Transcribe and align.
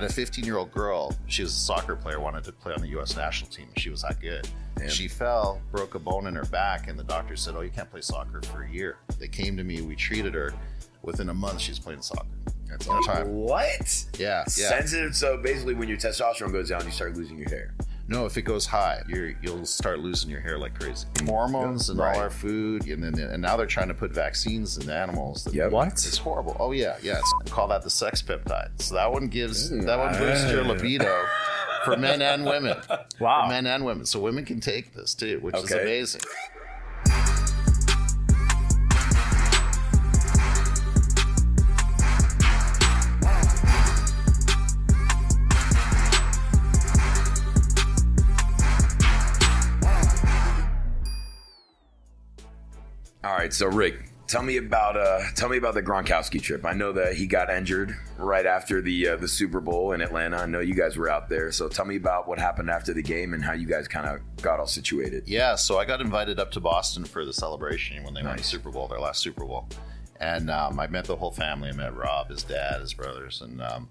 had 0.00 0.08
a 0.08 0.12
15 0.12 0.44
year 0.44 0.58
old 0.58 0.70
girl. 0.70 1.12
She 1.26 1.42
was 1.42 1.52
a 1.52 1.58
soccer 1.58 1.96
player, 1.96 2.20
wanted 2.20 2.44
to 2.44 2.52
play 2.52 2.72
on 2.72 2.80
the 2.80 2.88
U.S. 2.88 3.16
national 3.16 3.50
team. 3.50 3.66
She 3.76 3.90
was 3.90 4.02
that 4.02 4.20
good. 4.20 4.48
Damn. 4.76 4.88
She 4.88 5.08
fell, 5.08 5.60
broke 5.72 5.96
a 5.96 5.98
bone 5.98 6.28
in 6.28 6.36
her 6.36 6.44
back, 6.46 6.88
and 6.88 6.96
the 6.96 7.02
doctor 7.04 7.34
said, 7.34 7.54
"Oh, 7.56 7.62
you 7.62 7.70
can't 7.70 7.90
play 7.90 8.00
soccer 8.00 8.40
for 8.42 8.62
a 8.62 8.70
year." 8.70 8.98
They 9.18 9.26
came 9.26 9.56
to 9.56 9.64
me. 9.64 9.80
We 9.80 9.96
treated 9.96 10.34
her. 10.34 10.54
Within 11.02 11.30
a 11.30 11.34
month, 11.34 11.60
she's 11.60 11.78
playing 11.78 12.02
soccer. 12.02 12.26
That's 12.68 12.86
all 12.86 13.00
time. 13.02 13.34
What? 13.34 14.04
Yeah, 14.18 14.44
yeah. 14.56 14.68
Sensitive. 14.68 15.16
So 15.16 15.36
basically, 15.36 15.74
when 15.74 15.88
your 15.88 15.98
testosterone 15.98 16.52
goes 16.52 16.68
down, 16.68 16.84
you 16.84 16.90
start 16.92 17.16
losing 17.16 17.38
your 17.38 17.48
hair. 17.48 17.74
No, 18.08 18.24
if 18.24 18.38
it 18.38 18.42
goes 18.42 18.64
high, 18.66 19.02
you're, 19.06 19.34
you'll 19.42 19.66
start 19.66 19.98
losing 20.00 20.30
your 20.30 20.40
hair 20.40 20.58
like 20.58 20.78
crazy. 20.80 21.06
Hormones 21.26 21.90
and 21.90 21.98
Right. 21.98 22.16
all 22.16 22.22
our 22.22 22.30
food, 22.30 22.86
and 22.88 23.02
then 23.02 23.18
and 23.18 23.42
now 23.42 23.56
they're 23.56 23.66
trying 23.66 23.88
to 23.88 23.94
put 23.94 24.12
vaccines 24.12 24.78
in 24.78 24.88
animals. 24.88 25.44
That 25.44 25.52
Yep. 25.54 25.72
What? 25.72 25.88
It's 25.88 26.16
horrible. 26.16 26.56
Oh 26.58 26.72
yeah, 26.72 26.96
yeah. 27.02 27.18
It's, 27.18 27.50
call 27.52 27.68
that 27.68 27.82
the 27.82 27.90
sex 27.90 28.22
peptide. 28.22 28.70
So 28.80 28.94
that 28.94 29.12
one 29.12 29.26
gives 29.28 29.68
that 29.70 29.98
one 29.98 30.16
boosts 30.18 30.50
your 30.50 30.64
libido 30.64 31.22
for 31.84 31.96
men 31.96 32.22
and 32.22 32.44
women. 32.46 32.76
Wow. 33.20 33.42
For 33.44 33.48
men 33.48 33.66
and 33.66 33.84
women. 33.84 34.06
So 34.06 34.20
women 34.20 34.44
can 34.44 34.60
take 34.60 34.94
this 34.94 35.12
too, 35.14 35.40
which 35.40 35.56
is 35.56 35.72
amazing. 35.72 36.20
All 53.24 53.34
right, 53.34 53.52
so 53.52 53.66
Rick, 53.66 54.12
tell 54.28 54.44
me 54.44 54.58
about 54.58 54.96
uh, 54.96 55.22
tell 55.34 55.48
me 55.48 55.56
about 55.56 55.74
the 55.74 55.82
Gronkowski 55.82 56.40
trip. 56.40 56.64
I 56.64 56.72
know 56.72 56.92
that 56.92 57.14
he 57.14 57.26
got 57.26 57.50
injured 57.50 57.96
right 58.16 58.46
after 58.46 58.80
the 58.80 59.08
uh, 59.08 59.16
the 59.16 59.26
Super 59.26 59.60
Bowl 59.60 59.90
in 59.92 60.00
Atlanta. 60.00 60.36
I 60.36 60.46
know 60.46 60.60
you 60.60 60.74
guys 60.74 60.96
were 60.96 61.10
out 61.10 61.28
there, 61.28 61.50
so 61.50 61.68
tell 61.68 61.84
me 61.84 61.96
about 61.96 62.28
what 62.28 62.38
happened 62.38 62.70
after 62.70 62.94
the 62.94 63.02
game 63.02 63.34
and 63.34 63.42
how 63.42 63.54
you 63.54 63.66
guys 63.66 63.88
kind 63.88 64.06
of 64.06 64.20
got 64.40 64.60
all 64.60 64.68
situated. 64.68 65.24
Yeah, 65.26 65.56
so 65.56 65.78
I 65.78 65.84
got 65.84 66.00
invited 66.00 66.38
up 66.38 66.52
to 66.52 66.60
Boston 66.60 67.04
for 67.04 67.24
the 67.24 67.32
celebration 67.32 68.04
when 68.04 68.14
they 68.14 68.22
won 68.22 68.36
the 68.36 68.44
Super 68.44 68.70
Bowl, 68.70 68.86
their 68.86 69.00
last 69.00 69.20
Super 69.20 69.44
Bowl, 69.44 69.68
and 70.20 70.48
um, 70.48 70.78
I 70.78 70.86
met 70.86 71.04
the 71.04 71.16
whole 71.16 71.32
family. 71.32 71.70
I 71.70 71.72
met 71.72 71.96
Rob, 71.96 72.30
his 72.30 72.44
dad, 72.44 72.80
his 72.80 72.94
brothers, 72.94 73.40
and 73.40 73.60
um, 73.60 73.88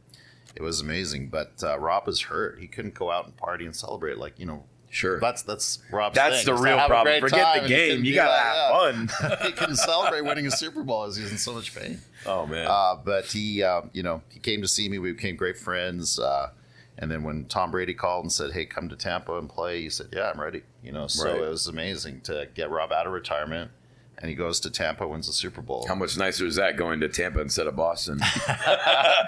it 0.55 0.61
was 0.61 0.80
amazing. 0.80 1.27
But 1.27 1.61
uh, 1.61 1.77
Rob 1.80 2.07
was 2.07 2.21
hurt; 2.21 2.59
he 2.59 2.67
couldn't 2.67 2.93
go 2.93 3.11
out 3.11 3.25
and 3.25 3.35
party 3.35 3.65
and 3.65 3.75
celebrate 3.75 4.17
like 4.17 4.39
you 4.39 4.45
know. 4.45 4.63
Sure. 4.89 5.19
That's 5.19 5.41
that's 5.43 5.80
Rob's. 5.91 6.16
That's 6.16 6.43
thing, 6.43 6.55
the 6.55 6.61
real 6.61 6.77
problem. 6.85 7.19
Forget 7.19 7.63
the 7.63 7.67
game. 7.67 8.05
You 8.05 8.16
gotta 8.16 8.41
have 8.41 9.11
yeah. 9.21 9.43
he 9.45 9.52
couldn't 9.52 9.75
celebrate 9.75 10.21
winning 10.21 10.47
a 10.47 10.52
Super 10.52 10.83
Bowl 10.83 11.03
as 11.03 11.17
he 11.17 11.23
was 11.23 11.31
in 11.31 11.38
so 11.38 11.53
much 11.53 11.75
pain. 11.75 11.99
oh 12.25 12.45
man. 12.45 12.67
Uh, 12.67 12.95
but 13.03 13.25
he, 13.25 13.63
um, 13.63 13.89
you 13.93 14.02
know, 14.03 14.21
he 14.30 14.39
came 14.39 14.61
to 14.61 14.67
see 14.67 14.88
me. 14.88 14.97
We 14.99 15.11
became 15.11 15.35
great 15.35 15.58
friends. 15.58 16.19
Uh, 16.19 16.52
and 16.97 17.11
then 17.11 17.23
when 17.23 17.45
Tom 17.45 17.69
Brady 17.71 17.93
called 17.93 18.23
and 18.25 18.31
said, 18.31 18.53
"Hey, 18.53 18.65
come 18.65 18.89
to 18.89 18.95
Tampa 18.95 19.38
and 19.38 19.49
play," 19.49 19.81
he 19.81 19.89
said, 19.89 20.08
"Yeah, 20.13 20.31
I'm 20.33 20.39
ready." 20.39 20.63
You 20.83 20.93
know, 20.93 21.08
so 21.08 21.25
Right. 21.25 21.41
it 21.41 21.49
was 21.49 21.67
amazing 21.67 22.21
to 22.21 22.47
get 22.55 22.69
Rob 22.71 22.91
out 22.91 23.05
of 23.05 23.13
retirement, 23.13 23.71
and 24.19 24.29
he 24.29 24.35
goes 24.35 24.59
to 24.61 24.69
Tampa, 24.71 25.07
wins 25.07 25.27
the 25.27 25.33
Super 25.33 25.61
Bowl. 25.61 25.85
how 25.87 25.95
much 25.95 26.17
nicer 26.17 26.45
is 26.45 26.55
that 26.55 26.75
going 26.77 26.99
to 27.01 27.07
Tampa 27.09 27.39
instead 27.39 27.67
of 27.67 27.75
Boston? 27.75 28.19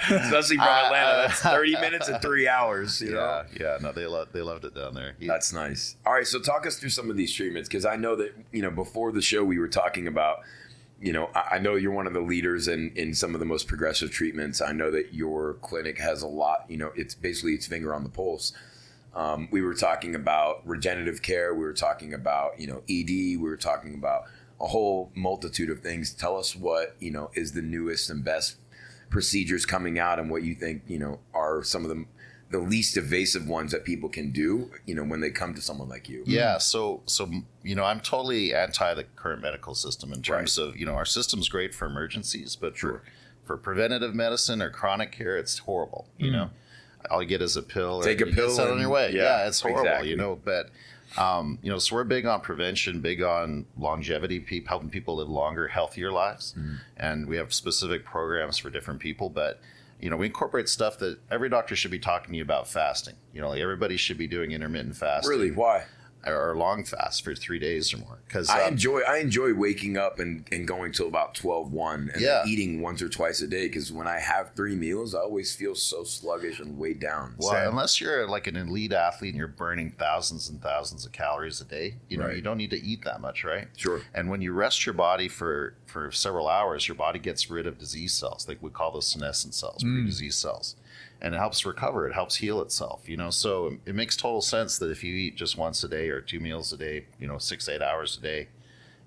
Especially 0.09 0.57
from 0.57 0.67
Atlanta. 0.67 1.27
That's 1.27 1.39
30 1.41 1.73
minutes 1.79 2.07
and 2.07 2.21
three 2.21 2.47
hours. 2.47 3.01
You 3.01 3.11
know? 3.11 3.43
yeah, 3.53 3.59
yeah, 3.73 3.77
no, 3.81 3.91
they 3.91 4.05
loved 4.05 4.33
they 4.33 4.41
loved 4.41 4.65
it 4.65 4.75
down 4.75 4.93
there. 4.93 5.15
He- 5.19 5.27
That's 5.27 5.53
nice. 5.53 5.95
All 6.05 6.13
right, 6.13 6.25
so 6.27 6.39
talk 6.39 6.65
us 6.65 6.77
through 6.79 6.89
some 6.89 7.09
of 7.09 7.17
these 7.17 7.33
treatments 7.33 7.69
because 7.69 7.85
I 7.85 7.95
know 7.95 8.15
that 8.15 8.33
you 8.51 8.61
know 8.61 8.71
before 8.71 9.11
the 9.11 9.21
show 9.21 9.43
we 9.43 9.59
were 9.59 9.67
talking 9.69 10.07
about. 10.07 10.39
You 11.01 11.13
know, 11.13 11.29
I 11.33 11.55
I 11.55 11.59
know 11.59 11.75
you're 11.75 11.93
one 11.93 12.07
of 12.07 12.13
the 12.13 12.19
leaders 12.19 12.67
in 12.67 12.91
in 12.95 13.13
some 13.13 13.33
of 13.33 13.39
the 13.39 13.45
most 13.45 13.69
progressive 13.69 14.11
treatments. 14.11 14.59
I 14.61 14.73
know 14.73 14.91
that 14.91 15.13
your 15.13 15.53
clinic 15.61 15.97
has 15.97 16.23
a 16.23 16.27
lot. 16.27 16.65
You 16.67 16.75
know, 16.75 16.91
it's 16.93 17.15
basically 17.15 17.53
its 17.53 17.65
finger 17.67 17.93
on 17.95 18.03
the 18.03 18.09
pulse. 18.09 18.51
Um, 19.15 19.47
we 19.49 19.61
were 19.61 19.73
talking 19.75 20.13
about 20.13 20.61
regenerative 20.67 21.21
care. 21.21 21.53
We 21.53 21.63
were 21.63 21.71
talking 21.73 22.13
about 22.13 22.59
you 22.59 22.67
know 22.67 22.81
ED. 22.89 23.07
We 23.09 23.37
were 23.37 23.55
talking 23.55 23.93
about 23.93 24.23
a 24.61 24.67
whole 24.67 25.11
multitude 25.15 25.69
of 25.69 25.79
things. 25.79 26.13
Tell 26.13 26.37
us 26.37 26.55
what 26.55 26.95
you 26.99 27.11
know 27.11 27.31
is 27.33 27.53
the 27.53 27.61
newest 27.61 28.09
and 28.09 28.23
best 28.23 28.57
procedures 29.09 29.65
coming 29.65 29.97
out, 29.97 30.19
and 30.19 30.29
what 30.29 30.43
you 30.43 30.55
think 30.55 30.83
you 30.87 30.99
know 30.99 31.19
are 31.33 31.63
some 31.63 31.83
of 31.83 31.89
the 31.89 32.05
the 32.51 32.59
least 32.59 32.97
evasive 32.97 33.47
ones 33.47 33.71
that 33.71 33.83
people 33.85 34.09
can 34.09 34.31
do. 34.31 34.71
You 34.85 34.95
know, 34.95 35.03
when 35.03 35.21
they 35.21 35.29
come 35.29 35.53
to 35.53 35.61
someone 35.61 35.87
like 35.87 36.09
you. 36.09 36.23
Yeah, 36.25 36.57
so 36.57 37.01
so 37.05 37.29
you 37.63 37.75
know, 37.75 37.83
I'm 37.83 37.99
totally 37.99 38.53
anti 38.53 38.93
the 38.93 39.03
current 39.15 39.41
medical 39.41 39.75
system 39.75 40.13
in 40.13 40.21
terms 40.21 40.57
of 40.57 40.77
you 40.77 40.85
know 40.85 40.93
our 40.93 41.05
system's 41.05 41.49
great 41.49 41.73
for 41.73 41.85
emergencies, 41.85 42.55
but 42.55 42.77
Sure. 42.77 42.91
for 42.91 43.03
for 43.45 43.57
preventative 43.57 44.13
medicine 44.13 44.61
or 44.61 44.69
chronic 44.69 45.11
care, 45.11 45.35
it's 45.37 45.59
horrible. 45.59 46.07
You 46.17 46.27
hmm. 46.27 46.35
know, 46.35 46.49
all 47.09 47.21
you 47.23 47.27
get 47.27 47.41
is 47.41 47.55
a 47.55 47.63
pill. 47.63 47.95
or 47.95 48.03
Take 48.03 48.21
a 48.21 48.25
you 48.25 48.33
get 48.33 48.35
pill 48.35 48.49
set 48.51 48.69
on 48.69 48.79
your 48.79 48.89
way. 48.89 49.11
yeah, 49.11 49.41
Yeah, 49.41 49.47
it's 49.47 49.61
horrible. 49.61 49.81
exactly. 49.81 50.09
You 50.09 50.17
know, 50.17 50.39
but. 50.43 50.69
Um, 51.19 51.59
you 51.61 51.69
know, 51.69 51.79
so 51.79 51.95
we're 51.95 52.05
big 52.05 52.25
on 52.25 52.39
prevention, 52.41 53.01
big 53.01 53.21
on 53.21 53.65
longevity, 53.77 54.39
pe- 54.39 54.63
helping 54.63 54.89
people 54.89 55.17
live 55.17 55.29
longer, 55.29 55.67
healthier 55.67 56.11
lives, 56.11 56.55
and 56.97 57.27
we 57.27 57.35
have 57.37 57.53
specific 57.53 58.05
programs 58.05 58.57
for 58.57 58.69
different 58.69 59.01
people. 59.01 59.29
But 59.29 59.59
you 59.99 60.09
know, 60.09 60.15
we 60.15 60.27
incorporate 60.27 60.69
stuff 60.69 60.97
that 60.99 61.19
every 61.29 61.49
doctor 61.49 61.75
should 61.75 61.91
be 61.91 61.99
talking 61.99 62.31
to 62.31 62.37
you 62.37 62.43
about 62.43 62.69
fasting. 62.69 63.15
You 63.33 63.41
know, 63.41 63.49
like 63.49 63.59
everybody 63.59 63.97
should 63.97 64.17
be 64.17 64.27
doing 64.27 64.51
intermittent 64.51 64.95
fasting 64.95 65.29
Really? 65.29 65.51
Why? 65.51 65.83
Or 66.25 66.55
long 66.55 66.83
fast 66.83 67.23
for 67.23 67.33
three 67.33 67.59
days 67.59 67.93
or 67.93 67.97
more. 67.97 68.19
Because 68.27 68.49
I 68.49 68.63
um, 68.63 68.73
enjoy 68.73 68.99
I 69.01 69.17
enjoy 69.17 69.53
waking 69.53 69.97
up 69.97 70.19
and, 70.19 70.45
and 70.51 70.67
going 70.67 70.91
till 70.91 71.07
about 71.07 71.35
12, 71.35 71.71
1 71.71 72.11
and 72.13 72.21
Yeah. 72.21 72.43
eating 72.45 72.81
once 72.81 73.01
or 73.01 73.09
twice 73.09 73.41
a 73.41 73.47
day 73.47 73.67
because 73.67 73.91
when 73.91 74.07
I 74.07 74.19
have 74.19 74.51
three 74.55 74.75
meals, 74.75 75.15
I 75.15 75.19
always 75.19 75.55
feel 75.55 75.75
so 75.75 76.03
sluggish 76.03 76.59
and 76.59 76.77
weighed 76.77 76.99
down. 76.99 77.35
well, 77.37 77.69
unless 77.69 78.01
you're 78.01 78.27
like 78.27 78.47
an 78.47 78.55
elite 78.55 78.93
athlete 78.93 79.29
and 79.33 79.37
you're 79.39 79.47
burning 79.47 79.91
thousands 79.97 80.49
and 80.49 80.61
thousands 80.61 81.05
of 81.05 81.11
calories 81.11 81.61
a 81.61 81.65
day, 81.65 81.95
you 82.09 82.17
know, 82.17 82.25
Right. 82.27 82.35
you 82.35 82.41
don't 82.41 82.57
need 82.57 82.71
to 82.71 82.81
eat 82.83 83.03
that 83.05 83.21
much, 83.21 83.43
right? 83.43 83.67
Sure. 83.77 84.01
And 84.13 84.29
when 84.29 84.41
you 84.41 84.51
rest 84.53 84.85
your 84.85 84.93
body 84.93 85.27
for 85.27 85.75
for 85.85 86.11
several 86.11 86.47
hours, 86.47 86.87
your 86.87 86.95
body 86.95 87.17
gets 87.17 87.49
rid 87.49 87.65
of 87.65 87.79
disease 87.79 88.13
cells. 88.13 88.47
Like 88.47 88.61
we 88.61 88.69
call 88.69 88.91
those 88.91 89.07
senescent 89.07 89.55
cells, 89.55 89.83
mm. 89.83 89.95
pre-disease 89.95 90.35
cells. 90.35 90.75
And 91.21 91.35
it 91.35 91.37
helps 91.37 91.65
recover. 91.65 92.07
It 92.07 92.13
helps 92.13 92.35
heal 92.35 92.61
itself. 92.61 93.09
You 93.09 93.17
know, 93.17 93.29
so 93.29 93.77
it 93.85 93.95
makes 93.95 94.15
total 94.15 94.41
sense 94.41 94.77
that 94.77 94.89
if 94.89 95.03
you 95.03 95.13
eat 95.15 95.35
just 95.35 95.57
once 95.57 95.83
a 95.83 95.87
day 95.87 96.09
or 96.09 96.21
two 96.21 96.39
meals 96.39 96.71
a 96.71 96.77
day, 96.77 97.05
you 97.19 97.27
know, 97.27 97.37
six 97.37 97.67
eight 97.67 97.81
hours 97.81 98.17
a 98.17 98.21
day, 98.21 98.47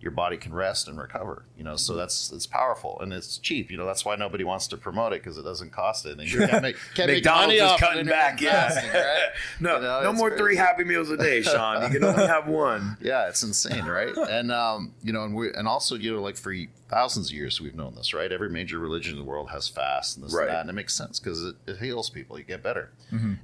your 0.03 0.11
body 0.11 0.37
can 0.37 0.53
rest 0.53 0.89
and 0.89 0.99
recover. 0.99 1.45
You 1.57 1.63
know, 1.65 1.77
so 1.77 1.95
that's 1.95 2.33
it's 2.33 2.47
powerful 2.47 2.99
and 3.01 3.13
it's 3.13 3.39
cheap. 3.39 3.71
You 3.71 3.77
know, 3.79 3.87
that's 3.87 4.05
why 4.05 4.17
nobody 4.17 4.43
wants 4.45 4.67
to 4.69 4.77
promote 4.77 5.13
it 5.13 5.23
because 5.23 5.39
it 5.39 5.45
doesn't 5.45 5.71
cost 5.71 6.05
anything. 6.05 6.27
You 6.27 6.47
can't 6.49 6.63
make, 6.63 6.77
can't 6.95 7.09
McDonald's 7.11 7.55
is 7.55 7.73
cutting 7.79 8.07
back. 8.07 8.41
Yeah. 8.41 8.69
fasting, 8.69 8.91
right? 8.91 9.29
no, 9.61 9.77
You 9.77 9.83
know, 9.83 10.03
no 10.03 10.13
more 10.13 10.29
crazy. 10.31 10.43
three 10.43 10.57
Happy 10.57 10.83
Meals 10.85 11.09
a 11.11 11.17
day, 11.17 11.41
Sean. 11.43 11.83
You 11.85 11.89
can 12.01 12.05
only 12.05 12.27
have 12.27 12.49
one. 12.49 12.97
Yeah, 13.01 13.29
it's 13.29 13.43
insane, 13.43 13.85
right? 13.85 14.15
and 14.17 14.51
um, 14.53 14.93
you 15.03 15.13
know, 15.13 15.25
and 15.25 15.35
we 15.35 15.53
and 15.55 15.67
also 15.69 15.95
you 15.95 16.15
know, 16.17 16.21
like 16.23 16.37
for 16.37 16.53
thousands 16.91 17.29
of 17.31 17.35
years 17.37 17.61
we've 17.61 17.75
known 17.75 17.95
this, 17.95 18.13
right? 18.13 18.31
Every 18.33 18.51
major 18.51 18.79
religion 18.79 19.13
in 19.15 19.19
the 19.19 19.25
world 19.25 19.51
has 19.51 19.69
fast 19.69 20.17
and 20.17 20.27
this 20.27 20.35
Right. 20.35 20.49
and 20.49 20.55
that, 20.55 20.61
and 20.63 20.71
it 20.71 20.73
makes 20.75 20.95
sense 20.95 21.19
because 21.21 21.43
it, 21.45 21.55
it 21.67 21.79
heals 21.79 22.11
people. 22.11 22.39
You 22.39 22.45
get 22.45 22.63
better, 22.63 22.91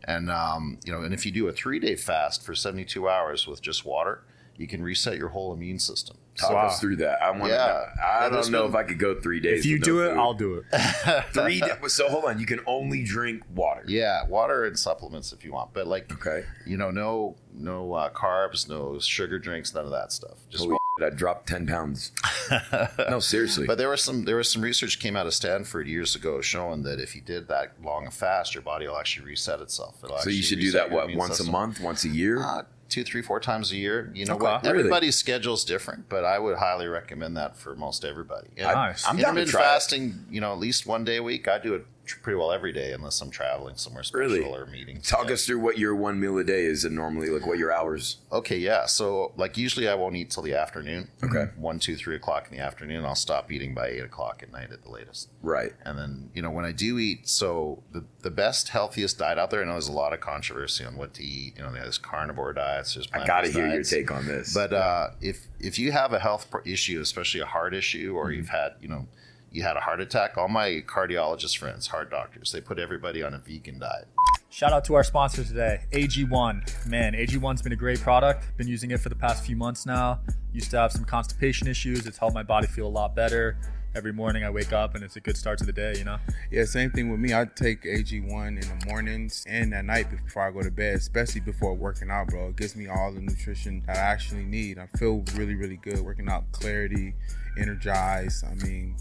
and 0.04 0.30
um, 0.30 0.78
you 0.84 0.92
know, 0.92 1.02
and 1.02 1.14
if 1.14 1.24
you 1.24 1.30
do 1.32 1.46
a 1.48 1.52
three 1.52 1.78
day 1.78 1.94
fast 1.94 2.44
for 2.44 2.54
seventy 2.54 2.84
two 2.84 3.08
hours 3.08 3.46
with 3.46 3.62
just 3.62 3.84
water, 3.84 4.22
you 4.56 4.66
can 4.66 4.82
reset 4.82 5.16
your 5.16 5.28
whole 5.28 5.52
immune 5.52 5.78
system. 5.78 6.16
Talk 6.38 6.52
Wow. 6.52 6.66
us 6.68 6.80
through 6.80 6.96
that. 6.96 7.20
I 7.22 7.30
want. 7.32 7.46
Yeah. 7.52 7.84
I 8.02 8.24
Yeah, 8.24 8.28
don't 8.30 8.50
know 8.50 8.62
been- 8.62 8.70
if 8.70 8.76
I 8.76 8.82
could 8.84 8.98
go 8.98 9.20
three 9.20 9.40
days. 9.40 9.60
If 9.60 9.66
you 9.66 9.78
do 9.78 9.96
no 9.98 10.02
it, 10.04 10.10
food. 10.10 10.18
I'll 10.18 10.34
do 10.34 10.54
it. 10.54 10.64
three. 11.32 11.60
da- 11.60 11.86
so 11.88 12.08
hold 12.08 12.24
on. 12.24 12.38
You 12.38 12.46
can 12.46 12.60
only 12.66 13.02
drink 13.04 13.42
water. 13.54 13.82
Yeah, 13.86 14.24
water 14.26 14.64
and 14.64 14.78
supplements 14.78 15.32
if 15.32 15.44
you 15.44 15.52
want, 15.52 15.74
but 15.74 15.86
like 15.86 16.12
Okay. 16.12 16.46
you 16.66 16.76
know, 16.76 16.90
no 16.90 17.36
no 17.52 17.92
uh, 17.94 18.10
carbs, 18.10 18.68
no 18.68 18.98
sugar 19.00 19.38
drinks, 19.38 19.74
none 19.74 19.84
of 19.84 19.90
that 19.90 20.12
stuff. 20.12 20.38
Just 20.48 20.62
Holy 20.64 20.76
shit, 21.00 21.12
I 21.12 21.16
dropped 21.16 21.48
ten 21.48 21.66
pounds. 21.66 22.12
no, 23.10 23.18
seriously. 23.20 23.66
But 23.66 23.78
there 23.78 23.88
was 23.88 24.02
some 24.02 24.24
there 24.24 24.36
was 24.36 24.48
some 24.50 24.62
research 24.62 25.00
came 25.00 25.16
out 25.16 25.26
of 25.26 25.34
Stanford 25.34 25.88
years 25.88 26.14
ago 26.14 26.40
showing 26.40 26.82
that 26.84 27.00
if 27.00 27.14
you 27.16 27.20
did 27.20 27.48
that 27.48 27.72
long 27.82 28.06
a 28.06 28.10
fast, 28.10 28.54
your 28.54 28.62
body 28.62 28.86
will 28.86 28.96
actually 28.98 29.26
reset 29.26 29.60
itself. 29.60 29.96
It'll 30.04 30.18
so 30.18 30.30
you 30.30 30.42
should 30.42 30.60
do 30.60 30.70
that 30.72 30.90
what 30.90 31.12
once 31.14 31.38
system. 31.38 31.48
a 31.48 31.58
month, 31.58 31.80
once 31.80 32.04
a 32.04 32.08
year. 32.08 32.40
Uh, 32.42 32.62
two, 32.88 33.04
three, 33.04 33.22
four 33.22 33.38
times 33.40 33.70
a 33.72 33.76
year. 33.76 34.10
You 34.14 34.24
know 34.26 34.34
Okay. 34.34 34.44
what? 34.44 34.62
Really? 34.64 35.10
Schedule's 35.10 35.64
different, 35.64 36.08
but 36.08 36.24
I 36.24 36.38
would 36.38 36.56
highly 36.58 36.86
recommend 36.86 37.36
that 37.36 37.56
for 37.56 37.74
most 37.76 38.04
everybody. 38.04 38.48
And 38.56 38.66
Nice. 38.66 39.06
I'm 39.06 39.16
down 39.16 39.34
to 39.34 39.40
intermittent 39.42 39.50
try 39.50 39.60
it. 39.60 39.64
fasting, 39.64 40.24
you 40.30 40.40
know, 40.40 40.52
at 40.52 40.58
least 40.58 40.86
one 40.86 41.04
day 41.04 41.16
a 41.16 41.22
week. 41.22 41.48
I 41.48 41.58
do 41.58 41.74
it 41.74 41.78
tr- 41.80 41.88
pretty 42.22 42.36
well 42.38 42.52
every 42.52 42.72
day, 42.72 42.92
unless 42.92 43.20
I'm 43.20 43.30
traveling 43.30 43.76
somewhere 43.76 44.02
special 44.02 44.20
Really? 44.20 44.44
or 44.44 44.66
meeting. 44.66 45.00
Talk 45.00 45.30
us 45.30 45.46
through 45.46 45.60
what 45.60 45.78
your 45.78 45.94
one 45.94 46.18
meal 46.18 46.38
a 46.38 46.44
day 46.44 46.64
is, 46.64 46.84
and 46.84 46.94
normally 46.94 47.28
like 47.30 47.46
what 47.46 47.58
your 47.58 47.72
hours. 47.72 48.18
Okay, 48.32 48.58
yeah. 48.58 48.86
So, 48.86 49.32
like, 49.36 49.56
usually 49.56 49.88
I 49.88 49.94
won't 49.94 50.16
eat 50.16 50.30
till 50.30 50.42
the 50.42 50.54
afternoon. 50.54 51.10
Okay. 51.22 51.50
One, 51.56 51.78
two, 51.78 51.96
three 51.96 52.16
o'clock 52.16 52.48
in 52.50 52.56
the 52.56 52.62
afternoon. 52.62 53.04
I'll 53.04 53.14
stop 53.14 53.52
eating 53.52 53.74
by 53.74 53.88
eight 53.88 54.04
o'clock 54.04 54.42
at 54.42 54.52
night 54.52 54.72
at 54.72 54.82
the 54.82 54.90
latest. 54.90 55.30
Right. 55.42 55.72
And 55.84 55.98
then, 55.98 56.30
you 56.34 56.42
know, 56.42 56.50
when 56.50 56.64
I 56.64 56.72
do 56.72 56.98
eat, 56.98 57.28
so 57.28 57.82
the, 57.92 58.04
the 58.22 58.30
best, 58.30 58.68
healthiest 58.68 59.18
diet 59.18 59.38
out 59.38 59.50
there, 59.50 59.62
I 59.62 59.64
know 59.64 59.72
there's 59.72 59.88
a 59.88 59.92
lot 59.92 60.12
of 60.12 60.20
controversy 60.20 60.84
on 60.84 60.96
what 60.96 61.14
to 61.14 61.24
eat. 61.24 61.56
You 61.56 61.62
know, 61.62 61.72
there's 61.72 61.98
carnivore 61.98 62.52
diets, 62.52 62.94
there's 62.94 63.08
I 63.12 63.26
got 63.26 63.44
to 63.44 63.50
plant-based 63.50 63.56
hear 63.56 63.68
your 63.68 63.82
take 63.82 64.10
on 64.10 64.26
this. 64.26 64.54
But 64.54 64.72
uh, 64.72 65.10
if 65.20 65.46
if 65.60 65.78
you 65.78 65.92
have 65.92 66.12
a 66.12 66.18
health 66.18 66.46
issue, 66.64 67.00
especially 67.00 67.40
a 67.40 67.46
heart 67.46 67.74
issue, 67.74 68.14
or 68.16 68.32
you've 68.32 68.48
had, 68.48 68.74
you 68.80 68.88
know, 68.88 69.06
you 69.50 69.62
had 69.62 69.76
a 69.76 69.80
heart 69.80 70.00
attack. 70.00 70.36
All 70.36 70.48
my 70.48 70.82
cardiologist 70.86 71.58
friends, 71.58 71.88
heart 71.88 72.10
doctors, 72.10 72.52
they 72.52 72.60
put 72.60 72.78
everybody 72.78 73.22
on 73.22 73.34
a 73.34 73.38
vegan 73.38 73.78
diet. 73.78 74.08
Shout 74.50 74.72
out 74.72 74.84
to 74.86 74.94
our 74.94 75.04
sponsor 75.04 75.44
today, 75.44 75.84
AG1. 75.92 76.86
Man, 76.86 77.12
AG1's 77.12 77.62
been 77.62 77.72
a 77.72 77.76
great 77.76 78.00
product. 78.00 78.56
Been 78.56 78.66
using 78.66 78.90
it 78.90 79.00
for 79.00 79.08
the 79.08 79.14
past 79.14 79.44
few 79.44 79.56
months 79.56 79.84
now. 79.84 80.20
Used 80.52 80.70
to 80.70 80.78
have 80.78 80.90
some 80.90 81.04
constipation 81.04 81.68
issues. 81.68 82.06
It's 82.06 82.18
helped 82.18 82.34
my 82.34 82.42
body 82.42 82.66
feel 82.66 82.86
a 82.86 82.88
lot 82.88 83.14
better. 83.14 83.58
Every 83.94 84.12
morning 84.12 84.44
I 84.44 84.50
wake 84.50 84.72
up 84.72 84.94
and 84.94 85.02
it's 85.02 85.16
a 85.16 85.20
good 85.20 85.36
start 85.36 85.58
to 85.58 85.66
the 85.66 85.72
day, 85.72 85.94
you 85.98 86.04
know? 86.04 86.18
Yeah, 86.50 86.64
same 86.64 86.90
thing 86.90 87.10
with 87.10 87.20
me. 87.20 87.34
I 87.34 87.46
take 87.46 87.82
AG1 87.82 88.48
in 88.48 88.60
the 88.60 88.86
mornings 88.86 89.44
and 89.48 89.74
at 89.74 89.84
night 89.84 90.10
before 90.10 90.46
I 90.46 90.50
go 90.50 90.62
to 90.62 90.70
bed, 90.70 90.96
especially 90.96 91.40
before 91.40 91.74
working 91.74 92.10
out, 92.10 92.28
bro. 92.28 92.48
It 92.48 92.56
gives 92.56 92.76
me 92.76 92.86
all 92.86 93.12
the 93.12 93.20
nutrition 93.20 93.82
that 93.86 93.96
I 93.96 94.00
actually 94.00 94.44
need. 94.44 94.78
I 94.78 94.86
feel 94.98 95.24
really, 95.34 95.54
really 95.54 95.76
good 95.76 96.00
working 96.00 96.28
out, 96.28 96.50
clarity, 96.52 97.14
energized. 97.58 98.44
I 98.44 98.54
mean, 98.54 98.96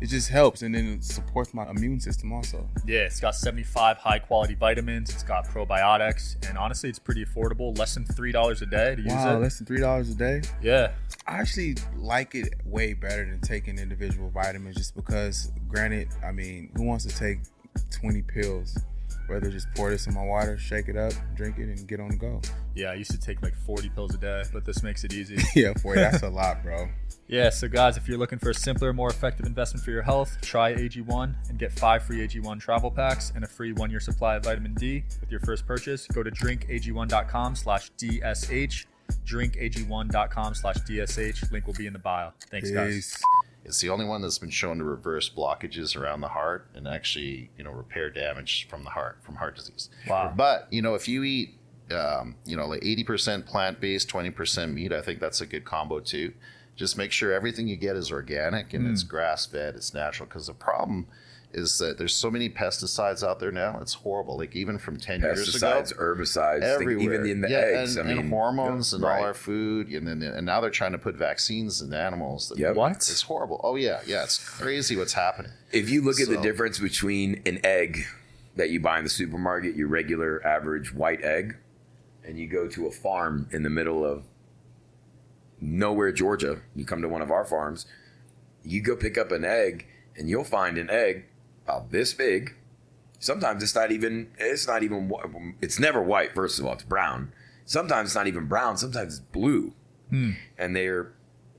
it 0.00 0.06
just 0.06 0.28
helps 0.28 0.62
and 0.62 0.74
then 0.74 0.94
it 0.94 1.04
supports 1.04 1.54
my 1.54 1.68
immune 1.70 2.00
system 2.00 2.32
also. 2.32 2.68
Yeah, 2.86 3.00
it's 3.00 3.20
got 3.20 3.34
75 3.34 3.96
high 3.98 4.18
quality 4.18 4.54
vitamins, 4.54 5.10
it's 5.10 5.22
got 5.22 5.46
probiotics, 5.46 6.36
and 6.48 6.56
honestly, 6.58 6.88
it's 6.90 6.98
pretty 6.98 7.24
affordable. 7.24 7.76
Less 7.78 7.94
than 7.94 8.04
$3 8.04 8.62
a 8.62 8.66
day 8.66 8.94
to 8.96 9.02
use 9.02 9.12
Wow, 9.12 9.36
it. 9.36 9.40
less 9.40 9.58
than 9.58 9.66
three 9.66 9.80
dollars 9.80 10.10
a 10.10 10.14
day. 10.14 10.42
Yeah. 10.62 10.92
I 11.26 11.38
actually 11.38 11.76
like 11.96 12.34
it 12.34 12.54
way 12.66 12.92
better 12.92 13.24
than 13.24 13.40
taking 13.40 13.78
individual 13.78 14.30
vitamins 14.30 14.76
just 14.76 14.94
because 14.94 15.50
granted, 15.68 16.08
I 16.22 16.32
mean, 16.32 16.70
who 16.76 16.82
wants 16.84 17.04
to 17.06 17.16
take 17.16 17.38
20 17.90 18.22
pills? 18.22 18.76
Rather 19.28 19.50
just 19.50 19.66
pour 19.74 19.90
this 19.90 20.06
in 20.06 20.14
my 20.14 20.22
water, 20.22 20.58
shake 20.58 20.88
it 20.88 20.96
up, 20.96 21.12
drink 21.34 21.58
it, 21.58 21.68
and 21.68 21.86
get 21.88 22.00
on 22.00 22.08
the 22.08 22.16
go. 22.16 22.40
Yeah, 22.74 22.90
I 22.90 22.94
used 22.94 23.10
to 23.12 23.18
take 23.18 23.42
like 23.42 23.54
40 23.54 23.88
pills 23.90 24.14
a 24.14 24.18
day, 24.18 24.42
but 24.52 24.64
this 24.64 24.82
makes 24.82 25.04
it 25.04 25.12
easy. 25.12 25.38
Yeah, 25.54 25.72
for 25.74 25.94
you, 25.94 26.00
that's 26.00 26.22
a 26.22 26.28
lot, 26.28 26.62
bro. 26.64 26.88
Yeah, 27.28 27.48
so 27.50 27.68
guys, 27.68 27.96
if 27.96 28.08
you're 28.08 28.18
looking 28.18 28.38
for 28.38 28.50
a 28.50 28.54
simpler, 28.54 28.92
more 28.92 29.08
effective 29.08 29.46
investment 29.46 29.84
for 29.84 29.92
your 29.92 30.02
health, 30.02 30.36
try 30.42 30.74
AG1 30.74 31.48
and 31.48 31.58
get 31.58 31.72
five 31.72 32.02
free 32.02 32.26
AG1 32.26 32.60
travel 32.60 32.90
packs 32.90 33.32
and 33.34 33.44
a 33.44 33.46
free 33.46 33.72
one-year 33.72 34.00
supply 34.00 34.34
of 34.36 34.44
vitamin 34.44 34.74
D 34.74 35.04
with 35.20 35.30
your 35.30 35.40
first 35.40 35.66
purchase. 35.66 36.06
Go 36.08 36.22
to 36.22 36.30
drinkag1.com 36.30 37.54
slash 37.56 37.90
DSH, 37.92 38.86
drinkag1.com 39.24 40.54
slash 40.54 40.76
DSH. 40.76 41.52
Link 41.52 41.66
will 41.66 41.74
be 41.74 41.86
in 41.86 41.92
the 41.92 41.98
bio. 41.98 42.32
Thanks, 42.50 42.70
guys. 42.70 43.22
It's 43.64 43.80
the 43.80 43.88
only 43.88 44.04
one 44.04 44.20
that's 44.20 44.38
been 44.38 44.50
shown 44.50 44.78
to 44.78 44.84
reverse 44.84 45.30
blockages 45.30 45.96
around 45.96 46.20
the 46.20 46.28
heart 46.28 46.68
and 46.74 46.86
actually, 46.86 47.50
you 47.56 47.64
know, 47.64 47.70
repair 47.70 48.10
damage 48.10 48.68
from 48.68 48.84
the 48.84 48.90
heart 48.90 49.18
from 49.22 49.36
heart 49.36 49.56
disease. 49.56 49.88
Wow. 50.06 50.32
But 50.36 50.68
you 50.70 50.82
know, 50.82 50.94
if 50.94 51.08
you 51.08 51.24
eat, 51.24 51.58
um, 51.90 52.36
you 52.44 52.56
know, 52.56 52.66
like 52.66 52.84
eighty 52.84 53.04
percent 53.04 53.46
plant 53.46 53.80
based, 53.80 54.08
twenty 54.08 54.30
percent 54.30 54.72
meat, 54.72 54.92
I 54.92 55.00
think 55.00 55.18
that's 55.18 55.40
a 55.40 55.46
good 55.46 55.64
combo 55.64 56.00
too. 56.00 56.34
Just 56.76 56.98
make 56.98 57.12
sure 57.12 57.32
everything 57.32 57.68
you 57.68 57.76
get 57.76 57.96
is 57.96 58.10
organic 58.10 58.74
and 58.74 58.90
it's 58.90 59.04
grass 59.04 59.46
fed, 59.46 59.76
it's 59.76 59.94
natural. 59.94 60.26
Because 60.26 60.48
the 60.48 60.54
problem 60.54 61.06
is 61.54 61.78
that 61.78 61.98
there's 61.98 62.14
so 62.14 62.30
many 62.30 62.50
pesticides 62.50 63.26
out 63.26 63.38
there 63.38 63.52
now. 63.52 63.78
It's 63.80 63.94
horrible. 63.94 64.36
Like 64.36 64.56
even 64.56 64.78
from 64.78 64.98
ten 64.98 65.20
years 65.20 65.54
ago, 65.54 65.66
Pesticides, 65.66 65.96
herbicides, 65.96 66.60
think 66.60 66.82
everywhere, 66.82 67.14
even 67.14 67.30
in 67.30 67.40
the 67.40 67.48
yeah, 67.48 67.58
eggs. 67.58 67.96
and, 67.96 68.06
I 68.06 68.10
mean, 68.10 68.20
and 68.20 68.30
hormones 68.30 68.92
and 68.92 69.02
right. 69.02 69.18
all 69.18 69.24
our 69.24 69.34
food, 69.34 69.88
and 69.88 70.06
then 70.06 70.22
and 70.22 70.44
now 70.44 70.60
they're 70.60 70.70
trying 70.70 70.92
to 70.92 70.98
put 70.98 71.14
vaccines 71.14 71.80
in 71.80 71.94
animals. 71.94 72.48
That 72.48 72.58
Yep. 72.58 72.76
What? 72.76 72.96
It's 72.96 73.22
horrible. 73.22 73.60
Oh 73.62 73.76
yeah, 73.76 74.00
yeah, 74.06 74.24
it's 74.24 74.38
crazy 74.38 74.96
what's 74.96 75.12
happening. 75.12 75.52
If 75.72 75.88
you 75.88 76.02
look 76.02 76.20
at 76.20 76.28
the 76.28 76.40
difference 76.40 76.78
between 76.78 77.42
an 77.46 77.60
egg 77.64 78.04
that 78.56 78.70
you 78.70 78.80
buy 78.80 78.98
in 78.98 79.04
the 79.04 79.10
supermarket, 79.10 79.76
your 79.76 79.88
regular 79.88 80.44
average 80.46 80.92
white 80.92 81.22
egg, 81.22 81.56
and 82.24 82.38
you 82.38 82.48
go 82.48 82.68
to 82.68 82.86
a 82.86 82.90
farm 82.90 83.48
in 83.52 83.62
the 83.62 83.70
middle 83.70 84.04
of 84.04 84.24
nowhere, 85.60 86.12
Georgia, 86.12 86.60
you 86.74 86.84
come 86.84 87.02
to 87.02 87.08
one 87.08 87.22
of 87.22 87.30
our 87.30 87.44
farms, 87.44 87.86
you 88.62 88.80
go 88.80 88.96
pick 88.96 89.18
up 89.18 89.32
an 89.32 89.44
egg, 89.44 89.86
and 90.16 90.28
you'll 90.28 90.44
find 90.44 90.78
an 90.78 90.90
egg 90.90 91.26
about 91.64 91.90
this 91.90 92.14
big. 92.14 92.54
Sometimes 93.18 93.62
it's 93.62 93.74
not 93.74 93.90
even. 93.90 94.30
It's 94.38 94.66
not 94.66 94.82
even. 94.82 95.54
It's 95.60 95.78
never 95.78 96.02
white. 96.02 96.34
First 96.34 96.58
of 96.58 96.66
all, 96.66 96.74
it's 96.74 96.82
brown. 96.82 97.32
Sometimes 97.64 98.10
it's 98.10 98.14
not 98.14 98.26
even 98.26 98.46
brown. 98.46 98.76
Sometimes 98.76 99.14
it's 99.14 99.20
blue, 99.20 99.72
hmm. 100.10 100.32
and 100.58 100.76
they're 100.76 101.12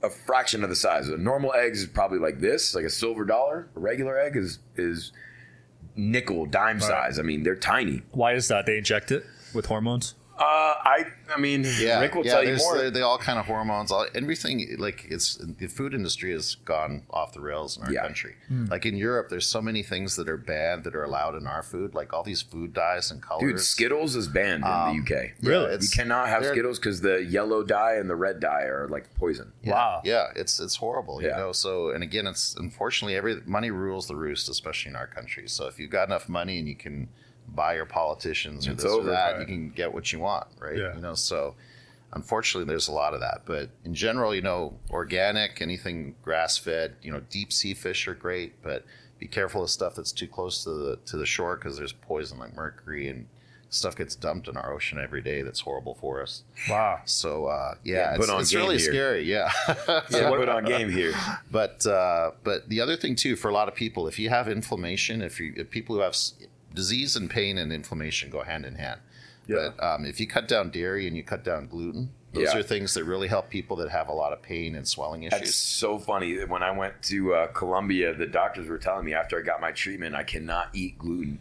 a 0.04 0.10
fraction 0.10 0.64
of 0.64 0.70
the 0.70 0.76
size. 0.76 1.10
A 1.10 1.18
normal 1.18 1.54
egg 1.54 1.74
is 1.74 1.88
probably 1.88 2.20
like 2.20 2.40
this, 2.40 2.76
like 2.76 2.86
a 2.86 2.90
silver 2.90 3.26
dollar. 3.26 3.68
A 3.76 3.80
regular 3.80 4.20
egg 4.20 4.36
is 4.36 4.60
is 4.76 5.12
nickel 5.96 6.46
dime 6.46 6.80
size. 6.80 7.18
I 7.18 7.24
mean, 7.24 7.44
they're 7.44 7.56
tiny. 7.56 8.04
Why 8.12 8.34
is 8.34 8.48
that? 8.50 8.66
They 8.66 8.78
inject 8.78 9.12
it 9.12 9.26
with 9.54 9.66
hormones? 9.66 10.16
Uh, 10.38 10.44
I 10.84 11.06
I 11.34 11.40
mean, 11.40 11.66
Yeah, 11.80 12.02
Rick 12.02 12.14
will 12.16 12.26
yeah, 12.26 12.34
tell 12.34 12.44
you 12.44 12.58
more. 12.58 12.78
They, 12.78 12.90
they 12.90 13.02
all 13.02 13.18
kind 13.18 13.40
of 13.40 13.46
hormones. 13.46 13.90
All, 13.92 14.06
everything 14.14 14.76
like 14.78 15.06
it's 15.10 15.38
the 15.38 15.68
food 15.68 15.94
industry 15.94 16.32
has 16.34 16.56
gone 16.56 17.04
off 17.10 17.32
the 17.34 17.40
rails 17.40 17.78
in 17.78 17.84
our 17.84 17.92
Yeah. 17.94 18.02
country. 18.04 18.36
Like 18.50 18.86
in 18.86 18.98
Europe, 18.98 19.30
there's 19.30 19.48
so 19.48 19.62
many 19.62 19.82
things 19.82 20.18
that 20.18 20.28
are 20.28 20.38
banned 20.38 20.84
that 20.84 20.94
are 20.96 21.04
allowed 21.04 21.36
in 21.36 21.48
our 21.48 21.64
food, 21.64 21.96
like 21.96 22.12
all 22.14 22.24
these 22.24 22.42
food 22.42 22.74
dyes 22.74 23.12
and 23.12 23.22
colors. 23.22 23.42
Dude, 23.50 23.60
Skittles 23.62 24.16
is 24.18 24.28
banned 24.28 24.64
in 24.66 24.70
Um, 24.72 24.90
the 24.90 25.02
UK. 25.02 25.32
Really? 25.42 25.66
it's- 25.74 25.84
You 25.84 26.04
cannot 26.04 26.28
have 26.28 26.46
Skittles 26.46 26.80
because 26.80 27.00
the 27.02 27.24
yellow 27.24 27.64
dye 27.64 27.94
and 27.96 28.10
the 28.10 28.16
red 28.18 28.40
dye 28.42 28.64
are 28.64 28.88
like 28.90 29.14
poison. 29.16 29.54
Yeah, 29.64 29.72
Wow. 29.74 30.02
Yeah, 30.04 30.28
it's 30.36 30.60
it's 30.60 30.76
horrible, 30.76 31.22
you 31.22 31.30
know. 31.30 31.54
So 31.54 31.92
and 31.92 32.04
again, 32.04 32.28
it's 32.28 32.56
unfortunately 32.58 33.16
every 33.16 33.42
money 33.46 33.72
rules 33.72 34.08
the 34.08 34.16
roost, 34.18 34.50
especially 34.50 34.90
in 34.90 34.96
our 34.98 35.08
country. 35.08 35.48
So 35.48 35.68
if 35.68 35.80
you've 35.80 35.92
got 35.92 36.08
enough 36.10 36.28
money 36.30 36.60
and 36.60 36.68
you 36.68 36.76
can 36.76 37.08
buy 37.56 37.76
your 37.76 37.86
politicians 37.86 38.68
or 38.68 38.72
It's 38.72 38.84
this 38.84 38.92
over, 38.92 39.10
or 39.10 39.12
that, 39.12 39.32
right. 39.34 39.40
you 39.42 39.46
can 39.46 39.70
get 39.70 39.94
what 39.94 40.12
you 40.12 40.20
want, 40.20 40.48
right? 40.60 40.78
Yeah. 40.78 40.96
You 40.96 41.02
know, 41.02 41.14
so 41.16 41.56
unfortunately 42.14 42.68
there's 42.68 42.88
a 42.88 42.92
lot 42.94 43.14
of 43.14 43.20
that. 43.22 43.42
But 43.46 43.70
in 43.84 43.94
general, 43.94 44.34
you 44.34 44.42
know, 44.42 44.74
organic, 44.90 45.62
anything 45.62 46.16
grass 46.22 46.58
fed, 46.58 46.96
you 47.02 47.12
know, 47.12 47.22
deep 47.30 47.52
sea 47.52 47.74
fish 47.74 48.08
are 48.08 48.16
great, 48.16 48.62
but 48.62 48.86
be 49.20 49.28
careful 49.28 49.64
of 49.64 49.70
stuff 49.70 49.96
that's 49.96 50.12
too 50.12 50.28
close 50.28 50.64
to 50.64 50.70
the 50.72 51.00
to 51.06 51.18
the 51.18 51.26
shore 51.26 51.56
because 51.56 51.78
there's 51.78 51.94
poison 51.94 52.38
like 52.38 52.56
mercury 52.56 53.08
and 53.08 53.28
stuff 53.70 53.96
gets 53.96 54.16
dumped 54.16 54.48
in 54.48 54.56
our 54.56 54.72
ocean 54.74 54.98
every 55.00 55.22
day 55.22 55.42
that's 55.42 55.62
horrible 55.62 55.96
for 55.96 56.22
us. 56.22 56.44
Wow. 56.70 57.00
So 57.06 57.48
uh, 57.48 57.76
Yeah, 57.84 57.96
yeah, 57.96 58.16
it's, 58.16 58.30
it's 58.30 58.54
really 58.54 58.78
here. 58.78 58.92
scary. 58.92 59.24
Yeah. 59.24 59.52
Yeah, 60.12 60.30
put 60.30 60.48
on 60.50 60.64
game 60.66 60.90
here. 60.90 61.14
But 61.52 61.86
uh, 61.86 62.32
but 62.44 62.70
the 62.70 62.80
other 62.82 62.96
thing 62.96 63.16
too 63.16 63.36
for 63.36 63.50
a 63.50 63.54
lot 63.54 63.68
of 63.68 63.76
people, 63.76 64.08
if 64.08 64.20
you 64.20 64.30
have 64.30 64.48
inflammation, 64.48 65.22
if 65.22 65.40
you 65.40 65.54
if 65.58 65.70
people 65.70 65.96
who 65.96 66.02
have 66.02 66.16
disease 66.76 67.16
and 67.16 67.30
pain 67.30 67.58
and 67.58 67.72
inflammation 67.74 68.30
go 68.30 68.44
hand 68.44 68.66
in 68.66 68.76
hand. 68.76 69.00
Yeah. 69.48 69.70
But 69.78 69.84
um, 69.84 70.06
if 70.06 70.20
you 70.20 70.28
cut 70.28 70.48
down 70.48 70.70
dairy 70.72 71.08
and 71.08 71.16
you 71.16 71.24
cut 71.24 71.44
down 71.44 71.68
gluten, 71.68 72.10
those 72.34 72.54
Yeah. 72.54 72.60
are 72.60 72.64
things 72.64 72.94
that 72.96 73.04
really 73.06 73.28
help 73.28 73.50
people 73.50 73.78
that 73.78 73.90
have 73.90 74.10
a 74.10 74.14
lot 74.14 74.34
of 74.34 74.42
pain 74.42 74.76
and 74.76 74.88
swelling 74.88 75.24
issues. 75.24 75.40
That's 75.40 75.56
so 75.56 75.98
funny. 76.00 76.36
When 76.46 76.64
I 76.64 76.72
went 76.72 77.02
to 77.04 77.34
uh, 77.34 77.48
Colombia, 77.48 78.14
the 78.14 78.26
doctors 78.26 78.68
were 78.68 78.78
telling 78.78 79.06
me 79.06 79.14
after 79.14 79.40
I 79.40 79.42
got 79.42 79.62
my 79.62 79.72
treatment, 79.72 80.16
I 80.16 80.24
cannot 80.24 80.70
eat 80.74 80.98
gluten. 80.98 81.40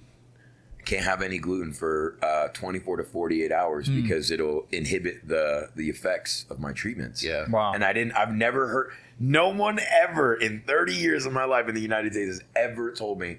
I 0.79 0.83
can't 0.83 1.05
have 1.07 1.23
any 1.23 1.39
gluten 1.39 1.73
for 1.73 2.19
uh, 2.23 2.49
24 2.49 2.99
to 2.99 3.05
48 3.05 3.51
hours 3.51 3.87
Hmm. 3.87 4.03
because 4.03 4.31
it'll 4.31 4.67
inhibit 4.71 5.27
the 5.27 5.71
the 5.75 5.89
effects 5.89 6.45
of 6.51 6.61
my 6.61 6.73
treatments. 6.73 7.25
yeah. 7.25 7.47
Wow. 7.49 7.73
And 7.73 7.83
I 7.83 7.95
didn't. 7.95 8.13
I've 8.13 8.35
never 8.35 8.69
heard. 8.69 8.91
No 9.19 9.49
one 9.49 9.79
ever 10.03 10.35
in 10.35 10.63
30 10.67 10.93
years 10.95 11.25
of 11.25 11.33
my 11.33 11.45
life 11.45 11.69
in 11.69 11.75
the 11.75 11.81
United 11.81 12.13
States 12.13 12.29
has 12.33 12.43
ever 12.55 12.93
told 12.93 13.19
me, 13.19 13.39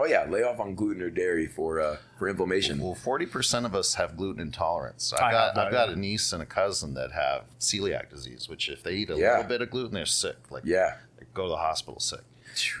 "Oh 0.00 0.06
yeah, 0.06 0.24
lay 0.28 0.42
off 0.42 0.58
on 0.60 0.74
gluten 0.74 1.02
or 1.02 1.10
dairy 1.10 1.46
for 1.46 1.80
uh, 1.80 1.96
for 2.18 2.28
inflammation." 2.28 2.78
Well, 2.80 2.94
forty 2.94 3.26
percent 3.26 3.66
of 3.66 3.74
us 3.74 3.94
have 3.94 4.16
gluten 4.16 4.40
intolerance. 4.42 5.12
I 5.12 5.26
I've 5.26 5.32
got 5.32 5.58
I've 5.58 5.72
got 5.72 5.88
a 5.90 5.96
niece 5.96 6.32
and 6.32 6.42
a 6.42 6.46
cousin 6.46 6.94
that 6.94 7.12
have 7.12 7.44
celiac 7.58 8.10
disease, 8.10 8.48
which 8.48 8.68
if 8.68 8.82
they 8.82 8.94
eat 8.94 9.10
a 9.10 9.16
Yeah. 9.16 9.32
little 9.36 9.48
bit 9.48 9.62
of 9.62 9.70
gluten, 9.70 9.94
they're 9.94 10.06
sick. 10.06 10.36
Like 10.50 10.64
yeah. 10.64 10.96
they 11.18 11.26
go 11.34 11.44
to 11.44 11.48
the 11.50 11.56
hospital 11.56 12.00
sick. 12.00 12.20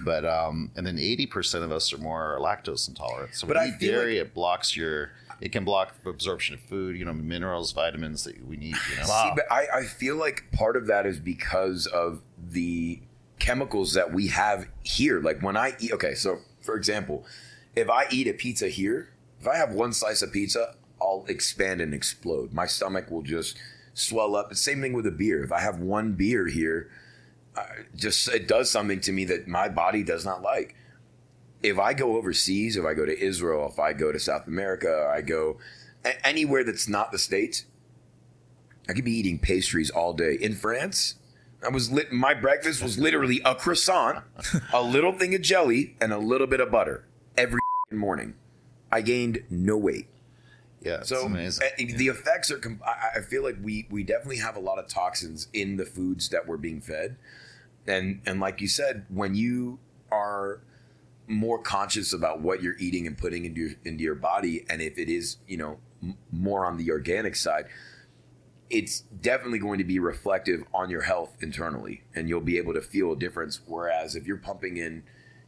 But 0.02 0.24
um, 0.24 0.72
and 0.76 0.86
then 0.86 0.98
eighty 0.98 1.26
percent 1.26 1.64
of 1.64 1.70
us 1.70 1.92
are 1.92 1.98
more 1.98 2.38
lactose 2.40 2.88
intolerant. 2.88 3.34
So 3.34 3.46
But 3.46 3.56
when 3.56 3.64
I 3.66 3.68
eat 3.68 3.78
feel 3.78 3.92
dairy, 3.92 4.18
it 4.18 4.34
blocks 4.34 4.76
your. 4.76 5.12
It 5.40 5.52
can 5.52 5.64
block 5.64 5.94
absorption 6.04 6.56
of 6.56 6.60
food, 6.60 6.98
you 6.98 7.04
know, 7.06 7.14
minerals, 7.14 7.72
vitamins 7.72 8.24
that 8.24 8.44
we 8.46 8.58
need. 8.58 8.74
You 8.90 8.96
know, 8.96 9.08
Wow. 9.08 9.24
See, 9.24 9.32
but 9.36 9.50
I, 9.50 9.78
I 9.78 9.82
feel 9.84 10.16
like 10.16 10.44
part 10.52 10.76
of 10.76 10.86
that 10.88 11.06
is 11.06 11.18
because 11.18 11.86
of 11.86 12.20
the 12.50 13.00
chemicals 13.38 13.94
that 13.94 14.12
we 14.12 14.26
have 14.26 14.66
here. 14.82 15.18
Like 15.20 15.40
when 15.42 15.56
I 15.56 15.74
eat, 15.80 15.92
okay, 15.92 16.12
so 16.14 16.40
for 16.60 16.76
example, 16.76 17.24
if 17.74 17.88
I 17.88 18.06
eat 18.10 18.26
a 18.26 18.32
pizza 18.32 18.68
here, 18.68 19.10
if 19.40 19.46
I 19.48 19.56
have 19.56 19.72
one 19.72 19.92
slice 19.92 20.22
of 20.22 20.32
pizza, 20.32 20.74
I'll 21.00 21.24
expand 21.28 21.80
and 21.80 21.94
explode. 21.94 22.52
My 22.52 22.66
stomach 22.66 23.10
will 23.10 23.22
just 23.22 23.56
swell 23.94 24.36
up. 24.36 24.50
The 24.50 24.56
same 24.56 24.80
thing 24.80 24.92
with 24.92 25.06
a 25.06 25.10
beer. 25.10 25.42
If 25.42 25.52
I 25.52 25.60
have 25.60 25.78
one 25.78 26.12
beer 26.12 26.46
here, 26.46 26.90
just 27.94 28.28
it 28.28 28.46
does 28.46 28.70
something 28.70 29.00
to 29.00 29.12
me 29.12 29.24
that 29.26 29.48
my 29.48 29.68
body 29.68 30.02
does 30.02 30.24
not 30.24 30.42
like. 30.42 30.74
If 31.62 31.78
I 31.78 31.94
go 31.94 32.16
overseas, 32.16 32.76
if 32.76 32.84
I 32.84 32.94
go 32.94 33.04
to 33.04 33.18
Israel, 33.18 33.68
if 33.70 33.78
I 33.78 33.92
go 33.92 34.12
to 34.12 34.18
South 34.18 34.46
America, 34.46 35.10
I 35.14 35.20
go 35.20 35.58
anywhere 36.24 36.64
that's 36.64 36.88
not 36.88 37.12
the 37.12 37.18
states, 37.18 37.64
I 38.88 38.92
could 38.92 39.04
be 39.04 39.12
eating 39.12 39.38
pastries 39.38 39.90
all 39.90 40.14
day. 40.14 40.34
In 40.40 40.54
France, 40.54 41.16
I 41.64 41.68
was 41.68 41.90
lit. 41.90 42.10
My 42.12 42.34
breakfast 42.34 42.82
was 42.82 42.98
literally 42.98 43.40
a 43.44 43.54
croissant, 43.54 44.24
a 44.72 44.82
little 44.82 45.12
thing 45.12 45.34
of 45.34 45.42
jelly, 45.42 45.96
and 46.00 46.12
a 46.12 46.18
little 46.18 46.46
bit 46.46 46.60
of 46.60 46.70
butter 46.70 47.04
every 47.36 47.60
morning. 47.92 48.34
I 48.90 49.02
gained 49.02 49.44
no 49.50 49.76
weight. 49.76 50.08
yeah, 50.80 51.02
So 51.02 51.26
amazing. 51.26 51.66
uh, 51.66 51.96
the 51.96 52.08
effects 52.08 52.50
are. 52.50 52.60
I, 52.86 53.18
I 53.18 53.20
feel 53.22 53.42
like 53.42 53.56
we 53.62 53.86
we 53.90 54.02
definitely 54.04 54.38
have 54.38 54.56
a 54.56 54.60
lot 54.60 54.78
of 54.78 54.88
toxins 54.88 55.48
in 55.52 55.76
the 55.76 55.84
foods 55.84 56.28
that 56.30 56.46
we're 56.48 56.56
being 56.56 56.80
fed, 56.80 57.16
and 57.86 58.20
and 58.26 58.40
like 58.40 58.60
you 58.60 58.68
said, 58.68 59.04
when 59.10 59.34
you 59.34 59.78
are 60.10 60.60
more 61.28 61.58
conscious 61.60 62.12
about 62.12 62.40
what 62.40 62.60
you're 62.62 62.76
eating 62.78 63.06
and 63.06 63.16
putting 63.16 63.44
into 63.44 63.60
your, 63.60 63.70
into 63.84 64.02
your 64.02 64.16
body, 64.16 64.64
and 64.68 64.82
if 64.82 64.98
it 64.98 65.08
is, 65.08 65.36
you 65.46 65.56
know, 65.56 65.78
m- 66.02 66.16
more 66.32 66.66
on 66.66 66.76
the 66.76 66.90
organic 66.90 67.36
side, 67.36 67.66
it's 68.70 69.00
definitely 69.00 69.58
going 69.58 69.78
to 69.78 69.84
be 69.84 69.98
reflective 69.98 70.64
on 70.72 70.88
your 70.90 71.02
health 71.02 71.36
internally, 71.40 72.04
and 72.14 72.28
you'll 72.28 72.40
be 72.40 72.56
able 72.56 72.72
to 72.74 72.80
feel 72.80 73.12
a 73.12 73.16
difference. 73.16 73.60
Whereas 73.66 74.14
if 74.14 74.26
you're 74.26 74.36
pumping 74.36 74.76
in, 74.76 75.02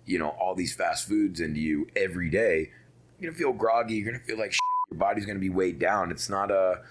you 0.05 0.19
know, 0.19 0.31
all 0.31 0.55
these 0.55 0.75
fast 0.75 1.07
foods 1.07 1.41
into 1.41 1.61
you 1.61 1.87
every 1.95 2.29
day, 2.29 2.71
you're 3.19 3.31
gonna 3.31 3.39
feel 3.39 3.53
groggy. 3.53 3.95
You're 3.95 4.13
gonna 4.13 4.25
feel 4.25 4.39
like 4.39 4.53
shit. 4.53 4.61
your 4.91 4.99
body's 4.99 5.25
gonna 5.25 5.39
be 5.39 5.51
weighed 5.51 5.79
down. 5.79 6.11
It's 6.11 6.29
not 6.29 6.51
a, 6.51 6.83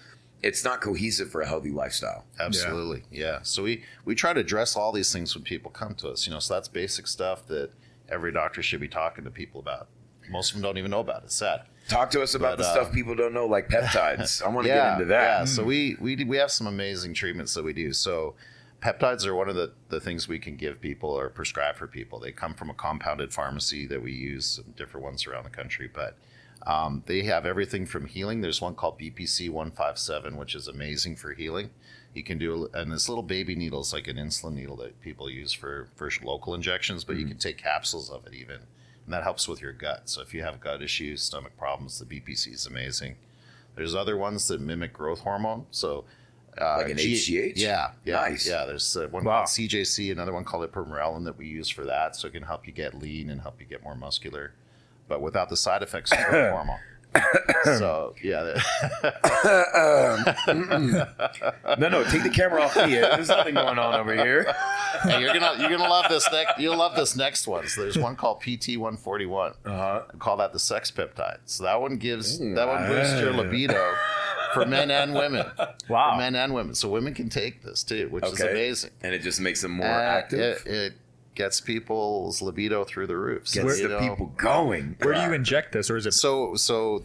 it's 0.42 0.64
not 0.64 0.80
cohesive 0.80 1.30
for 1.30 1.42
a 1.42 1.48
healthy 1.48 1.72
lifestyle. 1.72 2.24
Absolutely, 2.40 3.04
yeah. 3.12 3.40
So 3.44 3.64
we 3.64 3.84
we 4.06 4.16
try 4.16 4.32
to 4.32 4.40
address 4.40 4.78
all 4.78 4.94
these 4.94 5.12
things 5.12 5.36
when 5.36 5.44
people 5.44 5.70
come 5.70 5.94
to 5.96 6.10
us. 6.10 6.26
You 6.26 6.34
know, 6.34 6.40
so 6.40 6.54
that's 6.54 6.70
basic 6.70 7.08
stuff 7.08 7.46
that 7.48 7.72
every 8.08 8.32
doctor 8.32 8.64
should 8.64 8.80
be 8.80 8.88
talking 8.88 9.26
to 9.26 9.32
people 9.32 9.60
about. 9.60 9.90
Most 10.30 10.52
of 10.52 10.54
them 10.56 10.64
don't 10.64 10.78
even 10.78 10.92
know 10.92 11.02
about 11.02 11.24
it. 11.24 11.26
It's 11.26 11.36
sad. 11.36 11.64
Talk 11.92 12.10
to 12.12 12.22
us 12.22 12.36
about 12.36 12.58
But, 12.58 12.64
the 12.64 12.70
uh, 12.70 12.74
stuff 12.74 12.94
people 12.94 13.16
don't 13.16 13.34
know, 13.34 13.46
like 13.46 13.68
peptides. 13.68 14.42
I 14.42 14.48
want 14.48 14.66
to 14.66 14.74
yeah, 14.74 14.92
get 14.92 14.94
into 14.94 15.06
that. 15.06 15.40
Yeah. 15.40 15.46
So 15.46 15.64
we 15.64 15.98
we 16.00 16.16
do- 16.16 16.26
we 16.26 16.38
have 16.38 16.52
some 16.52 16.68
amazing 16.68 17.14
treatments 17.14 17.54
that 17.54 17.64
we 17.64 17.74
do. 17.74 17.92
So 17.94 18.36
peptides 18.82 19.26
are 19.26 19.36
one 19.36 19.50
of 19.50 19.56
the, 19.56 19.74
the 19.90 20.00
things 20.00 20.28
we 20.28 20.40
can 20.40 20.56
give 20.56 20.82
people 20.82 21.10
or 21.10 21.30
prescribe 21.30 21.76
for 21.76 21.88
people. 21.88 22.20
They 22.20 22.32
come 22.32 22.54
from 22.54 22.70
a 22.70 22.74
compounded 22.74 23.34
pharmacy 23.34 23.86
that 23.88 24.02
we 24.02 24.12
use, 24.14 24.46
some 24.46 24.74
different 24.76 25.04
ones 25.04 25.28
around 25.28 25.44
the 25.44 25.50
country, 25.52 25.90
but 25.94 26.18
um, 26.66 27.04
they 27.06 27.24
have 27.24 27.46
everything 27.46 27.86
from 27.86 28.06
healing. 28.08 28.42
There's 28.42 28.62
one 28.62 28.76
called 28.76 29.00
BPC 29.00 29.50
157, 29.50 30.38
which 30.38 30.56
is 30.56 30.68
amazing 30.68 31.16
for 31.16 31.34
healing. 31.34 31.70
You 32.14 32.24
can 32.24 32.38
do, 32.38 32.70
and 32.74 32.92
this 32.92 33.08
little 33.08 33.24
baby 33.24 33.56
needle 33.56 33.82
is 33.82 33.94
like 33.94 34.08
an 34.08 34.18
insulin 34.18 34.54
needle 34.54 34.76
that 34.78 35.00
people 35.02 35.30
use 35.30 35.54
for, 35.54 35.90
for 35.96 36.10
local 36.24 36.54
injections, 36.54 37.04
but 37.04 37.18
you 37.18 37.26
can 37.26 37.38
take 37.38 37.58
capsules 37.58 38.10
of 38.10 38.26
it 38.28 38.34
even. 38.34 38.62
And 39.06 39.14
that 39.14 39.24
helps 39.24 39.48
with 39.48 39.62
your 39.62 39.74
gut. 39.74 40.04
So 40.10 40.22
if 40.22 40.34
you 40.34 40.44
have 40.44 40.60
gut 40.60 40.82
issues, 40.82 41.22
stomach 41.24 41.58
problems, 41.58 42.00
the 42.00 42.06
BPC 42.06 42.54
is 42.54 42.66
amazing. 42.66 43.16
There's 43.76 43.96
other 43.96 44.16
ones 44.18 44.48
that 44.50 44.62
mimic 44.62 44.94
growth 44.94 45.22
hormone. 45.22 45.66
So, 45.72 46.04
uh, 46.60 46.78
Like 46.78 46.90
an 46.92 46.98
HGH? 46.98 47.54
Yeah, 47.56 47.92
yeah, 48.06 48.16
Nice. 48.22 48.48
Yeah, 48.48 48.66
there's 48.66 48.96
uh, 48.98 49.08
one 49.10 49.24
Wow. 49.24 49.38
called 49.40 49.48
CJC, 49.48 50.12
another 50.12 50.34
one 50.34 50.44
called 50.44 50.70
Ipamorelin 50.70 51.24
that 51.26 51.38
we 51.38 51.48
use 51.48 51.70
for 51.70 51.86
that, 51.86 52.16
so 52.16 52.28
it 52.28 52.34
can 52.34 52.44
help 52.44 52.68
you 52.68 52.74
get 52.74 52.94
lean 53.00 53.30
and 53.30 53.42
help 53.42 53.60
you 53.60 53.66
get 53.66 53.82
more 53.84 53.96
muscular, 53.96 54.54
but 55.08 55.22
without 55.22 55.50
the 55.50 55.56
side 55.58 55.82
effects 55.82 56.12
of 56.12 56.18
growth 56.26 56.52
hormone. 56.54 56.80
so 57.78 58.14
yeah, 58.24 58.62
No, 61.78 61.90
no, 61.90 62.04
take 62.06 62.24
the 62.24 62.32
camera 62.34 62.62
off 62.64 62.76
me. 62.76 62.94
There's 62.96 63.28
nothing 63.30 63.56
going 63.56 63.80
on 63.80 64.00
over 64.00 64.14
here. 64.14 64.54
hey, 65.04 65.22
you're 65.22 65.34
gonna 65.34 65.56
you're 65.60 65.70
gonna 65.70 65.90
love 65.90 66.06
this 66.10 66.28
next. 66.32 66.60
You'll 66.60 66.78
love 66.78 66.96
this 66.96 67.16
next 67.16 67.48
one. 67.48 67.68
So 67.68 67.82
there's 67.82 67.98
one 67.98 68.16
called 68.16 68.42
PT 68.42 68.78
141. 68.78 69.54
Uh-huh. 69.66 70.02
I 70.14 70.18
call 70.18 70.38
that 70.38 70.54
the 70.54 70.60
sex 70.60 70.92
peptide. 70.92 71.40
So 71.46 71.64
that 71.64 71.80
one 71.82 71.98
gives 71.98 72.40
that 72.40 72.68
one 72.68 72.88
boosts 72.88 73.20
your 73.20 73.32
libido 73.32 73.94
for 74.54 74.66
men 74.66 74.92
and 74.92 75.14
women. 75.14 75.46
Wow. 75.90 76.12
For 76.12 76.18
men 76.20 76.36
and 76.36 76.54
women. 76.54 76.74
So 76.74 76.88
women 76.90 77.14
can 77.14 77.28
take 77.28 77.64
this 77.64 77.84
too, 77.84 78.08
which 78.12 78.24
is 78.26 78.40
amazing. 78.40 78.92
And 79.04 79.14
it 79.14 79.20
just 79.20 79.42
makes 79.42 79.62
them 79.62 79.72
more 79.72 79.86
And 79.86 79.94
active. 79.94 80.66
It, 80.66 80.72
it 80.72 80.94
gets 81.36 81.60
people's 81.60 82.42
libido 82.42 82.86
through 82.86 83.08
the 83.08 83.18
roof. 83.18 83.48
So, 83.48 83.64
Gets 83.64 83.80
you 83.80 83.88
the 83.90 84.00
know, 84.00 84.10
people 84.10 84.28
going. 84.38 84.96
Where 85.02 85.14
do 85.14 85.22
you 85.22 85.34
inject 85.34 85.74
this, 85.74 85.90
or 85.90 85.98
is 85.98 86.06
it? 86.06 86.14
So 86.14 86.56
so 86.56 87.04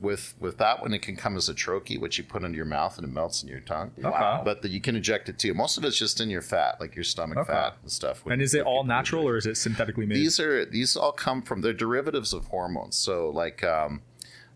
with 0.00 0.34
with 0.40 0.58
that 0.58 0.80
one, 0.80 0.92
it 0.92 1.02
can 1.02 1.16
come 1.16 1.36
as 1.36 1.48
a 1.48 1.54
troche, 1.54 1.98
which 1.98 2.18
you 2.18 2.24
put 2.24 2.42
into 2.42 2.56
your 2.56 2.66
mouth 2.66 2.98
and 2.98 3.06
it 3.06 3.10
melts 3.12 3.42
in 3.42 3.48
your 3.48 3.60
tongue. 3.60 3.92
Okay. 3.98 4.40
But 4.44 4.62
the, 4.62 4.68
you 4.68 4.80
can 4.80 4.96
inject 4.96 5.28
it 5.28 5.38
too. 5.38 5.54
Most 5.54 5.78
of 5.78 5.84
it's 5.84 5.98
just 5.98 6.20
in 6.20 6.28
your 6.30 6.42
fat, 6.42 6.80
like 6.80 6.94
your 6.94 7.04
stomach 7.04 7.38
Okay. 7.38 7.52
fat 7.52 7.76
and 7.82 7.90
stuff. 7.90 8.22
And 8.26 8.42
is 8.42 8.54
it 8.54 8.62
all 8.64 8.84
natural, 8.84 9.26
or 9.28 9.36
is 9.36 9.46
it 9.46 9.56
synthetically 9.56 10.06
made? 10.06 10.16
These 10.16 10.40
are 10.40 10.64
these 10.64 10.96
all 10.96 11.12
come 11.12 11.42
from 11.42 11.60
they're 11.60 11.72
derivatives 11.72 12.32
of 12.32 12.46
hormones. 12.46 12.96
So 12.96 13.30
like 13.30 13.62
um, 13.64 14.02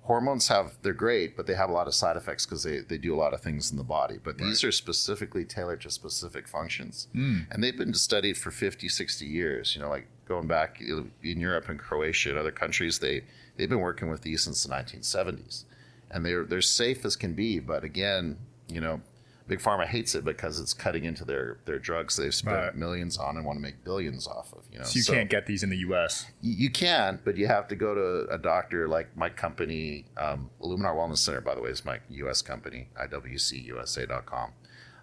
hormones 0.09 0.49
have 0.49 0.73
they're 0.83 0.95
great, 0.95 1.37
but 1.37 1.47
they 1.47 1.55
have 1.55 1.69
a 1.69 1.73
lot 1.73 1.87
of 1.87 1.95
side 1.95 2.17
effects 2.17 2.47
because 2.47 2.63
they, 2.63 2.79
they 2.79 2.97
do 2.97 3.15
a 3.15 3.21
lot 3.25 3.35
of 3.35 3.43
things 3.43 3.71
in 3.71 3.77
the 3.77 3.85
body. 3.85 4.19
But 4.23 4.39
these 4.39 4.65
are 4.65 4.73
specifically 4.73 5.45
tailored 5.45 5.83
to 5.83 5.91
specific 5.91 6.49
functions, 6.49 7.09
hmm. 7.13 7.41
and 7.51 7.63
they've 7.63 7.77
been 7.77 7.93
studied 7.93 8.39
for 8.39 8.51
50, 8.51 8.89
60 8.89 9.27
years. 9.27 9.77
You 9.77 9.83
know, 9.83 9.91
like 9.91 10.09
going 10.27 10.49
back 10.49 10.81
in 10.81 11.11
Europe 11.23 11.69
and 11.69 11.79
Croatia 11.79 12.31
and 12.31 12.39
other 12.39 12.51
countries, 12.51 12.99
they 12.99 13.23
they've 13.57 13.69
been 13.69 13.81
working 13.81 14.09
with 14.09 14.23
these 14.23 14.43
since 14.43 14.65
the 14.65 14.75
1970s, 14.75 15.65
and 16.11 16.25
they're 16.25 16.45
they're 16.45 16.63
safe 16.63 17.05
as 17.05 17.15
can 17.15 17.35
be. 17.35 17.61
But 17.61 17.85
again, 17.85 18.39
you 18.67 18.81
know. 18.81 19.03
Big 19.49 19.61
Pharma 19.61 19.87
hates 19.87 20.15
it 20.15 20.25
because 20.25 20.61
it's 20.61 20.75
cutting 20.75 21.05
into 21.05 21.25
their, 21.25 21.59
their 21.65 21.79
drugs 21.79 22.17
they've 22.17 22.35
spent 22.35 22.55
Right. 22.57 22.77
millions 22.77 23.17
on 23.17 23.37
and 23.39 23.47
want 23.47 23.57
to 23.57 23.63
make 23.63 23.83
billions 23.83 24.27
off 24.29 24.53
of. 24.53 24.63
You 24.71 24.79
know, 24.79 24.85
so 24.85 24.99
you 24.99 25.05
can't 25.05 25.31
get 25.31 25.47
these 25.47 25.63
in 25.63 25.71
the 25.71 25.79
U.S. 25.79 26.27
you 26.43 26.53
you 26.53 26.71
can, 26.71 27.19
but 27.25 27.37
you 27.37 27.47
have 27.47 27.67
to 27.69 27.75
go 27.77 27.95
to 27.95 28.33
a 28.33 28.37
doctor 28.39 28.87
like 28.87 29.17
my 29.17 29.31
company, 29.31 30.05
um, 30.19 30.51
Illuminar 30.61 30.95
Wellness 30.95 31.19
Center, 31.19 31.41
by 31.41 31.55
the 31.55 31.63
way, 31.63 31.71
is 31.71 31.85
my 31.85 31.99
U.S. 32.11 32.43
company, 32.43 32.89
IWCUSA.com. 33.03 34.53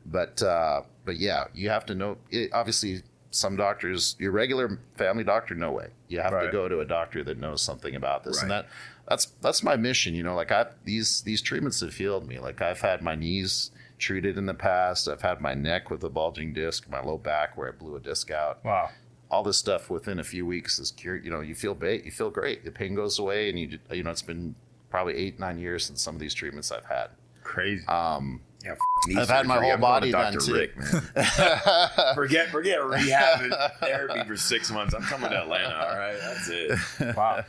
But 0.06 0.42
uh, 0.44 0.82
but 1.04 1.18
yeah, 1.18 1.46
you 1.54 1.70
have 1.70 1.86
to 1.88 1.96
know. 1.96 2.18
It, 2.30 2.52
obviously, 2.54 3.02
some 3.32 3.56
doctors, 3.58 4.16
your 4.20 4.32
regular 4.32 4.80
family 4.96 5.24
doctor, 5.24 5.56
no 5.56 5.72
way. 5.72 5.88
You 6.08 6.20
have 6.20 6.40
to 6.40 6.52
go 6.52 6.68
to 6.70 6.80
a 6.82 6.86
doctor 6.86 7.24
that 7.24 7.40
knows 7.40 7.62
something 7.64 7.96
about 7.96 8.24
this, 8.24 8.42
and 8.42 8.52
that 8.52 8.68
that's 9.10 9.26
that's 9.42 9.64
my 9.64 9.76
mission. 9.76 10.14
You 10.14 10.22
know, 10.22 10.36
like 10.36 10.52
I 10.52 10.68
these 10.84 11.22
these 11.24 11.42
treatments 11.42 11.80
have 11.82 11.96
healed 11.96 12.28
me. 12.28 12.38
Like 12.40 12.62
I've 12.62 12.82
had 12.82 13.02
my 13.02 13.16
knees 13.16 13.72
treated 13.98 14.38
in 14.38 14.46
the 14.46 14.54
past. 14.54 15.08
I've 15.08 15.22
had 15.22 15.40
my 15.42 15.54
neck 15.54 15.90
with 15.90 16.04
a 16.04 16.10
bulging 16.10 16.54
disc, 16.54 16.90
my 16.90 17.02
low 17.02 17.18
back 17.18 17.58
where 17.58 17.70
I 17.70 17.72
blew 17.72 17.96
a 17.96 18.00
disc 18.00 18.30
out 18.32 18.64
Wow. 18.66 18.90
all 19.32 19.44
this 19.44 19.58
stuff 19.58 19.90
within 19.90 20.20
a 20.20 20.24
few 20.24 20.46
weeks 20.46 20.80
is 20.80 20.92
cured. 20.92 21.24
You 21.26 21.32
know, 21.32 21.42
you 21.42 21.56
feel 21.56 21.74
ba- 21.76 22.04
you 22.04 22.12
feel 22.12 22.30
great. 22.30 22.64
The 22.66 22.72
pain 22.72 22.94
goes 22.96 23.20
away, 23.20 23.50
and 23.50 23.58
you 23.60 23.80
you 23.92 24.04
know 24.04 24.12
it's 24.12 24.22
been 24.22 24.56
probably 24.90 25.16
eight 25.16 25.40
nine 25.40 25.58
years 25.60 25.86
since 25.86 26.02
some 26.02 26.16
of 26.16 26.20
these 26.22 26.34
treatments 26.34 26.72
I've 26.72 26.86
had. 26.86 27.08
Crazy. 27.44 27.86
Um, 27.88 28.42
Yeah, 28.64 28.72
f- 28.74 29.18
I've 29.18 29.30
had 29.30 29.46
my 29.46 29.62
whole 29.62 29.74
I'm 29.74 29.82
body 29.82 30.12
done, 30.12 30.34
Dr. 30.34 30.46
too. 30.46 30.54
Rick, 30.54 30.78
man. 30.78 31.02
forget, 32.16 32.50
forget 32.50 32.84
rehab 32.84 33.42
and 33.42 33.54
therapy 33.80 34.24
for 34.28 34.36
six 34.36 34.72
months. 34.72 34.94
I'm 34.96 35.04
coming 35.04 35.30
to 35.30 35.42
Atlanta. 35.44 35.76
All 35.76 35.98
right, 35.98 36.18
that's 36.20 36.50
it. 36.50 37.16
wow. 37.16 37.44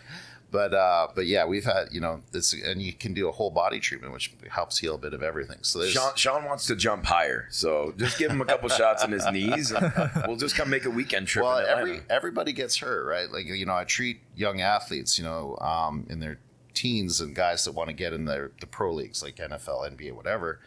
But 0.57 0.73
uh, 0.73 1.09
but 1.15 1.27
yeah, 1.27 1.45
we've 1.45 1.67
had 1.67 1.89
you 1.93 2.01
know 2.01 2.23
this, 2.33 2.55
and 2.55 2.81
you 2.81 2.95
can 2.95 3.13
do 3.13 3.29
a 3.29 3.33
whole 3.33 3.51
body 3.51 3.79
treatment, 3.79 4.11
which 4.15 4.33
helps 4.51 4.79
heal 4.79 4.95
a 4.95 4.99
bit 4.99 5.13
of 5.13 5.23
everything. 5.23 5.59
So 5.61 5.81
there's 5.81 5.93
Sean, 5.93 6.13
Sean 6.17 6.45
wants 6.45 6.65
to 6.69 6.75
jump 6.77 7.05
higher, 7.05 7.47
so 7.51 7.93
just 7.99 8.19
give 8.19 8.31
him 8.31 8.41
a 8.41 8.47
couple 8.47 8.71
shots 8.71 9.05
in 9.05 9.13
his 9.13 9.31
knees. 9.31 9.71
And 9.71 9.93
we'll 10.27 10.39
just 10.39 10.57
come 10.57 10.71
make 10.71 10.87
a 10.87 10.91
weekend 10.91 11.27
trip. 11.27 11.45
well, 11.45 11.59
every 11.59 12.01
everybody 12.09 12.55
gets 12.55 12.79
hurt, 12.79 13.05
right? 13.07 13.31
Like 13.31 13.45
you 13.49 13.67
know, 13.67 13.75
I 13.75 13.85
treat 13.85 14.21
young 14.35 14.63
athletes, 14.63 15.19
you 15.19 15.25
know, 15.25 15.59
um, 15.61 16.07
in 16.09 16.21
their 16.21 16.39
teens 16.73 17.21
and 17.21 17.35
guys 17.35 17.65
that 17.67 17.73
want 17.73 17.89
to 17.91 17.95
get 17.95 18.15
in 18.15 18.25
their 18.25 18.53
the 18.61 18.67
pro 18.67 18.95
leagues 18.95 19.23
like 19.23 19.37
NFL, 19.37 19.95
NBA, 19.95 20.13
whatever, 20.13 20.61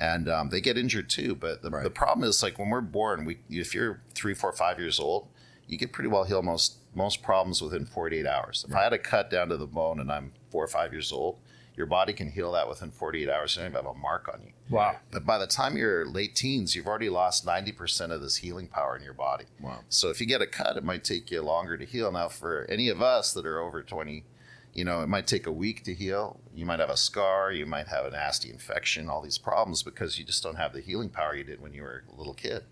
and 0.00 0.28
um, 0.28 0.48
they 0.50 0.60
get 0.60 0.76
injured 0.76 1.08
too. 1.08 1.36
But 1.36 1.62
the, 1.62 1.70
Right. 1.70 1.84
the 1.84 1.90
problem 1.90 2.28
is 2.28 2.42
like 2.42 2.58
when 2.58 2.70
we're 2.70 2.80
born, 2.80 3.24
we 3.24 3.38
if 3.48 3.76
you're 3.76 4.00
three, 4.12 4.34
four, 4.34 4.50
five 4.52 4.80
years 4.80 4.98
old, 4.98 5.28
you 5.68 5.78
get 5.78 5.92
pretty 5.92 6.08
well 6.08 6.24
heal 6.24 6.42
most 6.42 6.78
most 6.96 7.22
problems 7.22 7.60
within 7.60 7.84
48 7.84 8.26
hours. 8.26 8.64
If 8.68 8.74
I 8.74 8.82
had 8.82 8.92
a 8.92 8.98
cut 8.98 9.30
down 9.30 9.50
to 9.50 9.56
the 9.56 9.66
bone 9.66 10.00
and 10.00 10.10
I'm 10.10 10.32
four 10.50 10.64
or 10.64 10.68
five 10.68 10.92
years 10.92 11.12
old, 11.12 11.38
your 11.76 11.86
body 11.86 12.14
can 12.14 12.30
heal 12.30 12.52
that 12.52 12.68
within 12.68 12.90
48 12.90 13.28
hours. 13.28 13.54
You 13.54 13.60
don't 13.60 13.72
even 13.72 13.84
have 13.84 13.94
a 13.94 13.98
mark 13.98 14.30
on 14.32 14.40
you. 14.42 14.52
Wow. 14.70 14.96
But 15.10 15.26
by 15.26 15.36
the 15.36 15.46
time 15.46 15.76
you're 15.76 16.06
late 16.06 16.34
teens, 16.34 16.74
you've 16.74 16.86
already 16.86 17.10
lost 17.10 17.44
90% 17.44 18.12
of 18.12 18.22
this 18.22 18.36
healing 18.36 18.66
power 18.66 18.96
in 18.96 19.02
your 19.02 19.12
body. 19.12 19.44
Wow. 19.60 19.80
So 19.90 20.08
if 20.08 20.18
you 20.18 20.26
get 20.26 20.40
a 20.40 20.46
cut, 20.46 20.78
it 20.78 20.84
might 20.84 21.04
take 21.04 21.30
you 21.30 21.42
longer 21.42 21.76
to 21.76 21.84
heal. 21.84 22.10
Now, 22.10 22.28
for 22.28 22.64
any 22.70 22.88
of 22.88 23.02
us 23.02 23.34
that 23.34 23.44
are 23.44 23.60
over 23.60 23.82
20, 23.82 24.24
you 24.72 24.84
know, 24.84 25.02
it 25.02 25.08
might 25.08 25.26
take 25.26 25.46
a 25.46 25.52
week 25.52 25.84
to 25.84 25.94
heal. 25.94 26.40
You 26.54 26.64
might 26.64 26.80
have 26.80 26.90
a 26.90 26.96
scar, 26.96 27.52
you 27.52 27.66
might 27.66 27.88
have 27.88 28.06
a 28.06 28.10
nasty 28.10 28.50
infection, 28.50 29.10
all 29.10 29.20
these 29.20 29.38
problems 29.38 29.82
because 29.82 30.18
you 30.18 30.24
just 30.24 30.42
don't 30.42 30.56
have 30.56 30.72
the 30.72 30.80
healing 30.80 31.10
power 31.10 31.36
you 31.36 31.44
did 31.44 31.60
when 31.60 31.74
you 31.74 31.82
were 31.82 32.04
a 32.10 32.16
little 32.16 32.34
kid. 32.34 32.64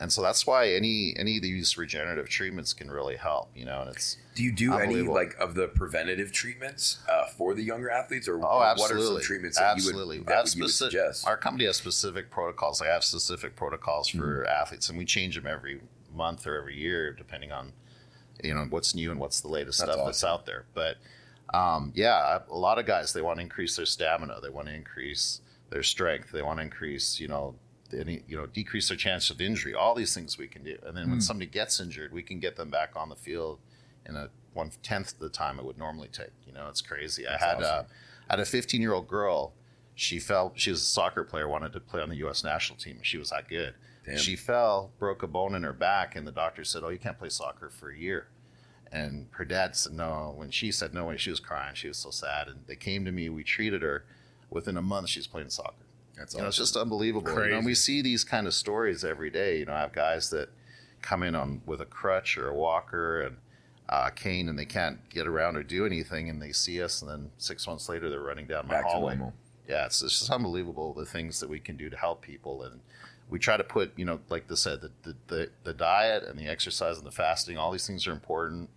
And 0.00 0.12
so 0.12 0.22
that's 0.22 0.46
why 0.46 0.68
any 0.70 1.12
any 1.16 1.36
of 1.38 1.42
these 1.42 1.76
regenerative 1.76 2.28
treatments 2.28 2.72
can 2.72 2.88
really 2.90 3.16
help, 3.16 3.50
you 3.54 3.64
know, 3.64 3.80
and 3.80 3.90
it's 3.90 4.16
Do 4.36 4.44
you 4.44 4.52
do 4.52 4.78
any 4.78 5.02
like 5.02 5.34
of 5.40 5.54
the 5.56 5.66
preventative 5.66 6.30
treatments 6.30 6.98
uh, 7.10 7.26
for 7.26 7.52
the 7.54 7.62
younger 7.62 7.90
athletes, 7.90 8.28
or 8.28 8.36
Oh, 8.36 8.58
what 8.58 8.68
absolutely. 8.68 8.96
are 8.96 9.06
some 9.06 9.20
treatments 9.22 9.58
that 9.58 9.72
absolutely. 9.72 10.16
you 10.16 10.22
would, 10.22 10.28
that 10.28 10.54
you 10.54 10.62
would 10.62 10.70
suggest? 10.70 11.26
Our 11.26 11.36
company 11.36 11.64
has 11.66 11.76
specific 11.76 12.30
protocols. 12.30 12.80
I 12.80 12.86
have 12.86 13.02
specific 13.02 13.56
protocols 13.56 14.08
for 14.08 14.44
Mm-hmm. 14.44 14.62
athletes, 14.62 14.88
and 14.88 14.96
we 14.96 15.04
change 15.04 15.34
them 15.34 15.46
every 15.48 15.80
month 16.14 16.46
or 16.46 16.56
every 16.56 16.76
year, 16.76 17.12
depending 17.12 17.50
on 17.50 17.72
you 18.44 18.54
know 18.54 18.66
what's 18.70 18.94
new 18.94 19.10
and 19.10 19.18
what's 19.18 19.40
the 19.40 19.48
latest 19.48 19.80
That's 19.80 19.92
stuff 19.92 20.06
that's 20.06 20.22
out 20.22 20.46
there. 20.46 20.66
But 20.74 20.98
um, 21.52 21.90
yeah, 21.96 22.38
a 22.48 22.56
lot 22.56 22.78
of 22.78 22.86
guys 22.86 23.12
they 23.14 23.22
want 23.22 23.38
to 23.38 23.42
increase 23.42 23.74
their 23.74 23.86
stamina, 23.86 24.38
they 24.42 24.48
want 24.50 24.68
to 24.68 24.74
increase 24.74 25.40
their 25.70 25.82
strength, 25.82 26.30
they 26.30 26.42
want 26.42 26.58
to 26.60 26.62
increase 26.62 27.18
you 27.18 27.26
know 27.26 27.56
any 27.94 28.22
you 28.28 28.36
know 28.36 28.46
decrease 28.46 28.88
their 28.88 28.96
chance 28.96 29.30
of 29.30 29.40
injury. 29.40 29.74
All 29.74 29.94
these 29.94 30.14
things 30.14 30.36
we 30.38 30.48
can 30.48 30.64
do, 30.64 30.76
and 30.84 30.96
then 30.96 31.04
Hmm. 31.04 31.10
when 31.12 31.20
somebody 31.20 31.46
gets 31.50 31.80
injured, 31.80 32.12
we 32.12 32.22
can 32.22 32.38
get 32.40 32.56
them 32.56 32.70
back 32.70 32.92
on 32.96 33.08
the 33.08 33.16
field 33.16 33.58
in 34.06 34.16
a 34.16 34.30
one 34.54 34.70
tenth 34.82 35.12
of 35.12 35.18
the 35.20 35.28
time 35.28 35.58
it 35.58 35.64
would 35.64 35.78
normally 35.78 36.08
take. 36.08 36.30
You 36.46 36.52
know, 36.52 36.68
it's 36.68 36.80
crazy. 36.80 37.26
I 37.28 37.36
had 37.36 37.62
uh, 37.62 37.84
I 38.28 38.34
had 38.34 38.40
a 38.40 38.44
15 38.46 38.80
year 38.80 38.92
old 38.92 39.08
girl. 39.08 39.52
She 39.94 40.20
felt 40.20 40.58
she 40.58 40.70
was 40.70 40.80
a 40.82 40.86
soccer 40.86 41.24
player, 41.24 41.48
wanted 41.48 41.72
to 41.72 41.80
play 41.80 42.00
on 42.00 42.08
the 42.08 42.16
U.S. 42.18 42.44
national 42.44 42.78
team. 42.78 42.98
She 43.02 43.18
was 43.18 43.30
that 43.30 43.48
good, 43.48 43.74
Damn. 44.06 44.16
She 44.18 44.36
fell, 44.36 44.92
broke 44.98 45.22
a 45.24 45.26
bone 45.26 45.54
in 45.56 45.64
her 45.64 45.72
back, 45.72 46.14
and 46.14 46.24
the 46.26 46.30
doctor 46.32 46.62
said, 46.64 46.82
"Oh, 46.84 46.88
you 46.88 46.98
can't 46.98 47.18
play 47.18 47.28
soccer 47.30 47.68
for 47.68 47.90
a 47.90 47.96
year." 47.98 48.28
And 48.92 49.26
her 49.32 49.44
dad 49.44 49.76
said 49.76 49.92
no. 49.92 50.32
When 50.36 50.50
she 50.50 50.70
said 50.72 50.94
no, 50.94 51.06
when 51.06 51.18
she 51.18 51.30
was 51.30 51.40
crying, 51.40 51.74
she 51.74 51.88
was 51.88 51.98
so 51.98 52.10
sad. 52.10 52.48
And 52.48 52.60
they 52.66 52.76
came 52.76 53.04
to 53.04 53.12
me. 53.12 53.28
We 53.28 53.42
treated 53.44 53.82
her. 53.82 54.04
Within 54.50 54.76
a 54.78 54.82
month, 54.82 55.10
she's 55.10 55.26
playing 55.26 55.50
soccer. 55.50 55.84
That's 56.18 56.34
You 56.34 56.42
know, 56.42 56.48
it's 56.48 56.56
just 56.56 56.76
unbelievable. 56.76 57.30
You 57.30 57.50
know, 57.50 57.56
and 57.58 57.66
we 57.66 57.74
see 57.74 58.02
these 58.02 58.24
kind 58.24 58.46
of 58.46 58.54
stories 58.54 59.04
every 59.04 59.30
day. 59.30 59.58
You 59.58 59.66
know, 59.66 59.72
I 59.72 59.80
have 59.80 59.92
guys 59.92 60.30
that 60.30 60.48
come 61.02 61.22
in 61.22 61.34
on 61.34 61.62
with 61.64 61.80
a 61.80 61.86
crutch 61.86 62.36
or 62.36 62.48
a 62.48 62.54
walker 62.54 63.22
and 63.22 63.36
uh, 63.88 64.10
cane, 64.10 64.48
and 64.48 64.58
they 64.58 64.66
can't 64.66 65.08
get 65.08 65.26
around 65.26 65.56
or 65.56 65.62
do 65.62 65.86
anything, 65.86 66.28
and 66.28 66.42
they 66.42 66.52
see 66.52 66.82
us, 66.82 67.00
and 67.00 67.10
then 67.10 67.30
six 67.38 67.66
months 67.66 67.88
later, 67.88 68.10
they're 68.10 68.20
running 68.20 68.46
down 68.46 68.66
my 68.66 68.74
back 68.74 68.84
hallway. 68.84 69.14
normal. 69.14 69.34
Yeah, 69.68 69.86
it's, 69.86 70.02
it's 70.02 70.18
just 70.18 70.30
unbelievable 70.30 70.94
the 70.94 71.06
things 71.06 71.40
that 71.40 71.48
we 71.48 71.60
can 71.60 71.76
do 71.76 71.88
to 71.90 71.96
help 71.96 72.22
people, 72.22 72.62
and 72.62 72.80
we 73.30 73.38
try 73.38 73.56
to 73.56 73.64
put, 73.64 73.92
you 73.96 74.04
know, 74.04 74.20
like 74.28 74.48
they 74.48 74.54
said, 74.54 74.80
the 74.80 74.90
the, 75.02 75.16
the, 75.28 75.50
the 75.64 75.74
diet 75.74 76.24
and 76.24 76.38
the 76.38 76.46
exercise 76.46 76.98
and 76.98 77.06
the 77.06 77.10
fasting, 77.10 77.56
all 77.56 77.72
these 77.72 77.86
things 77.86 78.06
are 78.06 78.12
important. 78.12 78.68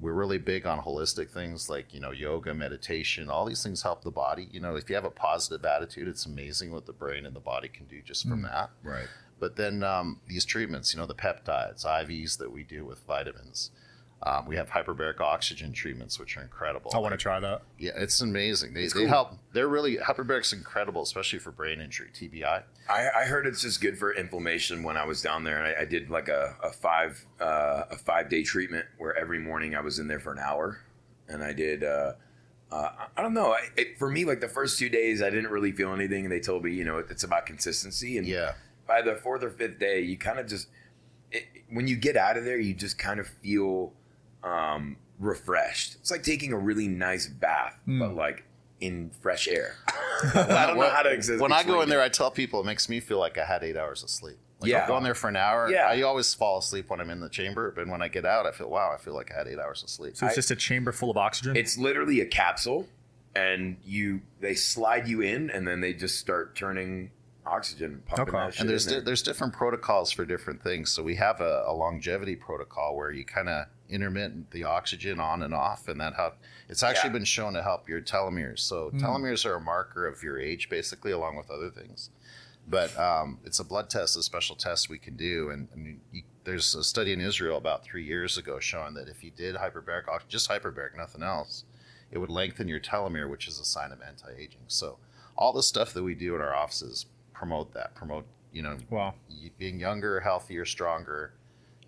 We're 0.00 0.14
really 0.14 0.38
big 0.38 0.66
on 0.66 0.80
holistic 0.80 1.30
things 1.30 1.68
like 1.68 1.92
you 1.92 2.00
know 2.00 2.10
yoga, 2.10 2.54
meditation. 2.54 3.28
All 3.28 3.44
these 3.44 3.62
things 3.62 3.82
help 3.82 4.02
the 4.02 4.10
body. 4.10 4.48
You 4.50 4.60
know, 4.60 4.76
if 4.76 4.88
you 4.88 4.94
have 4.94 5.04
a 5.04 5.10
positive 5.10 5.64
attitude, 5.64 6.08
it's 6.08 6.26
amazing 6.26 6.72
what 6.72 6.86
the 6.86 6.92
brain 6.92 7.26
and 7.26 7.36
the 7.36 7.40
body 7.40 7.68
can 7.68 7.86
do 7.86 8.00
just 8.02 8.26
from 8.26 8.42
that. 8.42 8.70
Right. 8.82 9.08
But 9.38 9.56
then 9.56 9.82
um, 9.82 10.20
these 10.28 10.44
treatments, 10.44 10.92
you 10.92 11.00
know, 11.00 11.06
the 11.06 11.14
peptides, 11.14 11.84
IVs 11.84 12.38
that 12.38 12.52
we 12.52 12.62
do 12.62 12.84
with 12.84 13.00
vitamins. 13.06 13.70
Um, 14.22 14.44
we 14.44 14.54
have 14.56 14.68
hyperbaric 14.68 15.18
oxygen 15.20 15.72
treatments, 15.72 16.18
which 16.18 16.36
are 16.36 16.42
incredible. 16.42 16.90
I 16.94 16.98
want 16.98 17.12
to 17.12 17.16
try 17.16 17.40
that. 17.40 17.62
Yeah, 17.78 17.92
it's 17.96 18.20
amazing. 18.20 18.74
They, 18.74 18.82
It's 18.82 18.92
they 18.92 19.00
cool. 19.00 19.08
help. 19.08 19.32
They're 19.54 19.68
really 19.68 19.96
hyperbaric's 19.96 20.52
incredible, 20.52 21.00
especially 21.02 21.38
for 21.38 21.50
brain 21.52 21.80
injury, 21.80 22.10
TBI. 22.14 22.62
I, 22.90 23.08
I 23.16 23.24
heard 23.24 23.46
it's 23.46 23.62
just 23.62 23.80
good 23.80 23.98
for 23.98 24.12
inflammation. 24.12 24.82
When 24.82 24.98
I 24.98 25.06
was 25.06 25.22
down 25.22 25.44
there, 25.44 25.56
and 25.64 25.74
I, 25.74 25.82
I 25.82 25.84
did 25.86 26.10
like 26.10 26.28
a, 26.28 26.54
a 26.62 26.70
five 26.70 27.24
uh, 27.40 27.84
a 27.90 27.96
five 27.96 28.28
day 28.28 28.42
treatment 28.42 28.84
where 28.98 29.16
every 29.16 29.38
morning 29.38 29.74
I 29.74 29.80
was 29.80 29.98
in 29.98 30.06
there 30.06 30.20
for 30.20 30.32
an 30.32 30.38
hour, 30.38 30.80
and 31.26 31.42
I 31.42 31.54
did. 31.54 31.82
Uh, 31.82 32.12
uh, 32.70 32.90
I 33.16 33.22
don't 33.22 33.32
know. 33.34 33.52
I, 33.52 33.68
it, 33.76 33.98
for 33.98 34.10
me, 34.10 34.26
like 34.26 34.40
the 34.40 34.48
first 34.48 34.78
two 34.78 34.90
days, 34.90 35.22
I 35.22 35.30
didn't 35.30 35.50
really 35.50 35.72
feel 35.72 35.94
anything, 35.94 36.24
and 36.24 36.32
they 36.32 36.40
told 36.40 36.62
me, 36.62 36.72
you 36.72 36.84
know, 36.84 36.98
it's 36.98 37.24
about 37.24 37.46
consistency. 37.46 38.18
And 38.18 38.26
Yeah, 38.26 38.52
by 38.86 39.00
the 39.00 39.16
fourth 39.16 39.42
or 39.42 39.50
fifth 39.50 39.78
day, 39.78 40.02
you 40.02 40.18
kind 40.18 40.38
of 40.38 40.46
just 40.46 40.68
it, 41.32 41.44
when 41.70 41.88
you 41.88 41.96
get 41.96 42.18
out 42.18 42.36
of 42.36 42.44
there, 42.44 42.58
you 42.58 42.74
just 42.74 42.98
kind 42.98 43.18
of 43.18 43.26
feel 43.26 43.94
um, 44.42 44.96
refreshed. 45.18 45.96
It's 45.96 46.10
like 46.10 46.22
taking 46.22 46.52
a 46.52 46.58
really 46.58 46.88
nice 46.88 47.26
bath, 47.26 47.78
but 47.86 48.14
like 48.14 48.44
in 48.80 49.10
fresh 49.20 49.46
air. 49.48 49.76
I 50.34 50.66
don't 50.66 50.78
know 50.78 50.88
how 50.88 51.02
to 51.02 51.10
exist. 51.10 51.40
When 51.42 51.52
I 51.52 51.56
go 51.62 51.74
explain 51.74 51.82
in 51.84 51.88
there. 51.90 52.00
I 52.02 52.08
tell 52.08 52.30
people 52.30 52.60
it 52.60 52.66
makes 52.66 52.88
me 52.88 53.00
feel 53.00 53.18
like 53.18 53.36
I 53.38 53.44
had 53.44 53.62
eight 53.62 53.76
hours 53.76 54.02
of 54.02 54.08
sleep. 54.10 54.38
Like 54.60 54.70
Yeah. 54.70 54.78
I'll 54.80 54.88
go 54.88 54.96
in 54.96 55.02
there 55.04 55.14
for 55.14 55.28
an 55.28 55.36
hour. 55.36 55.70
Yeah. 55.70 55.86
I 55.86 56.02
always 56.02 56.32
fall 56.34 56.58
asleep 56.58 56.88
when 56.90 57.00
I'm 57.00 57.10
in 57.10 57.20
the 57.20 57.28
chamber, 57.28 57.70
but 57.74 57.86
when 57.88 58.00
I 58.02 58.08
get 58.08 58.24
out, 58.24 58.46
I 58.46 58.52
feel 58.52 58.70
wow, 58.70 58.92
I 58.94 58.98
feel 59.02 59.14
like 59.14 59.30
I 59.34 59.38
had 59.38 59.48
eight 59.48 59.58
hours 59.58 59.82
of 59.82 59.90
sleep. 59.90 60.16
So 60.16 60.26
it's 60.26 60.34
just 60.34 60.50
a 60.50 60.56
chamber 60.56 60.92
full 60.92 61.10
of 61.10 61.16
oxygen. 61.18 61.56
It's 61.56 61.76
literally 61.78 62.20
a 62.20 62.26
capsule, 62.26 62.86
and 63.34 63.76
you 63.84 64.20
they 64.40 64.54
slide 64.54 65.06
you 65.08 65.20
in, 65.20 65.50
and 65.50 65.66
then 65.68 65.80
they 65.80 65.92
just 65.92 66.18
start 66.18 66.54
turning 66.56 67.10
oxygen, 67.46 68.02
pumping 68.06 68.34
Okay. 68.34 68.44
that 68.46 68.54
shit 68.54 68.60
and 68.60 68.70
there's 68.70 68.86
in 68.86 68.92
there. 68.92 69.00
di- 69.00 69.04
there's 69.06 69.22
different 69.22 69.52
protocols 69.52 70.10
for 70.10 70.24
different 70.24 70.62
things. 70.62 70.90
So 70.90 71.02
we 71.02 71.16
have 71.16 71.40
a, 71.40 71.64
a 71.66 71.72
longevity 71.72 72.36
protocol 72.36 72.96
where 72.96 73.10
you 73.10 73.24
kind 73.24 73.48
of 73.48 73.66
intermittent 73.90 74.50
the 74.50 74.64
oxygen 74.64 75.20
on 75.20 75.42
and 75.42 75.52
off, 75.52 75.88
and 75.88 76.00
that 76.00 76.14
help. 76.14 76.36
It's 76.68 76.82
actually 76.82 77.08
Yeah. 77.08 77.14
been 77.14 77.24
shown 77.24 77.52
to 77.54 77.62
help 77.62 77.88
your 77.88 78.00
telomeres. 78.00 78.60
So 78.60 78.90
telomeres 78.92 79.44
are 79.44 79.54
a 79.54 79.60
marker 79.60 80.06
of 80.06 80.22
your 80.22 80.38
age, 80.38 80.68
basically, 80.68 81.12
along 81.12 81.36
with 81.36 81.50
other 81.50 81.70
things. 81.70 82.10
But 82.68 82.96
um, 82.98 83.40
it's 83.44 83.58
a 83.58 83.64
blood 83.64 83.90
test, 83.90 84.16
a 84.16 84.22
special 84.22 84.54
test 84.54 84.88
we 84.88 84.98
can 84.98 85.16
do, 85.16 85.50
and, 85.50 85.68
and 85.72 86.00
you, 86.12 86.22
there's 86.44 86.74
a 86.74 86.84
study 86.84 87.12
in 87.12 87.20
Israel 87.20 87.56
about 87.56 87.84
three 87.84 88.04
years 88.04 88.38
ago 88.38 88.60
showing 88.60 88.94
that 88.94 89.08
if 89.08 89.24
you 89.24 89.30
did 89.30 89.56
hyperbaric, 89.56 90.08
ox- 90.08 90.24
just 90.28 90.48
hyperbaric, 90.48 90.96
nothing 90.96 91.22
else, 91.22 91.64
it 92.10 92.18
would 92.18 92.30
lengthen 92.30 92.68
your 92.68 92.80
telomere, 92.80 93.28
which 93.28 93.48
is 93.48 93.58
a 93.58 93.64
sign 93.64 93.92
of 93.92 94.00
anti-aging. 94.02 94.62
So 94.68 94.98
all 95.36 95.52
the 95.52 95.62
stuff 95.62 95.92
that 95.94 96.02
we 96.02 96.14
do 96.14 96.34
in 96.34 96.40
our 96.40 96.54
offices 96.54 97.06
promote 97.32 97.72
that, 97.74 97.94
promote 97.94 98.26
you 98.52 98.62
know 98.62 98.76
wow. 98.90 99.14
being 99.58 99.80
younger, 99.80 100.20
healthier, 100.20 100.64
stronger. 100.64 101.32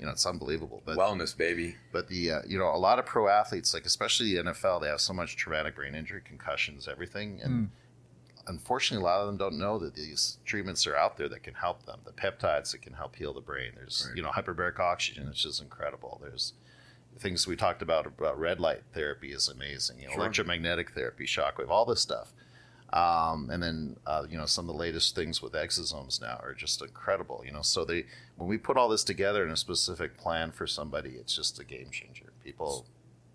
You 0.02 0.06
know, 0.06 0.12
it's 0.12 0.26
unbelievable. 0.26 0.82
But 0.84 0.98
wellness, 0.98 1.36
baby. 1.36 1.76
but 1.92 2.08
the 2.08 2.30
uh, 2.32 2.40
you 2.44 2.58
know 2.58 2.66
a 2.74 2.76
lot 2.76 2.98
of 2.98 3.06
pro 3.06 3.28
athletes, 3.28 3.72
like 3.72 3.86
especially 3.86 4.34
the 4.34 4.42
NFL, 4.50 4.80
they 4.82 4.88
have 4.88 5.00
so 5.00 5.12
much 5.12 5.36
traumatic 5.36 5.76
brain 5.76 5.94
injury, 5.94 6.20
concussions, 6.24 6.88
everything, 6.88 7.40
and 7.40 7.70
unfortunately, 8.48 9.02
a 9.04 9.06
lot 9.06 9.20
of 9.20 9.26
them 9.28 9.36
don't 9.36 9.58
know 9.58 9.78
that 9.78 9.94
these 9.94 10.38
treatments 10.44 10.86
are 10.86 10.96
out 10.96 11.16
there 11.16 11.28
that 11.28 11.44
can 11.44 11.54
help 11.54 11.86
them. 11.86 12.00
The 12.04 12.10
peptides 12.12 12.72
that 12.72 12.82
can 12.82 12.94
help 12.94 13.14
heal 13.14 13.32
the 13.32 13.40
brain. 13.40 13.72
There's 13.76 14.06
Right. 14.08 14.16
you 14.16 14.22
know 14.22 14.30
hyperbaric 14.30 14.80
oxygen, 14.80 15.28
it's 15.28 15.42
just 15.42 15.62
incredible. 15.62 16.18
There's 16.20 16.54
things 17.18 17.46
we 17.46 17.54
talked 17.54 17.82
about 17.82 18.04
about 18.06 18.38
red 18.40 18.58
light 18.58 18.82
therapy 18.92 19.30
is 19.32 19.46
amazing. 19.48 20.00
You 20.00 20.06
know, 20.06 20.12
Sure. 20.14 20.20
electromagnetic 20.22 20.90
therapy, 20.92 21.26
shockwave, 21.26 21.68
all 21.68 21.84
this 21.84 22.00
stuff. 22.00 22.32
Um, 22.92 23.48
and 23.50 23.62
then 23.62 23.96
uh, 24.06 24.24
you 24.28 24.36
know 24.36 24.44
some 24.46 24.68
of 24.68 24.74
the 24.74 24.78
latest 24.80 25.14
things 25.14 25.40
with 25.40 25.52
exosomes 25.54 26.20
now 26.20 26.38
are 26.42 26.52
just 26.54 26.82
incredible. 26.82 27.42
You 27.44 27.52
know, 27.52 27.62
so 27.62 27.84
they 27.84 28.04
when 28.36 28.48
we 28.48 28.58
put 28.58 28.76
all 28.76 28.88
this 28.88 29.04
together 29.04 29.44
in 29.44 29.50
a 29.50 29.56
specific 29.56 30.18
plan 30.18 30.52
for 30.52 30.66
somebody, 30.66 31.10
it's 31.10 31.34
just 31.34 31.58
a 31.58 31.64
game 31.64 31.88
changer. 31.90 32.32
People 32.44 32.86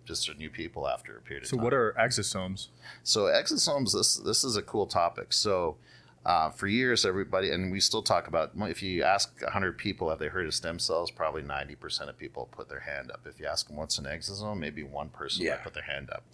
just 0.06 0.30
are 0.30 0.36
new 0.36 0.50
people 0.50 0.88
after 0.88 1.17
a 1.17 1.22
period 1.22 1.43
of 1.43 1.50
So 1.50 1.58
time. 1.58 1.63
what 1.63 1.74
are 1.74 1.93
exosomes? 2.00 2.67
So 3.04 3.22
exosomes, 3.26 3.93
this 3.93 4.17
this 4.17 4.43
is 4.43 4.56
a 4.58 4.62
cool 4.62 4.86
topic. 4.86 5.34
So 5.34 5.78
uh, 6.26 6.50
for 6.50 6.67
years, 6.67 7.06
everybody, 7.06 7.50
and 7.52 7.72
we 7.72 7.80
still 7.80 8.02
talk 8.04 8.28
about. 8.28 8.52
If 8.58 8.84
you 8.84 9.02
ask 9.04 9.41
100 9.41 9.78
people, 9.78 10.10
have 10.10 10.20
they 10.20 10.28
heard 10.28 10.46
of 10.46 10.54
stem 10.54 10.78
cells? 10.78 11.10
Probably 11.10 11.41
90% 11.41 12.10
of 12.10 12.17
people 12.17 12.50
put 12.52 12.67
their 12.67 12.82
hand 12.82 13.12
up. 13.12 13.22
If 13.26 13.39
you 13.39 13.46
ask 13.48 13.67
them 13.67 13.78
what's 13.78 13.98
an 13.98 14.04
exosome, 14.06 14.58
maybe 14.60 14.84
one 14.84 15.08
person 15.10 15.46
Yeah. 15.46 15.52
might 15.52 15.63
put 15.63 15.74
their 15.74 15.84
hand 15.84 16.10
up. 16.12 16.26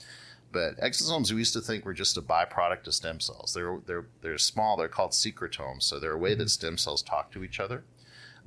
But 0.54 0.78
exosomes, 0.78 1.32
we 1.32 1.40
used 1.40 1.54
to 1.54 1.62
think 1.62 1.84
were 1.84 1.96
just 1.96 2.16
a 2.16 2.22
byproduct 2.22 2.86
of 2.86 2.94
stem 2.94 3.20
cells. 3.20 3.54
They're 3.54 3.80
they're 3.88 4.06
they're 4.22 4.38
small. 4.38 4.78
They're 4.78 4.88
called 4.88 5.12
secretomes. 5.12 5.82
So 5.84 6.00
they're 6.00 6.14
a 6.14 6.18
way 6.18 6.36
that 6.36 6.50
stem 6.50 6.78
cells 6.78 7.02
talk 7.02 7.32
to 7.32 7.44
each 7.44 7.60
other. 7.60 7.84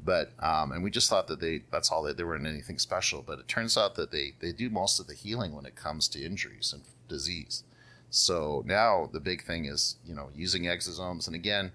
But 0.03 0.33
um, 0.38 0.71
and 0.71 0.85
we 0.85 0.90
just 0.90 1.11
thought 1.11 1.27
that 1.27 1.40
they 1.40 1.64
that's 1.73 1.90
all 1.90 2.05
they, 2.05 2.12
they 2.12 2.23
weren't 2.23 2.47
anything 2.47 2.79
special. 2.79 3.23
But 3.23 3.40
it 3.40 3.49
turns 3.49 3.77
out 3.77 3.97
that 3.97 4.12
they 4.12 4.35
they 4.38 4.53
do 4.53 4.71
most 4.71 5.01
of 5.01 5.09
the 5.09 5.14
healing 5.14 5.55
when 5.55 5.66
it 5.66 5.75
comes 5.75 6.07
to 6.09 6.25
injuries 6.25 6.73
and 6.73 6.85
disease. 7.09 7.64
So 8.09 8.62
now 8.64 9.11
the 9.12 9.21
big 9.21 9.45
thing 9.45 9.64
is 9.64 9.97
you 10.07 10.14
know 10.14 10.31
using 10.33 10.62
exosomes. 10.62 11.27
And 11.27 11.35
again, 11.35 11.73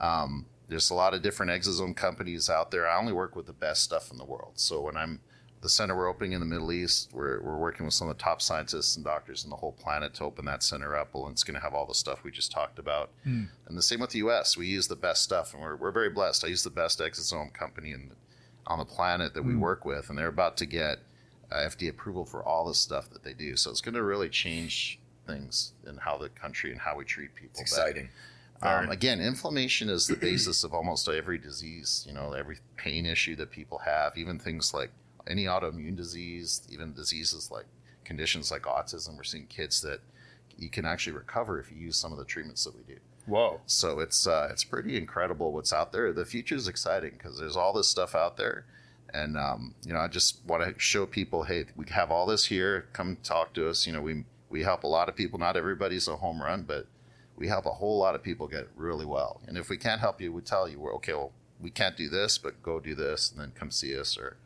um, 0.00 0.46
there's 0.68 0.90
a 0.90 0.94
lot 0.94 1.14
of 1.14 1.22
different 1.22 1.50
exosome 1.50 1.96
companies 1.96 2.48
out 2.48 2.70
there. 2.70 2.88
I 2.88 2.96
only 2.96 3.12
work 3.12 3.34
with 3.34 3.46
the 3.46 3.52
best 3.52 3.82
stuff 3.82 4.12
in 4.12 4.18
the 4.18 4.24
world. 4.24 4.52
So 4.54 4.80
when 4.80 4.96
I'm 4.96 5.18
the 5.64 5.70
center 5.70 5.96
we're 5.96 6.08
opening 6.10 6.32
in 6.32 6.40
the 6.40 6.46
Middle 6.46 6.70
East, 6.72 7.08
we're, 7.14 7.40
we're 7.40 7.56
working 7.56 7.86
with 7.86 7.94
some 7.94 8.06
of 8.10 8.18
the 8.18 8.22
top 8.22 8.42
scientists 8.42 8.96
and 8.96 9.04
doctors 9.04 9.44
in 9.44 9.50
the 9.50 9.56
whole 9.56 9.72
planet 9.72 10.12
to 10.12 10.22
open 10.22 10.44
that 10.44 10.62
center 10.62 10.94
up. 10.94 11.14
Well, 11.14 11.26
it's 11.30 11.42
going 11.42 11.54
to 11.54 11.60
have 11.60 11.72
all 11.72 11.86
the 11.86 11.94
stuff 11.94 12.22
we 12.22 12.30
just 12.30 12.52
talked 12.52 12.78
about. 12.78 13.10
And 13.24 13.48
the 13.70 13.80
same 13.80 14.00
with 14.00 14.10
the 14.10 14.18
U.S. 14.18 14.58
We 14.58 14.66
use 14.66 14.88
the 14.88 14.94
best 14.94 15.22
stuff, 15.22 15.54
and 15.54 15.62
we're, 15.62 15.76
we're 15.76 15.90
very 15.90 16.10
blessed. 16.10 16.44
I 16.44 16.48
use 16.48 16.62
the 16.64 16.70
best 16.70 17.00
exosome 17.00 17.50
company 17.54 17.92
in, 17.92 18.10
on 18.66 18.78
the 18.78 18.84
planet 18.84 19.32
that 19.32 19.42
we 19.42 19.56
work 19.56 19.86
with, 19.86 20.10
and 20.10 20.18
they're 20.18 20.28
about 20.28 20.58
to 20.58 20.66
get 20.66 20.98
uh, 21.50 21.56
FDA 21.56 21.88
approval 21.88 22.26
for 22.26 22.44
all 22.44 22.66
the 22.68 22.74
stuff 22.74 23.08
that 23.08 23.24
they 23.24 23.32
do. 23.32 23.56
So 23.56 23.70
it's 23.70 23.80
going 23.80 23.94
to 23.94 24.02
really 24.02 24.28
change 24.28 24.98
things 25.26 25.72
in 25.88 25.96
how 25.96 26.18
the 26.18 26.28
country 26.28 26.72
and 26.72 26.80
how 26.82 26.94
we 26.94 27.06
treat 27.06 27.34
people. 27.34 27.62
It's 27.62 27.74
But, 27.74 27.88
exciting. 27.88 28.08
um, 28.60 28.90
again, 28.90 29.18
inflammation 29.18 29.88
is 29.88 30.06
the 30.08 30.16
basis 30.16 30.62
of 30.62 30.74
almost 30.74 31.08
every 31.08 31.38
disease. 31.38 32.04
You 32.06 32.12
know, 32.12 32.34
every 32.34 32.58
pain 32.76 33.06
issue 33.06 33.34
that 33.36 33.50
people 33.50 33.78
have, 33.78 34.18
even 34.18 34.38
things 34.38 34.74
like 34.74 34.90
any 35.26 35.44
autoimmune 35.44 35.96
disease, 35.96 36.62
even 36.70 36.92
diseases 36.92 37.50
like 37.50 37.66
conditions 38.04 38.50
like 38.50 38.62
autism. 38.62 39.16
We're 39.16 39.24
seeing 39.24 39.46
kids 39.46 39.80
that 39.82 40.00
you 40.56 40.68
can 40.68 40.84
actually 40.84 41.14
recover 41.16 41.58
if 41.58 41.70
you 41.70 41.78
use 41.78 41.96
some 41.96 42.12
of 42.12 42.18
the 42.18 42.24
treatments 42.24 42.64
that 42.64 42.76
we 42.76 42.82
do. 42.82 43.00
Whoa. 43.26 43.60
So 43.66 44.00
it's 44.00 44.26
uh, 44.26 44.48
it's 44.50 44.64
pretty 44.64 44.96
incredible 44.96 45.52
what's 45.52 45.72
out 45.72 45.92
there. 45.92 46.12
The 46.12 46.26
future 46.26 46.54
is 46.54 46.68
exciting 46.68 47.12
because 47.12 47.38
there's 47.38 47.56
all 47.56 47.72
this 47.72 47.88
stuff 47.88 48.14
out 48.14 48.36
there, 48.36 48.66
and 49.12 49.36
um, 49.38 49.74
you 49.84 49.92
know 49.92 50.00
I 50.00 50.08
just 50.08 50.44
want 50.46 50.62
to 50.62 50.78
show 50.78 51.06
people, 51.06 51.44
hey, 51.44 51.64
we 51.74 51.86
have 51.90 52.10
all 52.10 52.26
this 52.26 52.46
here. 52.46 52.86
Come 52.92 53.16
talk 53.22 53.54
to 53.54 53.68
us. 53.68 53.86
You 53.86 53.94
know, 53.94 54.02
we 54.02 54.24
we 54.50 54.62
help 54.62 54.84
a 54.84 54.88
lot 54.88 55.08
of 55.08 55.16
people. 55.16 55.38
Not 55.38 55.56
everybody's 55.56 56.06
a 56.06 56.16
home 56.16 56.42
run, 56.42 56.64
but 56.64 56.86
we 57.36 57.48
help 57.48 57.64
a 57.64 57.70
whole 57.70 57.98
lot 57.98 58.14
of 58.14 58.22
people 58.22 58.46
get 58.46 58.68
really 58.76 59.06
well. 59.06 59.40
And 59.46 59.56
if 59.56 59.70
we 59.70 59.78
can't 59.78 60.00
help 60.00 60.20
you, 60.20 60.32
we 60.32 60.42
tell 60.42 60.68
you, 60.68 60.78
we're 60.78 60.94
okay. 60.96 61.14
Well, 61.14 61.32
we 61.60 61.70
can't 61.70 61.96
do 61.96 62.10
this, 62.10 62.36
but 62.36 62.62
go 62.62 62.78
do 62.78 62.94
this, 62.94 63.32
and 63.32 63.40
then 63.40 63.52
come 63.54 63.70
see 63.70 63.98
us 63.98 64.18
or 64.18 64.36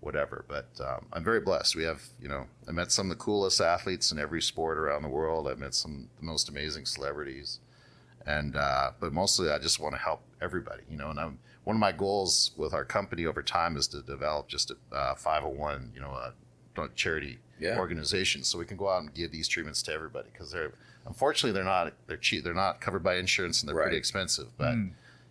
whatever. 0.00 0.44
But 0.48 0.68
um, 0.84 1.06
I'm 1.12 1.24
very 1.24 1.40
blessed. 1.40 1.74
We 1.76 1.84
have, 1.84 2.02
you 2.20 2.28
know, 2.28 2.46
I 2.68 2.72
met 2.72 2.92
some 2.92 3.10
of 3.10 3.18
the 3.18 3.22
coolest 3.22 3.60
athletes 3.60 4.12
in 4.12 4.18
every 4.18 4.40
sport 4.42 4.78
around 4.78 5.02
the 5.02 5.08
world. 5.08 5.48
I've 5.48 5.58
met 5.58 5.74
some 5.74 6.08
of 6.14 6.20
the 6.20 6.26
most 6.26 6.48
amazing 6.48 6.86
celebrities 6.86 7.60
and 8.26 8.56
uh, 8.56 8.90
but 9.00 9.12
mostly 9.12 9.50
I 9.50 9.58
just 9.58 9.80
want 9.80 9.94
to 9.94 10.00
help 10.00 10.20
everybody, 10.42 10.82
you 10.90 10.96
know. 10.98 11.08
And 11.10 11.18
I'm 11.18 11.38
one 11.64 11.76
of 11.76 11.80
my 11.80 11.92
goals 11.92 12.50
with 12.56 12.74
our 12.74 12.84
company 12.84 13.24
over 13.26 13.42
time 13.42 13.76
is 13.76 13.86
to 13.88 14.02
develop 14.02 14.48
just 14.48 14.70
a 14.70 14.94
uh, 14.94 15.14
501, 15.14 15.92
you 15.94 16.00
know, 16.00 16.10
a 16.10 16.32
a 16.80 16.88
charity 16.94 17.38
Yeah. 17.58 17.76
organization, 17.78 18.44
so 18.44 18.56
we 18.58 18.64
can 18.64 18.76
go 18.76 18.88
out 18.88 19.00
and 19.02 19.12
give 19.14 19.32
these 19.32 19.48
treatments 19.48 19.82
to 19.84 19.92
everybody 19.92 20.28
because 20.32 20.52
they're 20.52 20.72
unfortunately 21.06 21.52
they're 21.52 21.64
not 21.64 21.92
they're 22.06 22.16
cheap 22.16 22.44
they're 22.44 22.54
not 22.54 22.80
covered 22.80 23.02
by 23.02 23.16
insurance 23.16 23.62
and 23.62 23.68
they're 23.68 23.76
Right. 23.76 23.84
pretty 23.84 23.96
expensive, 23.96 24.48
but 24.58 24.74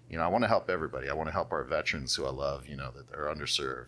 you 0.10 0.18
know, 0.18 0.24
I 0.24 0.28
want 0.28 0.44
to 0.44 0.48
help 0.48 0.70
everybody. 0.70 1.10
I 1.10 1.14
want 1.14 1.28
to 1.28 1.34
help 1.34 1.52
our 1.52 1.64
veterans 1.64 2.16
who 2.16 2.26
I 2.26 2.32
love, 2.32 2.68
you 2.68 2.78
know, 2.78 2.92
that 2.92 3.14
are 3.18 3.26
underserved. 3.34 3.88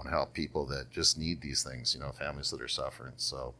I 0.00 0.02
want 0.02 0.12
to 0.12 0.16
help 0.16 0.32
people 0.32 0.64
that 0.66 0.90
just 0.90 1.18
need 1.18 1.42
these 1.42 1.62
things, 1.62 1.94
you 1.94 2.00
know, 2.00 2.10
families 2.12 2.50
that 2.52 2.62
are 2.62 2.68
suffering. 2.68 3.12
So 3.16 3.52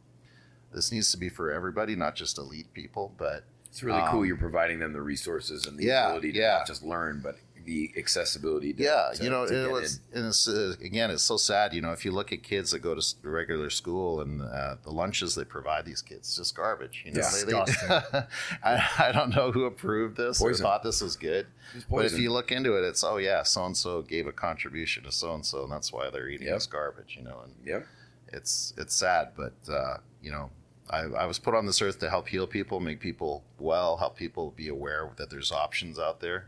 this 0.73 0.91
needs 0.91 1.11
to 1.11 1.17
be 1.17 1.29
for 1.29 1.51
everybody, 1.51 1.95
not 1.95 2.15
just 2.15 2.39
elite 2.39 2.73
people, 2.73 3.13
but 3.15 3.43
It's 3.67 3.83
really 3.83 4.01
cool. 4.07 4.21
Um, 4.21 4.25
You're 4.25 4.37
providing 4.37 4.79
them 4.79 4.91
the 4.91 5.01
resources 5.01 5.67
and 5.67 5.77
the 5.77 5.83
yeah, 5.85 6.07
ability 6.07 6.31
to 6.31 6.39
yeah. 6.39 6.57
not 6.57 6.67
just 6.67 6.81
learn, 6.81 7.19
but 7.21 7.35
the 7.65 7.91
accessibility. 7.97 8.73
To, 8.73 8.83
yeah, 8.83 9.09
to- 9.13 9.23
you 9.23 9.29
know, 9.29 9.45
to 9.47 9.65
it 9.65 9.71
was, 9.71 9.99
in. 10.11 10.19
and 10.19 10.27
it's 10.27 10.47
uh, 10.47 10.75
again, 10.81 11.11
it's 11.11 11.23
so 11.23 11.37
sad. 11.37 11.73
You 11.73 11.81
know, 11.81 11.91
if 11.91 12.03
you 12.05 12.11
look 12.11 12.31
at 12.33 12.43
kids 12.43 12.71
that 12.71 12.79
go 12.79 12.95
to 12.95 13.15
regular 13.23 13.69
school 13.69 14.21
and 14.21 14.41
uh, 14.41 14.75
the 14.83 14.91
lunches 14.91 15.35
they 15.35 15.43
provide 15.43 15.85
these 15.85 16.01
kids, 16.01 16.19
it's 16.27 16.35
just 16.37 16.55
garbage. 16.55 17.03
You 17.05 17.13
know, 17.13 17.21
Yeah. 17.21 17.29
They- 17.31 17.51
they- 17.51 17.65
Disgusting. 17.65 18.21
I, 18.63 18.89
I 18.99 19.11
don't 19.11 19.35
know 19.35 19.51
who 19.51 19.65
approved 19.65 20.17
this 20.17 20.39
Poison. 20.39 20.65
or 20.65 20.69
thought 20.69 20.83
this 20.83 21.01
was 21.01 21.15
good, 21.15 21.47
It's 21.75 21.85
but 21.85 22.05
if 22.05 22.17
you 22.19 22.31
look 22.31 22.51
into 22.51 22.77
it, 22.77 22.83
it's 22.83 23.03
oh 23.03 23.17
yeah, 23.17 23.43
so 23.43 23.65
and 23.65 23.75
so 23.77 24.01
gave 24.01 24.27
a 24.27 24.31
contribution 24.31 25.03
to 25.03 25.11
so 25.11 25.33
and 25.33 25.45
so, 25.45 25.63
and 25.63 25.71
that's 25.71 25.91
why 25.93 26.09
they're 26.09 26.29
eating 26.29 26.47
Yep. 26.47 26.55
this 26.57 26.67
garbage. 26.67 27.15
You 27.17 27.23
know, 27.23 27.41
and 27.43 27.53
Yep. 27.65 27.87
it's 28.33 28.73
it's 28.77 28.95
sad, 28.95 29.29
but 29.35 29.53
uh, 29.71 29.97
you 30.21 30.31
know, 30.31 30.49
I, 30.89 30.99
I 31.01 31.25
was 31.25 31.39
put 31.39 31.55
on 31.55 31.65
this 31.65 31.81
earth 31.81 31.99
to 31.99 32.09
help 32.09 32.27
heal 32.27 32.47
people, 32.47 32.79
make 32.79 32.99
people 32.99 33.43
well, 33.59 33.97
help 33.97 34.15
people 34.17 34.51
be 34.51 34.67
aware 34.67 35.09
that 35.17 35.29
there's 35.29 35.51
options 35.51 35.97
out 35.99 36.19
there, 36.19 36.47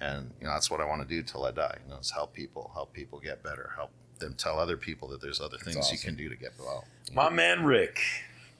and 0.00 0.30
you 0.40 0.46
know 0.46 0.52
that's 0.52 0.70
what 0.70 0.80
I 0.80 0.84
want 0.84 1.02
to 1.02 1.08
do 1.08 1.22
till 1.22 1.44
I 1.44 1.50
die. 1.50 1.78
You 1.84 1.92
know, 1.92 1.98
is 1.98 2.10
help 2.10 2.32
people, 2.32 2.70
help 2.74 2.92
people 2.92 3.20
get 3.20 3.42
better, 3.42 3.72
help 3.76 3.90
them 4.18 4.34
tell 4.34 4.58
other 4.58 4.76
people 4.76 5.08
that 5.08 5.20
there's 5.20 5.40
other 5.40 5.58
things 5.58 5.90
you 5.92 5.98
can 5.98 6.14
do 6.14 6.28
to 6.28 6.36
get 6.36 6.52
well. 6.58 6.84
My 7.12 7.30
man 7.30 7.64
Rick. 7.64 8.00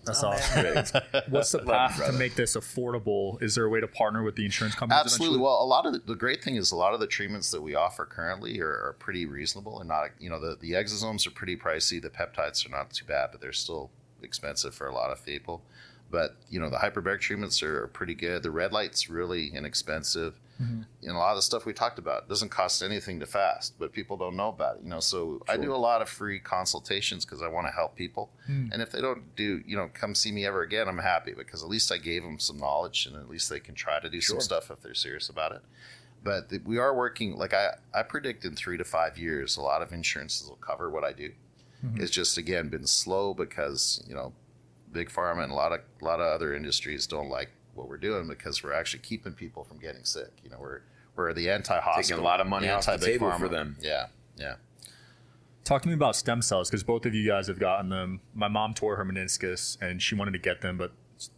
That's 0.04 0.22
My 0.22 0.34
awesome. 0.34 0.64
Rick. 0.64 1.24
What's 1.28 1.52
the 1.52 1.58
Love 1.58 1.66
path 1.92 2.06
to 2.06 2.12
make 2.12 2.34
this 2.34 2.56
affordable? 2.56 3.42
Is 3.42 3.54
there 3.54 3.64
a 3.64 3.70
way 3.70 3.80
to 3.80 3.88
partner 3.88 4.22
with 4.22 4.36
the 4.36 4.44
insurance 4.44 4.74
companies? 4.74 5.02
Absolutely. 5.02 5.36
eventually? 5.36 5.44
Well, 5.44 5.62
a 5.62 5.64
lot 5.64 5.86
of 5.86 5.94
the, 5.94 6.00
the 6.00 6.14
great 6.14 6.44
thing 6.44 6.56
is 6.56 6.72
a 6.72 6.76
lot 6.76 6.92
of 6.92 7.00
the 7.00 7.06
treatments 7.06 7.50
that 7.52 7.62
we 7.62 7.74
offer 7.74 8.04
currently 8.04 8.60
are, 8.60 8.68
are 8.68 8.96
pretty 8.98 9.24
reasonable 9.24 9.80
and 9.80 9.88
not, 9.88 10.10
you 10.18 10.28
know, 10.28 10.38
the, 10.38 10.56
the 10.60 10.72
exosomes 10.72 11.26
are 11.26 11.30
pretty 11.30 11.56
pricey. 11.56 12.02
The 12.02 12.10
peptides 12.10 12.66
are 12.66 12.70
not 12.70 12.90
too 12.90 13.06
bad, 13.06 13.30
but 13.32 13.40
they're 13.40 13.52
still 13.52 13.90
expensive 14.22 14.74
for 14.74 14.86
a 14.86 14.94
lot 14.94 15.10
of 15.10 15.24
people. 15.24 15.62
But, 16.10 16.36
you 16.50 16.60
know, 16.60 16.68
the 16.68 16.76
hyperbaric 16.76 17.20
treatments 17.20 17.62
are, 17.62 17.84
are 17.84 17.88
pretty 17.88 18.14
good. 18.14 18.42
The 18.42 18.50
red 18.50 18.72
light's 18.72 19.08
really 19.08 19.48
inexpensive. 19.54 20.38
Mhm. 20.60 20.86
And 21.02 21.10
a 21.10 21.18
lot 21.18 21.30
of 21.30 21.36
the 21.36 21.42
stuff 21.42 21.66
we 21.66 21.72
talked 21.72 21.98
about 21.98 22.28
doesn't 22.28 22.48
cost 22.50 22.82
anything 22.82 23.18
to 23.20 23.26
fast, 23.26 23.74
but 23.78 23.92
people 23.92 24.16
don't 24.16 24.36
know 24.36 24.48
about 24.48 24.76
it, 24.76 24.82
you 24.84 24.88
know. 24.88 25.00
So 25.00 25.42
I 25.48 25.56
do 25.56 25.74
a 25.74 25.76
lot 25.76 26.00
of 26.00 26.08
free 26.08 26.38
consultations 26.38 27.24
because 27.24 27.42
I 27.42 27.48
want 27.48 27.66
to 27.66 27.72
help 27.72 27.96
people. 27.96 28.30
Hmm. 28.46 28.68
And 28.72 28.80
if 28.80 28.90
they 28.92 29.00
don't 29.00 29.34
do, 29.34 29.62
you 29.66 29.76
know, 29.76 29.90
come 29.92 30.14
see 30.14 30.30
me 30.30 30.46
ever 30.46 30.62
again, 30.62 30.88
I'm 30.88 30.98
happy 30.98 31.32
because 31.32 31.62
at 31.62 31.68
least 31.68 31.90
I 31.90 31.98
gave 31.98 32.22
them 32.22 32.38
some 32.38 32.58
knowledge 32.58 33.06
and 33.06 33.16
at 33.16 33.28
least 33.28 33.50
they 33.50 33.58
can 33.60 33.74
try 33.74 33.98
to 34.00 34.08
do 34.08 34.20
Sure. 34.20 34.34
some 34.36 34.40
stuff 34.40 34.70
if 34.70 34.80
they're 34.80 34.94
serious 34.94 35.28
about 35.28 35.52
it. 35.52 35.62
But 36.22 36.48
the, 36.48 36.58
we 36.64 36.78
are 36.78 36.94
working, 36.94 37.36
like 37.36 37.52
I, 37.52 37.76
I 37.92 38.02
predict 38.04 38.44
in 38.44 38.54
three 38.54 38.78
to 38.78 38.84
five 38.84 39.18
years, 39.18 39.56
a 39.56 39.60
lot 39.60 39.82
of 39.82 39.92
insurances 39.92 40.48
will 40.48 40.56
cover 40.56 40.88
what 40.88 41.04
I 41.04 41.12
do. 41.12 41.32
Mhm. 41.84 42.00
It's 42.00 42.10
just, 42.10 42.38
again, 42.38 42.68
been 42.70 42.86
slow 42.86 43.34
because, 43.34 44.02
you 44.08 44.14
know, 44.14 44.32
big 44.92 45.10
pharma 45.10 45.42
and 45.42 45.52
a 45.52 45.54
lot 45.54 45.72
of, 45.72 45.80
a 46.00 46.04
lot 46.04 46.20
of 46.20 46.26
other 46.32 46.54
industries 46.54 47.06
don't 47.06 47.28
like 47.28 47.50
what 47.74 47.88
we're 47.88 47.96
doing 47.96 48.28
because 48.28 48.62
we're 48.62 48.72
actually 48.72 49.00
keeping 49.00 49.32
people 49.32 49.64
from 49.64 49.78
getting 49.78 50.04
sick. 50.04 50.30
You 50.42 50.50
know, 50.50 50.58
we're, 50.60 50.80
we're 51.16 51.32
the 51.32 51.50
anti-hospital. 51.50 52.02
Taking 52.02 52.18
a 52.18 52.22
lot 52.24 52.40
of 52.40 52.46
money 52.46 52.68
off 52.68 52.87
the 52.87 52.98
table 52.98 53.28
pharma. 53.28 53.38
for 53.38 53.48
them. 53.48 53.76
Yeah. 53.80 54.06
Yeah. 54.37 54.54
Talk 55.64 55.82
to 55.82 55.88
me 55.88 55.94
about 55.94 56.14
stem 56.16 56.42
cells 56.42 56.68
because 56.68 56.82
both 56.82 57.06
of 57.06 57.14
you 57.14 57.26
guys 57.26 57.46
have 57.46 57.58
gotten 57.58 57.88
them. 57.88 58.20
My 58.34 58.48
mom 58.48 58.74
tore 58.74 58.96
her 58.96 59.04
meniscus 59.04 59.80
and 59.80 60.02
she 60.02 60.14
wanted 60.14 60.32
to 60.32 60.38
get 60.38 60.60
them, 60.60 60.76
but 60.76 60.92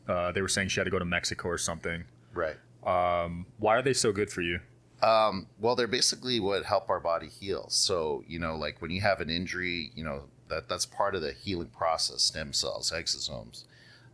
uh, 0.08 0.32
they 0.32 0.42
were 0.42 0.48
saying 0.48 0.68
she 0.68 0.80
had 0.80 0.84
to 0.84 0.90
go 0.90 0.98
to 0.98 1.04
Mexico 1.04 1.48
or 1.48 1.58
something. 1.58 2.04
Right. 2.34 2.56
Um, 2.84 3.46
why 3.58 3.76
are 3.76 3.82
they 3.82 3.92
so 3.92 4.12
good 4.12 4.30
for 4.30 4.42
you? 4.42 4.60
Um, 5.02 5.46
well, 5.60 5.76
they're 5.76 5.86
basically 5.86 6.40
what 6.40 6.64
help 6.64 6.88
our 6.88 7.00
body 7.00 7.28
heal. 7.28 7.66
So, 7.68 8.24
you 8.26 8.38
know, 8.38 8.56
like 8.56 8.80
when 8.80 8.90
you 8.90 9.00
have 9.02 9.20
an 9.20 9.30
injury, 9.30 9.92
you 9.94 10.02
know, 10.02 10.24
that 10.48 10.68
that's 10.68 10.86
part 10.86 11.14
of 11.14 11.22
the 11.22 11.32
healing 11.32 11.68
process, 11.68 12.22
stem 12.22 12.52
cells, 12.52 12.90
exosomes, 12.90 13.64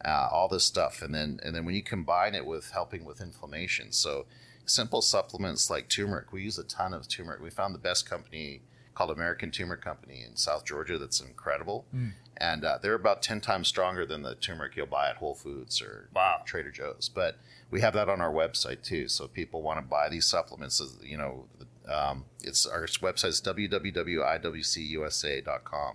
uh, 0.05 0.29
all 0.31 0.49
this 0.49 0.65
stuff. 0.65 1.03
And 1.03 1.15
then, 1.15 1.41
and 1.43 1.55
then 1.55 1.65
when 1.65 1.75
you 1.75 1.83
combine 1.83 2.35
it 2.35 2.47
with 2.47 2.71
helping 2.71 3.05
with 3.05 3.21
inflammation. 3.21 3.93
So 3.93 4.27
simple 4.65 5.03
supplements 5.03 5.71
like 5.71 5.89
turmeric, 5.89 6.33
we 6.33 6.43
use 6.43 6.59
a 6.59 6.65
ton 6.65 6.95
of 6.95 7.09
turmeric. 7.09 7.41
We 7.41 7.51
found 7.51 7.75
the 7.75 7.79
best 7.79 8.09
company 8.09 8.63
called 8.95 9.11
American 9.11 9.51
Turmeric 9.51 9.81
Company 9.81 10.25
in 10.27 10.37
South 10.37 10.65
Georgia. 10.65 10.99
That's 10.99 11.21
incredible. 11.21 11.87
Mm. 11.95 12.13
And 12.37 12.65
uh, 12.65 12.79
they're 12.81 12.95
about 12.95 13.23
10 13.23 13.41
times 13.41 13.69
stronger 13.69 14.05
than 14.05 14.23
the 14.23 14.35
turmeric 14.35 14.77
you'll 14.77 14.87
buy 14.87 15.09
at 15.09 15.17
Whole 15.17 15.35
Foods 15.35 15.81
or 15.81 16.09
Wow. 16.15 16.43
Trader 16.45 16.71
Joe's. 16.71 17.09
But 17.09 17.39
we 17.71 17.81
have 17.81 17.95
that 17.95 18.09
on 18.09 18.21
our 18.21 18.33
website 18.33 18.83
too. 18.83 19.09
So 19.09 19.25
if 19.25 19.33
people 19.33 19.63
want 19.63 19.79
to 19.79 19.83
buy 19.83 20.09
these 20.09 20.27
supplements, 20.27 20.83
you 21.03 21.17
know, 21.17 21.47
um, 21.89 22.25
it's 22.43 22.67
our 22.67 22.87
website's 22.87 23.41
www.iwcusa.com. 23.41 25.95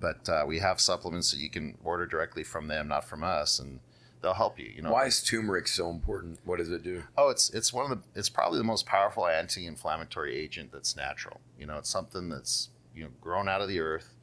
But 0.00 0.28
uh, 0.28 0.44
we 0.46 0.58
have 0.60 0.80
supplements 0.80 1.32
that 1.32 1.40
you 1.40 1.50
can 1.50 1.76
order 1.82 2.06
directly 2.06 2.44
from 2.44 2.68
them, 2.68 2.88
not 2.88 3.04
from 3.04 3.24
us, 3.24 3.58
and 3.58 3.80
they'll 4.22 4.34
help 4.34 4.58
you. 4.58 4.66
You 4.66 4.82
know, 4.82 4.92
Why 4.92 5.06
is 5.06 5.22
turmeric 5.22 5.66
so 5.68 5.90
important? 5.90 6.38
What 6.44 6.58
does 6.58 6.70
it 6.70 6.82
do? 6.82 7.02
Oh, 7.16 7.30
it's 7.30 7.50
it's 7.50 7.72
one 7.72 7.90
of 7.90 7.98
the 7.98 8.04
it's 8.18 8.28
probably 8.28 8.58
the 8.58 8.64
most 8.64 8.86
powerful 8.86 9.26
anti-inflammatory 9.26 10.36
agent 10.36 10.70
that's 10.72 10.96
natural. 10.96 11.40
You 11.58 11.66
know, 11.66 11.78
it's 11.78 11.90
something 11.90 12.28
that's 12.28 12.70
you 12.94 13.04
know 13.04 13.10
grown 13.20 13.48
out 13.48 13.60
of 13.60 13.68
the 13.68 13.80
earth, 13.80 14.14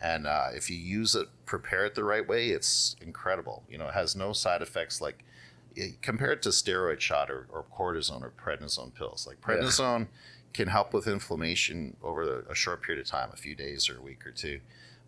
and 0.00 0.26
uh, 0.26 0.48
if 0.54 0.70
you 0.70 0.76
use 0.76 1.14
it, 1.14 1.28
prepare 1.44 1.84
it 1.84 1.94
the 1.94 2.04
right 2.04 2.26
way, 2.26 2.50
it's 2.50 2.96
incredible. 3.02 3.64
You 3.68 3.78
know, 3.78 3.88
it 3.88 3.94
has 3.94 4.14
no 4.16 4.32
side 4.32 4.62
effects 4.62 5.00
like 5.00 5.24
eh, 5.76 5.90
compare 6.00 6.32
it 6.32 6.42
to 6.42 6.50
steroid 6.50 7.00
shot 7.00 7.30
or, 7.30 7.46
or 7.50 7.64
cortisone 7.76 8.22
or 8.22 8.30
prednisone 8.30 8.94
pills. 8.94 9.26
Like 9.26 9.38
Yeah. 9.46 9.56
prednisone 9.56 10.08
can 10.54 10.68
help 10.68 10.94
with 10.94 11.06
inflammation 11.06 11.96
over 12.02 12.40
a 12.48 12.54
short 12.54 12.82
period 12.82 13.02
of 13.04 13.10
time, 13.10 13.30
a 13.32 13.36
few 13.36 13.54
days 13.54 13.90
or 13.90 13.98
a 13.98 14.00
week 14.00 14.26
or 14.26 14.30
two. 14.30 14.60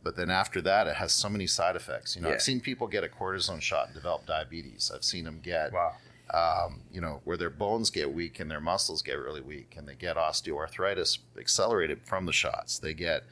But 0.02 0.16
then 0.16 0.30
after 0.30 0.60
that, 0.62 0.86
it 0.86 0.96
has 0.96 1.12
so 1.12 1.28
many 1.28 1.46
side 1.46 1.76
effects. 1.76 2.16
You 2.16 2.22
know, 2.22 2.28
Yeah. 2.28 2.34
I've 2.36 2.42
seen 2.42 2.60
people 2.60 2.86
get 2.86 3.04
a 3.04 3.08
cortisone 3.08 3.60
shot 3.60 3.86
and 3.86 3.94
develop 3.94 4.24
diabetes. 4.26 4.90
I've 4.94 5.04
seen 5.04 5.24
them 5.24 5.40
get 5.42 5.72
Wow. 5.72 5.94
um, 6.32 6.80
you 6.92 7.00
know, 7.00 7.20
where 7.24 7.36
their 7.36 7.50
bones 7.50 7.90
get 7.90 8.12
weak 8.14 8.38
and 8.40 8.50
their 8.50 8.60
muscles 8.60 9.02
get 9.02 9.14
really 9.18 9.40
weak, 9.40 9.74
and 9.76 9.86
they 9.88 9.94
get 9.96 10.16
osteoarthritis 10.16 11.18
accelerated 11.38 12.00
from 12.04 12.24
the 12.26 12.32
shots. 12.32 12.78
They 12.78 12.94
get 12.94 13.24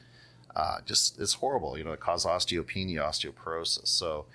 uh, 0.57 0.81
just 0.85 1.19
it's 1.21 1.35
horrible. 1.35 1.79
You 1.79 1.85
know, 1.85 1.93
it 1.93 2.01
causes 2.01 2.27
osteopenia, 2.27 2.99
osteoporosis. 2.99 3.87
So 3.89 4.27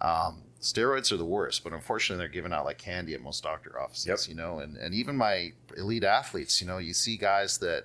um, 0.00 0.42
steroids 0.60 1.12
are 1.12 1.16
the 1.18 1.24
worst, 1.24 1.62
but 1.64 1.72
unfortunately, 1.72 2.22
they're 2.22 2.32
given 2.32 2.52
out 2.52 2.64
like 2.64 2.78
candy 2.78 3.14
at 3.14 3.20
most 3.20 3.42
doctor 3.42 3.78
offices. 3.80 4.06
Yep. 4.06 4.18
You 4.28 4.34
know, 4.34 4.58
and 4.60 4.76
and 4.76 4.94
even 4.94 5.16
my 5.16 5.52
elite 5.76 6.04
athletes, 6.04 6.60
you 6.60 6.66
know, 6.66 6.78
you 6.78 6.94
see 6.94 7.16
guys 7.16 7.58
that 7.58 7.84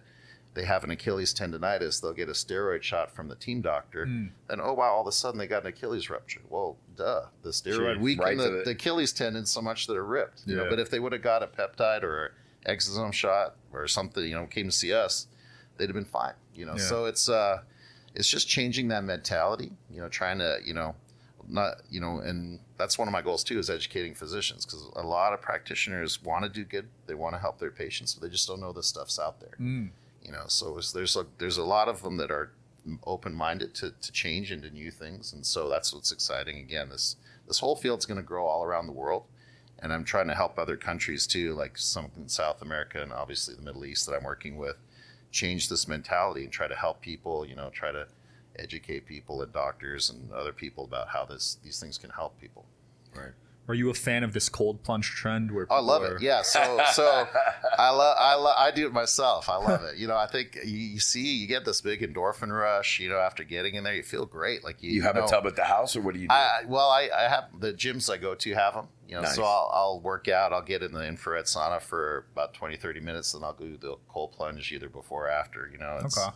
they 0.54 0.66
have 0.66 0.84
an 0.84 0.92
Achilles 0.92 1.34
tendonitis, 1.34 2.02
they'll 2.02 2.14
get 2.14 2.28
a 2.28 2.34
steroid 2.34 2.82
shot 2.84 3.10
from 3.16 3.28
the 3.30 3.36
team 3.36 3.62
doctor, 3.62 4.06
Mm. 4.06 4.32
and 4.50 4.62
oh 4.62 4.74
wow, 4.74 4.92
all 4.92 5.02
of 5.02 5.08
a 5.08 5.12
sudden 5.12 5.38
they 5.40 5.48
got 5.48 5.62
an 5.64 5.68
Achilles 5.70 6.10
rupture. 6.10 6.42
Well, 6.50 6.78
duh, 6.96 7.28
the 7.42 7.50
steroid 7.52 7.96
Gee, 7.96 8.02
weakened 8.02 8.26
right 8.26 8.38
the, 8.38 8.50
the- 8.50 8.64
the 8.66 8.72
Achilles 8.72 9.14
tendon 9.14 9.46
so 9.46 9.62
much 9.62 9.88
that 9.88 9.94
it 9.96 10.02
ripped. 10.02 10.42
You 10.46 10.58
know, 10.58 10.68
but 10.70 10.80
if 10.80 10.90
they 10.90 11.00
would 11.00 11.14
have 11.14 11.22
got 11.22 11.42
a 11.44 11.48
peptide 11.48 12.04
or 12.04 12.34
exosome 12.68 13.14
shot 13.14 13.56
or 13.72 13.88
something, 13.88 14.24
you 14.24 14.36
know, 14.36 14.46
came 14.46 14.66
to 14.68 14.72
see 14.72 14.94
us, 14.94 15.28
they'd 15.78 15.88
have 15.88 15.96
been 15.96 16.06
fine. 16.06 16.34
You 16.54 16.66
know, 16.66 16.74
Yeah. 16.74 16.84
so 16.84 17.06
it's 17.06 17.30
uh, 17.30 17.62
it's 18.14 18.28
just 18.28 18.48
changing 18.50 18.90
that 18.90 19.04
mentality. 19.06 19.72
You 19.90 20.02
know, 20.02 20.10
trying 20.10 20.40
to 20.40 20.60
you 20.66 20.74
know, 20.74 20.96
not 21.48 21.78
you 21.90 22.02
know, 22.02 22.20
and 22.20 22.60
that's 22.78 22.98
one 22.98 23.08
of 23.08 23.14
my 23.14 23.22
goals 23.22 23.44
too 23.46 23.58
is 23.58 23.70
educating 23.70 24.14
physicians 24.14 24.66
because 24.66 24.90
a 24.98 25.02
lot 25.02 25.32
of 25.34 25.42
practitioners 25.42 26.22
want 26.22 26.44
to 26.44 26.50
do 26.50 26.66
good, 26.66 26.90
they 27.08 27.14
want 27.14 27.36
to 27.36 27.40
help 27.40 27.58
their 27.58 27.72
patients, 27.72 28.14
but 28.16 28.22
they 28.28 28.30
just 28.32 28.48
don't 28.50 28.60
know 28.60 28.74
this 28.74 28.88
stuff's 28.88 29.18
out 29.18 29.40
there 29.40 29.56
Mm. 29.60 29.92
You 30.24 30.32
know 30.32 30.44
so 30.48 30.78
it's, 30.78 30.92
there's 30.92 31.16
a 31.16 31.26
there's 31.38 31.58
a 31.58 31.64
lot 31.64 31.88
of 31.88 32.02
them 32.02 32.18
that 32.18 32.32
are 32.32 32.52
open-minded 33.06 33.76
to, 33.76 33.94
to 34.02 34.12
change 34.12 34.52
into 34.52 34.70
new 34.72 34.90
things 34.90 35.34
and 35.34 35.46
so 35.46 35.70
that's 35.70 35.94
what's 35.94 36.12
exciting 36.12 36.58
again 36.58 36.90
this 36.90 37.16
this 37.48 37.60
whole 37.60 37.76
field's 37.76 38.06
going 38.06 38.18
to 38.18 38.24
grow 38.24 38.46
all 38.46 38.64
around 38.64 38.88
the 38.88 38.92
world 38.92 39.24
and 39.80 39.94
i'm 39.94 40.04
trying 40.04 40.28
to 40.28 40.34
help 40.34 40.58
other 40.58 40.78
countries 40.78 41.28
too 41.28 41.54
like 41.54 41.78
some 41.78 42.10
in 42.18 42.28
south 42.28 42.62
america 42.62 43.02
and 43.02 43.14
obviously 43.14 43.54
the 43.56 43.62
middle 43.62 43.86
east 43.86 44.08
that 44.08 44.16
i'm 44.16 44.24
working 44.24 44.58
with 44.58 44.78
change 45.32 45.70
this 45.70 45.88
mentality 45.88 46.44
and 46.44 46.52
try 46.52 46.68
to 46.68 46.76
help 46.76 47.02
people 47.02 47.46
you 47.46 47.56
know 47.56 47.70
try 47.70 47.92
to 47.92 48.08
educate 48.58 49.06
people 49.06 49.42
and 49.42 49.54
doctors 49.54 50.10
and 50.10 50.32
other 50.34 50.52
people 50.52 50.84
about 50.84 51.08
how 51.10 51.24
this 51.24 51.58
these 51.64 51.80
things 51.80 51.98
can 51.98 52.10
help 52.10 52.40
people 52.40 52.66
Right. 53.16 53.32
Are 53.68 53.76
you 53.76 53.90
a 53.90 53.94
fan 53.94 54.24
of 54.24 54.34
this 54.34 54.50
cold 54.50 54.84
plunge 54.84 55.08
trend? 55.12 55.52
Where 55.52 55.66
Oh, 55.70 55.76
I 55.76 55.80
love 55.80 56.02
people 56.02 56.18
it. 56.18 56.22
Yeah. 56.24 56.42
So, 56.42 56.60
so 56.94 57.28
I 57.78 57.90
love, 57.92 58.18
I 58.20 58.36
love, 58.36 58.56
I 58.58 58.72
do 58.72 58.88
it 58.88 58.92
myself. 58.92 59.48
I 59.48 59.56
love 59.58 59.84
it. 59.84 59.98
You 59.98 60.08
know, 60.08 60.18
I 60.18 60.26
think 60.28 60.58
you, 60.66 60.78
you 60.78 61.00
see, 61.00 61.36
you 61.38 61.48
get 61.48 61.64
this 61.64 61.80
big 61.80 62.02
endorphin 62.02 62.52
rush. 62.52 63.00
You 63.00 63.10
know, 63.10 63.20
after 63.20 63.44
getting 63.44 63.76
in 63.76 63.84
there, 63.84 63.94
you 63.96 64.04
feel 64.04 64.26
great. 64.26 64.64
Like 64.64 64.82
you, 64.84 64.92
You 64.92 65.02
have 65.04 65.16
know, 65.16 65.26
a 65.26 65.28
tub 65.28 65.46
at 65.46 65.56
the 65.56 65.64
house, 65.64 65.96
or 65.96 66.02
what 66.02 66.16
do 66.16 66.20
you 66.20 66.28
do? 66.28 66.34
I, 66.34 66.62
I- 66.64 66.66
well, 66.66 66.90
I, 66.90 67.10
I 67.16 67.22
have 67.30 67.46
the 67.60 67.72
gyms 67.72 68.12
I 68.12 68.18
go 68.18 68.36
to 68.36 68.54
have 68.56 68.74
them. 68.74 68.88
You 69.08 69.16
know, 69.16 69.22
Nice. 69.22 69.36
so 69.36 69.44
I'll, 69.44 69.70
I'll 69.74 70.00
work 70.02 70.28
out. 70.28 70.54
I'll 70.54 70.62
get 70.62 70.82
in 70.84 70.92
the 70.92 71.06
infrared 71.06 71.46
sauna 71.46 71.82
for 71.82 72.26
about 72.34 72.54
20, 72.54 72.78
30 72.78 73.00
minutes, 73.02 73.34
and 73.34 73.44
I'll 73.46 73.54
do 73.54 73.78
the 73.78 73.96
cold 74.10 74.32
plunge 74.34 74.72
either 74.72 74.90
before 74.90 75.28
or 75.28 75.30
after. 75.30 75.70
You 75.72 75.78
know, 75.78 76.00
it's, 76.04 76.18
Okay. 76.18 76.36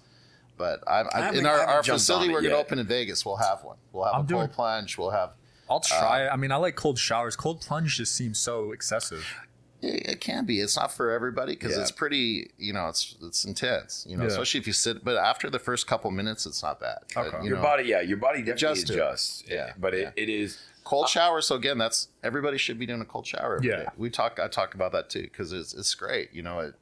But 0.58 0.82
I'm, 0.88 1.08
I 1.14 1.30
I, 1.30 1.32
in 1.34 1.46
our, 1.46 1.60
our 1.60 1.84
facility 1.84 2.32
we're 2.32 2.42
going 2.42 2.54
to 2.54 2.60
open 2.60 2.80
in 2.80 2.88
Vegas, 2.88 3.26
we'll 3.26 3.36
have 3.38 3.64
one. 3.64 3.76
We'll 3.92 4.06
have 4.06 4.14
I'm 4.16 4.22
a 4.22 4.28
doing- 4.28 4.40
cold 4.42 4.52
plunge. 4.54 4.98
We'll 4.98 5.10
have 5.10 5.32
I'll 5.70 5.80
try 5.80 6.24
Uh, 6.24 6.26
it. 6.28 6.30
I 6.34 6.36
mean, 6.36 6.52
I 6.52 6.58
like 6.58 6.76
cold 6.76 7.00
showers. 7.00 7.36
Cold 7.36 7.62
plunge 7.62 7.98
just 7.98 8.14
seems 8.16 8.38
so 8.40 8.72
excessive. 8.72 9.26
It, 9.82 10.08
it 10.10 10.22
can 10.22 10.46
be. 10.46 10.60
It's 10.62 10.76
not 10.76 10.92
for 10.92 11.12
everybody 11.12 11.54
because 11.54 11.76
Yeah. 11.76 11.82
it's 11.82 11.92
pretty. 11.92 12.52
You 12.58 12.74
know, 12.74 12.88
it's 12.88 13.16
it's 13.22 13.46
intense. 13.46 14.06
You 14.08 14.16
know, 14.18 14.24
Yeah. 14.24 14.30
especially 14.30 14.60
if 14.60 14.68
you 14.68 14.74
sit. 14.74 15.04
But 15.04 15.18
after 15.18 15.50
the 15.50 15.60
first 15.60 15.88
couple 15.88 16.10
minutes, 16.12 16.46
it's 16.46 16.64
not 16.64 16.80
bad. 16.80 17.00
But, 17.14 17.42
you 17.44 17.50
your 17.50 17.58
know, 17.58 17.64
body, 17.64 17.84
yeah, 17.86 18.02
your 18.02 18.18
body 18.18 18.40
definitely 18.40 18.54
Adjust 18.82 18.88
to 18.88 18.94
it. 18.94 18.96
adjusts. 18.96 19.44
Yeah, 19.48 19.74
but 19.78 19.94
it, 19.94 20.02
yeah. 20.02 20.24
it 20.24 20.30
is. 20.30 20.58
cold 20.84 21.10
shower. 21.10 21.42
So 21.42 21.56
again, 21.56 21.80
that's 21.80 22.10
everybody 22.24 22.60
should 22.60 22.78
be 22.78 22.86
doing 22.86 23.02
a 23.02 23.06
cold 23.06 23.26
shower. 23.26 23.56
every 23.56 23.70
Yeah. 23.70 23.76
day. 23.78 23.86
we 23.98 24.12
talk. 24.12 24.40
I 24.40 24.48
talk 24.48 24.76
about 24.76 24.92
that 24.92 25.10
too 25.10 25.24
because 25.24 25.52
it's 25.52 25.74
it's 25.74 25.94
great. 25.96 26.32
You 26.32 26.44
know 26.44 26.60
it, 26.60 26.76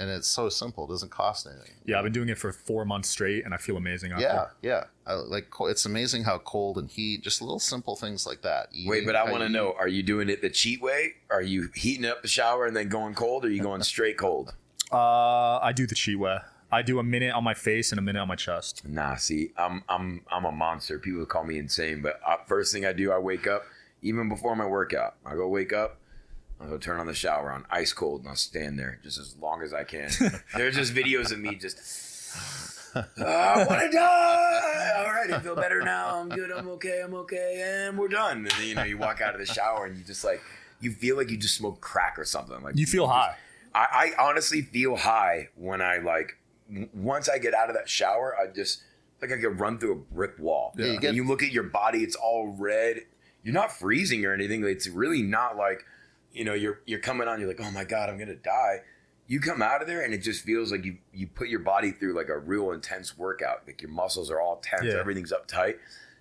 and 0.00 0.10
it's 0.10 0.26
so 0.26 0.48
simple. 0.48 0.84
It 0.84 0.88
doesn't 0.88 1.10
cost 1.10 1.46
anything. 1.46 1.74
Yeah, 1.84 1.98
I've 1.98 2.04
been 2.04 2.12
doing 2.12 2.30
it 2.30 2.38
for 2.38 2.52
four 2.52 2.86
months 2.86 3.10
straight, 3.10 3.44
and 3.44 3.52
I 3.52 3.58
feel 3.58 3.76
amazing. 3.76 4.12
After. 4.12 4.22
Yeah, 4.22 4.46
yeah. 4.62 4.84
I, 5.06 5.14
like 5.14 5.48
it's 5.60 5.84
amazing 5.84 6.24
how 6.24 6.38
cold 6.38 6.78
and 6.78 6.90
heat, 6.90 7.22
just 7.22 7.42
little 7.42 7.58
simple 7.58 7.96
things 7.96 8.26
like 8.26 8.40
that. 8.42 8.70
Wait, 8.86 9.04
but 9.04 9.14
I 9.14 9.30
want 9.30 9.42
to 9.42 9.48
know: 9.50 9.74
Are 9.78 9.88
you 9.88 10.02
doing 10.02 10.30
it 10.30 10.40
the 10.40 10.48
cheat 10.48 10.80
way? 10.80 11.12
Are 11.30 11.42
you 11.42 11.68
heating 11.74 12.06
up 12.06 12.22
the 12.22 12.28
shower 12.28 12.66
and 12.66 12.74
then 12.74 12.88
going 12.88 13.14
cold? 13.14 13.44
Or 13.44 13.48
are 13.48 13.50
you 13.50 13.62
going 13.62 13.82
straight 13.84 14.16
cold? 14.16 14.54
Uh, 14.90 15.58
I 15.58 15.72
do 15.72 15.86
the 15.86 15.94
chi 15.94 16.18
way. 16.18 16.38
I 16.72 16.82
do 16.82 16.98
a 16.98 17.02
minute 17.02 17.34
on 17.34 17.44
my 17.44 17.54
face 17.54 17.92
and 17.92 17.98
a 17.98 18.02
minute 18.02 18.20
on 18.20 18.28
my 18.28 18.36
chest. 18.36 18.88
Nah, 18.88 19.16
see, 19.16 19.52
I'm 19.58 19.82
I'm 19.88 20.22
I'm 20.32 20.46
a 20.46 20.52
monster. 20.52 20.98
People 20.98 21.26
call 21.26 21.44
me 21.44 21.58
insane, 21.58 22.00
but 22.00 22.20
uh, 22.26 22.36
first 22.46 22.72
thing 22.72 22.86
I 22.86 22.92
do, 22.92 23.12
I 23.12 23.18
wake 23.18 23.46
up 23.46 23.64
even 24.02 24.28
before 24.28 24.56
my 24.56 24.66
workout. 24.66 25.16
I 25.26 25.34
go 25.34 25.46
wake 25.48 25.72
up. 25.72 25.99
I 26.60 26.66
go 26.66 26.76
turn 26.78 27.00
on 27.00 27.06
the 27.06 27.14
shower 27.14 27.50
on 27.50 27.64
ice 27.70 27.92
cold, 27.92 28.20
and 28.20 28.28
I'll 28.28 28.36
stand 28.36 28.78
there 28.78 28.98
just 29.02 29.18
as 29.18 29.34
long 29.40 29.62
as 29.62 29.72
I 29.72 29.84
can. 29.84 30.10
There's 30.56 30.74
just 30.76 30.94
videos 30.94 31.32
of 31.32 31.38
me 31.38 31.54
just. 31.54 31.78
"Ah, 32.94 33.04
I 33.24 33.64
want 33.64 33.80
to 33.82 33.90
die. 33.96 34.92
All 34.98 35.12
right, 35.12 35.30
I 35.32 35.38
feel 35.40 35.54
better 35.54 35.80
now. 35.82 36.16
I'm 36.20 36.28
good. 36.28 36.50
I'm 36.50 36.68
okay. 36.70 37.00
I'm 37.04 37.14
okay, 37.14 37.62
and 37.88 37.96
we're 37.98 38.08
done. 38.08 38.38
And 38.38 38.50
then 38.50 38.66
you 38.68 38.74
know 38.74 38.82
you 38.84 38.98
walk 38.98 39.20
out 39.20 39.32
of 39.34 39.40
the 39.40 39.46
shower 39.52 39.86
and 39.86 39.96
you 39.96 40.04
just 40.04 40.24
like 40.24 40.42
you 40.80 40.90
feel 40.92 41.16
like 41.16 41.30
you 41.30 41.36
just 41.36 41.54
smoked 41.56 41.80
crack 41.80 42.18
or 42.18 42.24
something. 42.24 42.60
Like 42.62 42.76
You 42.76 42.86
feel 42.86 43.06
high. 43.06 43.36
I, 43.74 44.12
I 44.18 44.22
honestly 44.28 44.62
feel 44.62 44.96
high 44.96 45.48
when 45.54 45.80
I 45.80 45.98
like 45.98 46.36
w- 46.68 46.88
once 46.92 47.28
I 47.28 47.38
get 47.38 47.54
out 47.54 47.68
of 47.70 47.76
that 47.76 47.88
shower, 47.88 48.34
I 48.36 48.52
just 48.52 48.82
like 49.22 49.30
I 49.32 49.38
could 49.38 49.60
run 49.60 49.78
through 49.78 49.92
a 49.92 50.14
brick 50.14 50.32
wall. 50.38 50.74
Yeah, 50.76 50.86
you 50.86 50.90
and 50.92 51.00
get- 51.00 51.14
you 51.14 51.24
look 51.26 51.42
at 51.42 51.52
your 51.52 51.62
body; 51.64 52.02
it's 52.02 52.16
all 52.16 52.48
red. 52.58 53.02
You're 53.44 53.54
not 53.54 53.70
freezing 53.72 54.24
or 54.26 54.34
anything. 54.34 54.64
It's 54.64 54.88
really 54.88 55.22
not 55.22 55.56
like 55.56 55.84
you 56.32 56.44
know 56.44 56.54
you're 56.54 56.80
you're 56.86 57.00
coming 57.00 57.28
on. 57.28 57.40
You're 57.40 57.48
like, 57.48 57.60
oh 57.60 57.70
my 57.70 57.84
god, 57.84 58.08
I'm 58.08 58.18
gonna 58.18 58.34
die. 58.34 58.80
You 59.26 59.38
come 59.40 59.62
out 59.62 59.80
of 59.80 59.86
there 59.86 60.02
and 60.02 60.12
it 60.12 60.18
just 60.18 60.42
feels 60.44 60.72
like 60.72 60.84
you 60.84 60.98
you 61.12 61.26
put 61.26 61.48
your 61.48 61.60
body 61.60 61.92
through 61.92 62.14
like 62.14 62.28
a 62.28 62.38
real 62.38 62.72
intense 62.72 63.16
workout. 63.16 63.62
Like 63.66 63.80
your 63.82 63.90
muscles 63.90 64.30
are 64.30 64.40
all 64.40 64.56
tense, 64.62 64.84
Yeah. 64.84 64.98
everything's 64.98 65.32
uptight, 65.32 65.76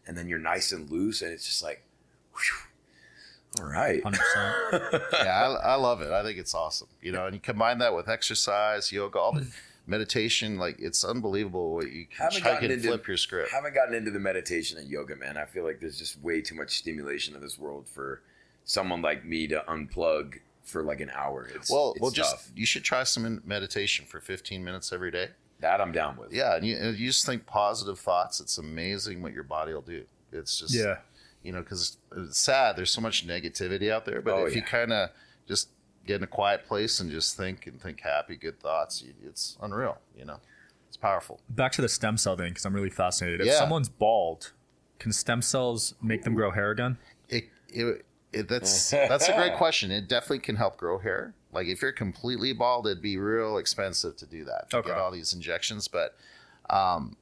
and 0.06 0.18
then 0.18 0.28
you're 0.28 0.40
nice 0.40 0.72
and 0.72 0.90
loose, 0.90 1.22
and 1.22 1.32
it's 1.32 1.46
just 1.46 1.64
like, 1.64 1.84
whew, 2.34 2.70
all 3.60 3.66
right. 3.66 4.04
100%. 4.04 5.02
yeah, 5.14 5.58
I, 5.64 5.72
I 5.72 5.76
love 5.76 6.02
it. 6.02 6.12
I 6.12 6.22
think 6.24 6.38
it's 6.38 6.54
awesome. 6.54 6.88
You 7.02 7.12
know, 7.12 7.26
and 7.26 7.34
you 7.34 7.42
combine 7.42 7.80
that 7.80 7.96
with 7.96 8.08
exercise, 8.08 8.92
yoga, 8.92 9.18
all 9.20 9.34
the 9.34 9.42
mm. 9.42 9.52
meditation. 9.88 10.58
Like 10.58 10.80
it's 10.80 11.04
unbelievable 11.04 11.74
what 11.74 11.92
you 11.92 12.06
can, 12.06 12.26
Haven't 12.26 12.44
gotten 12.44 12.60
can 12.60 12.72
into- 12.72 12.88
flip 12.90 13.08
your 13.08 13.18
script. 13.18 13.52
haven't 13.52 13.74
gotten 13.74 13.96
into 13.96 14.12
the 14.12 14.20
meditation 14.20 14.78
and 14.78 14.88
yoga, 14.88 15.16
man. 15.16 15.36
I 15.38 15.46
feel 15.46 15.64
like 15.64 15.80
there's 15.80 15.98
just 15.98 16.22
way 16.22 16.42
too 16.42 16.56
much 16.56 16.78
stimulation 16.78 17.36
in 17.36 17.42
this 17.42 17.58
world 17.58 17.90
for 17.90 18.22
someone 18.66 19.02
like 19.02 19.26
me 19.26 19.48
to 19.48 19.64
unplug 19.68 20.40
for 20.64 20.84
like 20.84 21.00
an 21.02 21.10
hour. 21.16 21.48
It's 21.56 21.72
Well, 21.72 21.92
it's 21.94 22.02
well, 22.02 22.12
just 22.12 22.52
you 22.56 22.66
should 22.66 22.84
try 22.84 23.04
some 23.04 23.42
meditation 23.46 24.06
for 24.06 24.20
15 24.20 24.64
minutes 24.64 24.94
every 24.94 25.12
day. 25.12 25.30
that 25.62 25.82
I'm 25.82 25.92
down 25.92 26.16
with. 26.18 26.32
Yeah, 26.32 26.56
and 26.56 26.66
you, 26.66 26.78
and 26.78 26.98
you 26.98 27.08
just 27.08 27.26
think 27.26 27.46
positive 27.46 28.00
thoughts. 28.00 28.40
It's 28.40 28.58
amazing 28.58 29.22
what 29.22 29.34
your 29.34 29.44
body 29.44 29.74
will 29.74 29.82
do. 29.82 30.06
It's 30.32 30.60
just 30.60 30.74
yeah. 30.74 30.98
you 31.44 31.52
know, 31.52 31.60
because 31.62 31.98
it's 32.16 32.40
sad. 32.40 32.76
There's 32.78 32.92
so 32.92 33.02
much 33.02 33.28
negativity 33.28 33.92
out 33.92 34.06
there, 34.06 34.22
but 34.22 34.34
Oh, 34.36 34.46
if 34.46 34.56
you 34.56 34.62
kind 34.62 34.94
of 34.94 35.10
just 35.48 35.70
get 36.06 36.18
in 36.18 36.24
a 36.24 36.28
quiet 36.28 36.66
place 36.68 37.00
and 37.00 37.10
just 37.12 37.36
think 37.36 37.66
and 37.68 37.82
think 37.82 38.00
happy, 38.02 38.36
good 38.36 38.60
thoughts, 38.60 39.02
you, 39.02 39.14
it's 39.26 39.58
unreal. 39.62 39.98
You 40.18 40.26
know, 40.26 40.38
it's 40.88 40.98
powerful. 40.98 41.40
Back 41.50 41.72
to 41.74 41.82
the 41.82 41.90
stem 41.90 42.16
cell 42.18 42.38
thing 42.38 42.50
because 42.50 42.66
I'm 42.66 42.74
really 42.76 42.90
fascinated. 42.92 43.42
If 43.42 43.48
Yeah. 43.48 43.58
someone's 43.58 43.90
bald, 43.90 44.52
can 45.00 45.12
stem 45.12 45.42
cells 45.42 45.96
make 46.02 46.24
them 46.24 46.36
grow 46.36 46.52
hair 46.52 46.72
again? 46.72 46.98
It, 47.28 47.50
it, 47.70 48.06
it 48.34 48.48
that's 48.48 48.92
that's 48.92 49.28
a 49.28 49.34
great 49.34 49.56
question. 49.56 49.92
It 49.92 50.08
definitely 50.08 50.40
can 50.40 50.56
help 50.56 50.78
grow 50.78 50.98
hair. 51.00 51.34
Like 51.52 51.68
if 51.68 51.82
you're 51.82 51.92
completely 51.92 52.54
bald, 52.54 52.86
it'd 52.88 53.02
be 53.02 53.18
real 53.18 53.58
expensive 53.58 54.16
to 54.18 54.26
do 54.26 54.46
that 54.46 54.70
to 54.70 54.78
Okay. 54.78 54.90
get 54.90 54.98
all 54.98 55.12
these 55.12 55.34
injections. 55.34 55.88
But 55.88 56.16
um, 56.70 57.16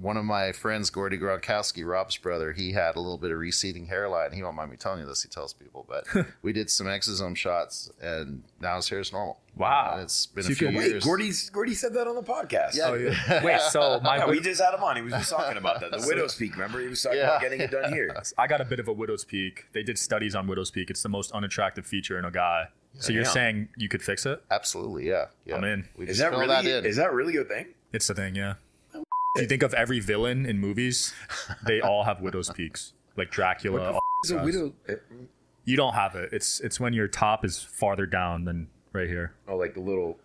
one 0.00 0.16
of 0.16 0.24
my 0.24 0.52
friends, 0.52 0.90
Gordy 0.90 1.18
Gronkowski, 1.18 1.84
Rob's 1.86 2.16
brother, 2.16 2.52
he 2.52 2.72
had 2.72 2.96
a 2.96 3.00
little 3.00 3.18
bit 3.18 3.30
of 3.30 3.38
receding 3.38 3.86
hairline. 3.86 4.32
He 4.32 4.42
won't 4.42 4.56
mind 4.56 4.70
me 4.70 4.76
telling 4.76 5.00
you 5.00 5.06
this. 5.06 5.22
He 5.22 5.28
tells 5.28 5.52
people, 5.52 5.86
but 5.88 6.06
we 6.42 6.52
did 6.52 6.70
some 6.70 6.86
exosome 6.86 7.36
shots, 7.36 7.90
and 8.00 8.42
now 8.60 8.76
his 8.76 8.88
hair 8.88 9.00
is 9.00 9.12
normal. 9.12 9.38
Wow. 9.56 9.92
And 9.94 10.02
it's 10.02 10.26
been 10.26 10.44
So 10.44 10.52
a 10.52 10.54
few 10.54 10.66
can- 10.68 10.76
Wait, 10.76 10.88
years. 10.90 11.04
Gordy's 11.04 11.50
Gordy 11.50 11.74
said 11.74 11.92
that 11.94 12.06
on 12.06 12.14
the 12.14 12.22
podcast. 12.22 12.74
Yeah. 12.76 12.84
Oh, 12.88 12.94
yeah. 12.94 13.44
Wait, 13.44 13.60
so 13.60 14.00
my 14.02 14.16
Yeah, 14.18 14.26
we 14.28 14.40
just 14.40 14.60
had 14.62 14.72
him 14.74 14.82
on. 14.82 14.96
He 14.96 15.02
was 15.02 15.12
just 15.12 15.30
talking 15.30 15.56
about 15.58 15.80
that. 15.80 15.90
The 15.90 16.02
widow's 16.06 16.34
peak. 16.34 16.52
Remember, 16.52 16.80
he 16.80 16.86
was 16.88 17.02
talking 17.02 17.18
Yeah. 17.18 17.24
about 17.24 17.40
getting 17.42 17.60
it 17.60 17.70
done 17.70 17.92
here. 17.92 18.14
I 18.38 18.46
got 18.46 18.60
a 18.60 18.64
bit 18.64 18.78
of 18.80 18.88
a 18.88 18.92
widow's 18.92 19.24
peak. 19.24 19.66
They 19.72 19.82
did 19.82 19.98
studies 19.98 20.34
on 20.34 20.46
widow's 20.46 20.70
peak. 20.70 20.88
It's 20.90 21.02
the 21.02 21.08
most 21.08 21.32
unattractive 21.32 21.86
feature 21.86 22.18
in 22.18 22.24
a 22.24 22.30
guy. 22.30 22.68
So 22.94 23.12
you're 23.12 23.22
Yeah. 23.24 23.28
saying 23.28 23.68
you 23.76 23.88
could 23.88 24.02
fix 24.02 24.24
it? 24.26 24.42
Absolutely, 24.50 25.08
yeah. 25.08 25.26
yeah. 25.44 25.56
I'm 25.56 25.64
in. 25.64 25.88
We 25.96 26.06
Is 26.06 26.18
just 26.18 26.20
that 26.30 26.30
really? 26.36 26.46
that 26.48 26.64
in. 26.64 26.84
Is 26.86 26.96
that 26.96 27.12
really 27.12 27.36
a 27.36 27.44
thing? 27.44 27.66
It's 27.92 28.06
the 28.06 28.14
thing, 28.14 28.34
yeah. 28.34 28.54
If 29.34 29.42
you 29.42 29.48
think 29.48 29.62
of 29.62 29.74
every 29.74 30.00
villain 30.00 30.44
in 30.44 30.58
movies, 30.58 31.14
they 31.64 31.80
all 31.80 32.04
have 32.04 32.20
widow's 32.20 32.50
peaks. 32.54 32.92
Like 33.16 33.30
Dracula. 33.30 33.92
all 33.92 34.00
Is 34.24 34.30
a 34.30 34.42
widow? 34.42 34.72
You 35.64 35.76
don't 35.76 35.94
have 35.94 36.14
it. 36.16 36.30
It's 36.32 36.60
it's 36.60 36.80
when 36.80 36.92
your 36.92 37.06
top 37.06 37.44
is 37.44 37.62
farther 37.62 38.06
down 38.06 38.44
than 38.44 38.68
right 38.92 39.08
here. 39.08 39.34
Oh, 39.46 39.56
like 39.56 39.74
the 39.74 39.80
little. 39.80 40.18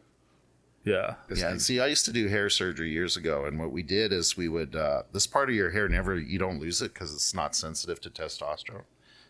Yeah. 0.84 1.16
Yeah, 1.30 1.50
thing. 1.50 1.60
see, 1.60 1.80
I 1.80 1.88
used 1.88 2.06
to 2.06 2.14
do 2.14 2.28
hair 2.28 2.50
surgery 2.50 2.92
years 2.92 3.18
ago, 3.18 3.46
and 3.46 3.60
what 3.60 3.72
we 3.72 3.82
did 3.82 4.14
is 4.14 4.38
we 4.38 4.48
would 4.48 4.76
uh, 4.76 5.04
this 5.12 5.26
part 5.28 5.50
of 5.50 5.56
your 5.56 5.72
hair 5.72 5.90
never 5.90 6.18
you 6.18 6.38
don't 6.38 6.60
lose 6.60 6.82
it 6.82 6.94
because 6.94 7.14
it's 7.14 7.34
not 7.34 7.56
sensitive 7.56 8.00
to 8.02 8.10
testosterone, 8.10 8.84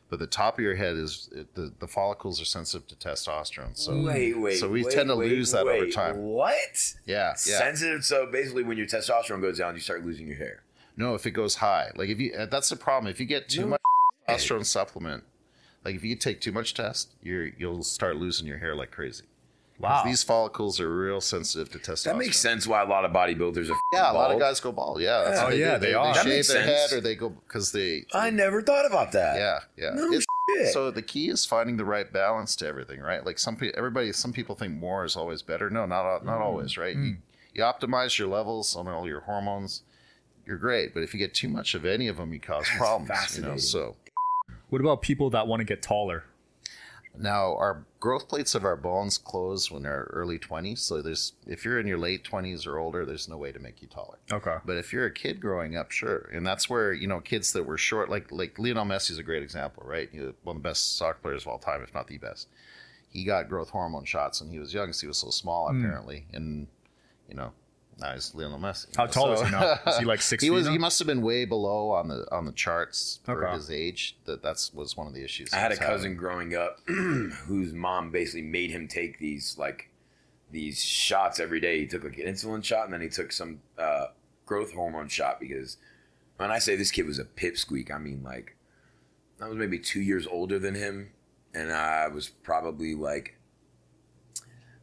but 0.09 0.19
the 0.19 0.27
top 0.27 0.57
of 0.57 0.63
your 0.63 0.75
head 0.75 0.95
is 0.95 1.29
it, 1.31 1.53
the 1.55 1.73
the 1.79 1.87
follicles 1.87 2.39
are 2.41 2.45
sensitive 2.45 2.87
to 2.87 2.95
testosterone. 2.95 3.75
So 3.75 4.01
wait, 4.01 4.39
wait. 4.39 4.57
so 4.57 4.69
we 4.69 4.83
wait, 4.83 4.93
tend 4.93 5.09
to 5.09 5.15
wait, 5.15 5.29
lose 5.29 5.51
that 5.51 5.67
over 5.67 5.87
time. 5.87 6.17
What? 6.17 6.95
yeah, 7.05 7.29
yeah. 7.29 7.57
Sensitive. 7.57 8.05
So 8.05 8.27
basically, 8.31 8.63
when 8.63 8.77
your 8.77 8.87
testosterone 8.87 9.41
goes 9.41 9.57
down, 9.57 9.73
you 9.73 9.81
start 9.81 10.05
losing 10.05 10.27
your 10.27 10.37
hair. 10.37 10.61
No, 10.97 11.15
if 11.15 11.25
it 11.25 11.31
goes 11.31 11.55
high, 11.55 11.91
like 11.95 12.09
if 12.09 12.19
you 12.19 12.33
uh, 12.33 12.45
that's 12.45 12.69
the 12.69 12.75
problem. 12.75 13.09
If 13.09 13.19
you 13.19 13.25
get 13.25 13.49
too 13.49 13.61
No 13.61 13.67
much 13.67 13.81
testosterone 14.29 14.65
supplement, 14.65 15.23
like 15.83 15.95
if 15.95 16.03
you 16.03 16.15
take 16.15 16.39
too 16.39 16.51
much 16.51 16.73
test, 16.73 17.13
you're 17.21 17.47
you'll 17.57 17.83
start 17.83 18.17
losing 18.17 18.47
your 18.47 18.59
hair 18.59 18.75
like 18.75 18.91
crazy. 18.91 19.25
'Cause 19.77 19.83
Wow. 19.83 20.03
These 20.05 20.23
follicles 20.23 20.79
are 20.79 20.89
real 20.89 21.19
sensitive 21.19 21.69
to 21.71 21.79
testosterone. 21.79 22.03
That 22.05 22.17
makes 22.17 22.37
sense. 22.39 22.65
Why 22.65 22.81
a 22.81 22.85
lot 22.85 23.03
of 23.03 23.11
bodybuilders 23.11 23.69
are. 23.69 23.75
Yeah, 23.91 24.09
a 24.09 24.13
lot 24.13 24.31
of 24.31 24.39
guys 24.39 24.61
go 24.61 24.71
bald. 24.71 25.01
Yeah. 25.01 25.23
that's 25.25 25.37
Yeah. 25.41 25.45
Oh, 25.45 25.49
they 25.49 25.59
yeah, 25.59 25.73
do. 25.73 25.79
they 25.79 25.85
they, 25.87 25.93
are. 25.93 26.05
They 26.05 26.13
That 26.13 26.23
shave 26.23 26.47
their 26.47 26.63
sense. 26.65 26.91
head 26.91 26.97
or 26.97 27.01
they 27.01 27.15
go 27.15 27.29
because 27.29 27.71
they. 27.73 28.05
I 28.13 28.29
never 28.29 28.61
thought 28.61 28.85
about 28.85 29.11
that. 29.11 29.35
Yeah, 29.37 29.59
yeah. 29.75 29.89
No 29.93 30.05
It's- 30.07 30.23
shit. 30.57 30.71
so 30.73 30.91
the 30.91 31.01
key 31.01 31.27
is 31.27 31.45
finding 31.45 31.75
the 31.75 31.83
right 31.83 32.11
balance 32.11 32.55
to 32.57 32.67
everything, 32.67 33.01
right? 33.01 33.25
Like 33.25 33.37
some 33.37 33.57
people, 33.57 33.77
everybody, 33.77 34.13
some 34.13 34.31
people 34.31 34.55
think 34.55 34.73
more 34.75 35.03
is 35.03 35.17
always 35.17 35.41
better. 35.41 35.69
No, 35.69 35.85
not 35.85 36.05
al- 36.05 36.19
Mm. 36.21 36.25
not 36.25 36.39
always, 36.39 36.77
right? 36.77 36.95
You, 36.95 37.17
you 37.53 37.61
optimize 37.63 38.17
your 38.17 38.29
levels 38.29 38.77
on 38.77 38.87
all 38.87 39.05
your 39.07 39.21
hormones, 39.21 39.81
you're 40.45 40.57
great. 40.57 40.93
But 40.93 41.03
if 41.03 41.13
you 41.13 41.19
get 41.19 41.33
too 41.33 41.49
much 41.49 41.75
of 41.75 41.83
any 41.85 42.07
of 42.07 42.15
them, 42.15 42.31
you 42.31 42.39
cause 42.39 42.63
That's 42.65 42.77
problems. 42.77 43.37
You 43.37 43.43
know, 43.43 43.57
so 43.57 43.97
What 44.69 44.79
about 44.79 45.01
people 45.01 45.29
that 45.31 45.47
want 45.47 45.59
to 45.59 45.65
get 45.65 45.81
taller? 45.81 46.23
Now 47.19 47.55
our 47.55 47.85
growth 47.99 48.27
plates 48.27 48.55
of 48.55 48.63
our 48.63 48.75
bones 48.75 49.17
close 49.17 49.71
when 49.71 49.83
they're 49.83 50.07
early 50.13 50.37
20s. 50.39 50.79
So 50.79 51.01
there's 51.01 51.33
if 51.47 51.65
you're 51.65 51.79
in 51.79 51.87
your 51.87 51.97
late 51.97 52.23
20s 52.23 52.65
or 52.67 52.77
older, 52.77 53.05
there's 53.05 53.27
no 53.27 53.37
way 53.37 53.51
to 53.51 53.59
make 53.59 53.81
you 53.81 53.87
taller. 53.87 54.17
Okay. 54.31 54.57
But 54.65 54.77
if 54.77 54.93
you're 54.93 55.05
a 55.05 55.11
kid 55.13 55.39
growing 55.41 55.75
up, 55.75 55.91
sure, 55.91 56.29
and 56.33 56.45
that's 56.45 56.69
where 56.69 56.93
you 56.93 57.07
know 57.07 57.19
kids 57.19 57.51
that 57.53 57.63
were 57.63 57.77
short, 57.77 58.09
like 58.09 58.31
like 58.31 58.57
Lionel 58.59 58.85
Messi 58.85 59.11
is 59.11 59.17
a 59.17 59.23
great 59.23 59.43
example, 59.43 59.83
right? 59.85 60.09
He's 60.11 60.21
one 60.43 60.57
of 60.57 60.63
the 60.63 60.69
best 60.69 60.97
soccer 60.97 61.19
players 61.21 61.43
of 61.43 61.47
all 61.47 61.59
time, 61.59 61.81
if 61.81 61.93
not 61.93 62.07
the 62.07 62.17
best. 62.17 62.47
He 63.09 63.23
got 63.23 63.47
growth 63.49 63.69
hormone 63.69 64.05
shots 64.05 64.41
when 64.41 64.49
he 64.49 64.59
was 64.59 64.73
young, 64.73 64.87
because 64.87 65.01
he 65.01 65.07
was 65.07 65.17
so 65.17 65.29
small, 65.29 65.69
Hmm. 65.69 65.79
apparently, 65.79 66.27
and 66.33 66.67
you 67.29 67.35
know 67.35 67.53
now 67.99 68.13
he's 68.13 68.33
Lionel 68.35 68.59
Messi. 68.59 68.95
How 68.95 69.05
tall 69.05 69.35
So- 69.35 69.43
is 69.43 69.49
he 69.49 69.51
now? 69.51 69.79
Is 69.87 69.97
he 69.99 70.05
like 70.05 70.21
six 70.31 70.43
he 70.43 70.49
was. 70.49 70.65
now? 70.65 70.71
He 70.73 70.77
must 70.77 70.99
have 70.99 71.07
been 71.07 71.21
way 71.21 71.45
below 71.45 71.91
on 71.91 72.07
the 72.09 72.25
on 72.31 72.45
the 72.45 72.51
charts 72.51 73.19
for 73.23 73.45
Okay. 73.45 73.55
his 73.55 73.71
age. 73.71 74.17
That 74.25 74.41
that's 74.43 74.73
was 74.73 74.97
one 74.97 75.07
of 75.07 75.13
the 75.13 75.23
issues. 75.23 75.53
I 75.53 75.57
had 75.57 75.71
a 75.71 75.73
was 75.73 75.79
having. 75.79 75.93
cousin 75.93 76.15
growing 76.15 76.55
up 76.55 76.79
whose 76.87 77.73
mom 77.73 78.11
basically 78.11 78.41
made 78.43 78.71
him 78.71 78.87
take 78.87 79.19
these 79.19 79.57
like 79.57 79.89
these 80.51 80.83
shots 80.83 81.39
every 81.39 81.59
day. 81.59 81.79
He 81.79 81.87
took 81.87 82.03
like 82.03 82.17
an 82.17 82.27
insulin 82.27 82.63
shot 82.63 82.85
and 82.85 82.93
then 82.93 83.01
he 83.01 83.09
took 83.09 83.31
some 83.31 83.61
uh, 83.77 84.07
growth 84.45 84.73
hormone 84.73 85.07
shot 85.07 85.39
because 85.39 85.77
when 86.37 86.51
I 86.51 86.59
say 86.59 86.75
this 86.75 86.91
kid 86.91 87.05
was 87.07 87.17
a 87.19 87.23
pipsqueak, 87.25 87.91
I 87.91 87.97
mean 87.97 88.21
like 88.23 88.55
I 89.41 89.47
was 89.47 89.57
maybe 89.57 89.79
two 89.79 90.01
years 90.01 90.27
older 90.27 90.59
than 90.59 90.75
him, 90.75 91.11
and 91.53 91.71
I 91.71 92.07
was 92.09 92.27
probably 92.29 92.93
like 92.93 93.37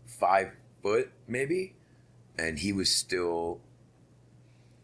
five 0.06 0.52
foot 0.82 1.10
maybe, 1.26 1.74
and 2.38 2.58
he 2.58 2.72
was 2.72 2.88
still 2.94 3.60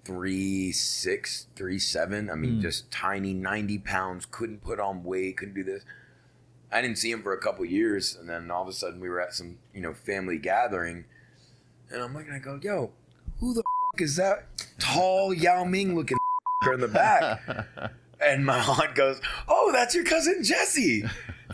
three 0.04 0.72
six, 0.72 1.46
three 1.54 1.78
seven. 1.78 2.30
I 2.30 2.34
mean, 2.34 2.58
Mm. 2.58 2.62
just 2.62 2.90
tiny, 2.90 3.34
ninety 3.34 3.78
pounds. 3.78 4.26
Couldn't 4.30 4.62
put 4.62 4.80
on 4.80 5.04
weight. 5.04 5.36
Couldn't 5.36 5.54
do 5.54 5.64
this. 5.64 5.84
I 6.70 6.82
didn't 6.82 6.98
see 6.98 7.10
him 7.10 7.22
for 7.22 7.32
a 7.32 7.38
couple 7.38 7.64
years, 7.64 8.14
and 8.16 8.28
then 8.28 8.50
all 8.50 8.62
of 8.62 8.68
a 8.68 8.72
sudden 8.72 9.00
we 9.00 9.08
were 9.08 9.20
at 9.20 9.34
some 9.34 9.58
you 9.74 9.80
know 9.80 9.94
family 9.94 10.38
gathering, 10.38 11.04
and 11.90 12.02
I'm 12.02 12.14
looking, 12.14 12.32
I 12.32 12.38
go, 12.38 12.58
yo, 12.62 12.90
who 13.40 13.54
the 13.54 13.62
fuck 13.92 14.00
is 14.00 14.16
that 14.16 14.46
tall 14.78 15.32
Yao 15.34 15.64
Ming 15.64 15.94
looking 15.94 16.18
in 16.72 16.80
the 16.80 16.88
back? 16.88 17.42
And 18.20 18.44
my 18.44 18.58
aunt 18.58 18.96
goes, 18.96 19.20
"Oh, 19.46 19.70
that's 19.72 19.94
your 19.94 20.02
cousin 20.02 20.42
Jesse." 20.42 21.04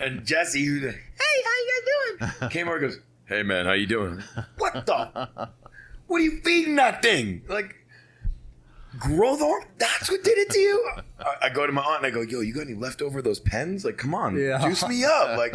And 0.01 0.25
Jesse, 0.25 0.67
like, 0.81 0.95
"Hey, 0.95 1.43
how 1.45 1.51
you 1.51 1.83
guys 2.19 2.31
doing?" 2.41 2.51
Came 2.51 2.69
over, 2.69 2.79
and 2.79 2.89
goes, 2.91 3.01
"Hey, 3.27 3.43
man, 3.43 3.67
how 3.67 3.73
you 3.73 3.87
doing?" 3.87 4.23
What 4.57 4.87
the? 4.87 5.51
What 6.15 6.21
are 6.21 6.25
you 6.27 6.41
feeding 6.45 6.77
that 6.77 7.03
thing? 7.03 7.43
Like 7.49 7.75
growth 9.01 9.41
hormone? 9.41 9.67
That's 9.79 10.09
what 10.09 10.23
did 10.23 10.39
it 10.39 10.49
to 10.51 10.59
you? 10.61 10.91
I, 11.19 11.47
I 11.47 11.49
go 11.49 11.67
to 11.67 11.73
my 11.73 11.83
aunt 11.83 12.05
and 12.05 12.07
I 12.07 12.11
go, 12.11 12.21
"Yo, 12.21 12.39
you 12.39 12.55
got 12.55 12.61
any 12.69 12.75
leftover 12.75 13.19
of 13.19 13.25
those 13.25 13.41
pens? 13.41 13.85
Like, 13.85 13.97
come 13.99 14.15
on, 14.15 14.39
Yeah. 14.39 14.61
juice 14.65 14.87
me 14.87 15.05
up. 15.05 15.37
Like, 15.37 15.53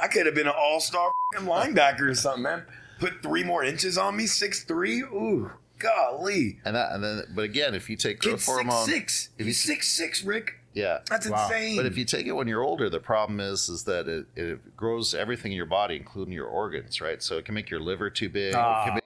I 0.00 0.08
could 0.08 0.26
have 0.26 0.34
been 0.34 0.48
an 0.48 0.54
all-star 0.58 1.12
fucking 1.34 1.46
linebacker 1.48 2.00
or 2.10 2.14
something, 2.16 2.42
man. 2.42 2.64
Put 2.98 3.22
three 3.22 3.44
more 3.44 3.62
inches 3.62 3.96
on 3.96 4.16
me, 4.16 4.26
six 4.26 4.64
three. 4.64 5.02
Ooh, 5.02 5.52
golly." 5.78 6.58
And 6.64 6.74
that, 6.74 6.90
and 6.90 7.04
then, 7.04 7.22
but 7.32 7.44
again, 7.44 7.76
if 7.76 7.88
you 7.88 7.96
take 7.96 8.18
growth 8.18 8.44
Kid 8.44 8.52
hormone, 8.52 8.84
six 8.86 9.14
six. 9.14 9.28
if 9.38 9.40
you- 9.40 9.46
He's 9.50 9.62
six 9.62 9.86
six, 9.86 10.24
Rick. 10.24 10.54
yeah, 10.74 10.98
That's 11.08 11.28
Wow. 11.28 11.44
insane. 11.44 11.76
But 11.76 11.86
if 11.86 11.96
you 11.96 12.04
take 12.04 12.26
it 12.26 12.32
when 12.32 12.48
you're 12.48 12.64
older, 12.64 12.90
the 12.90 12.98
problem 12.98 13.38
is 13.38 13.68
is 13.68 13.84
that 13.84 14.08
it, 14.08 14.26
it 14.34 14.76
grows 14.76 15.14
everything 15.14 15.52
in 15.52 15.56
your 15.56 15.66
body, 15.66 15.94
including 15.94 16.34
your 16.34 16.46
organs, 16.48 17.00
right? 17.00 17.22
So 17.22 17.38
it 17.38 17.44
can 17.44 17.54
make 17.54 17.70
your 17.70 17.78
liver 17.78 18.10
too 18.10 18.28
big. 18.28 18.56
Ah. 18.56 18.98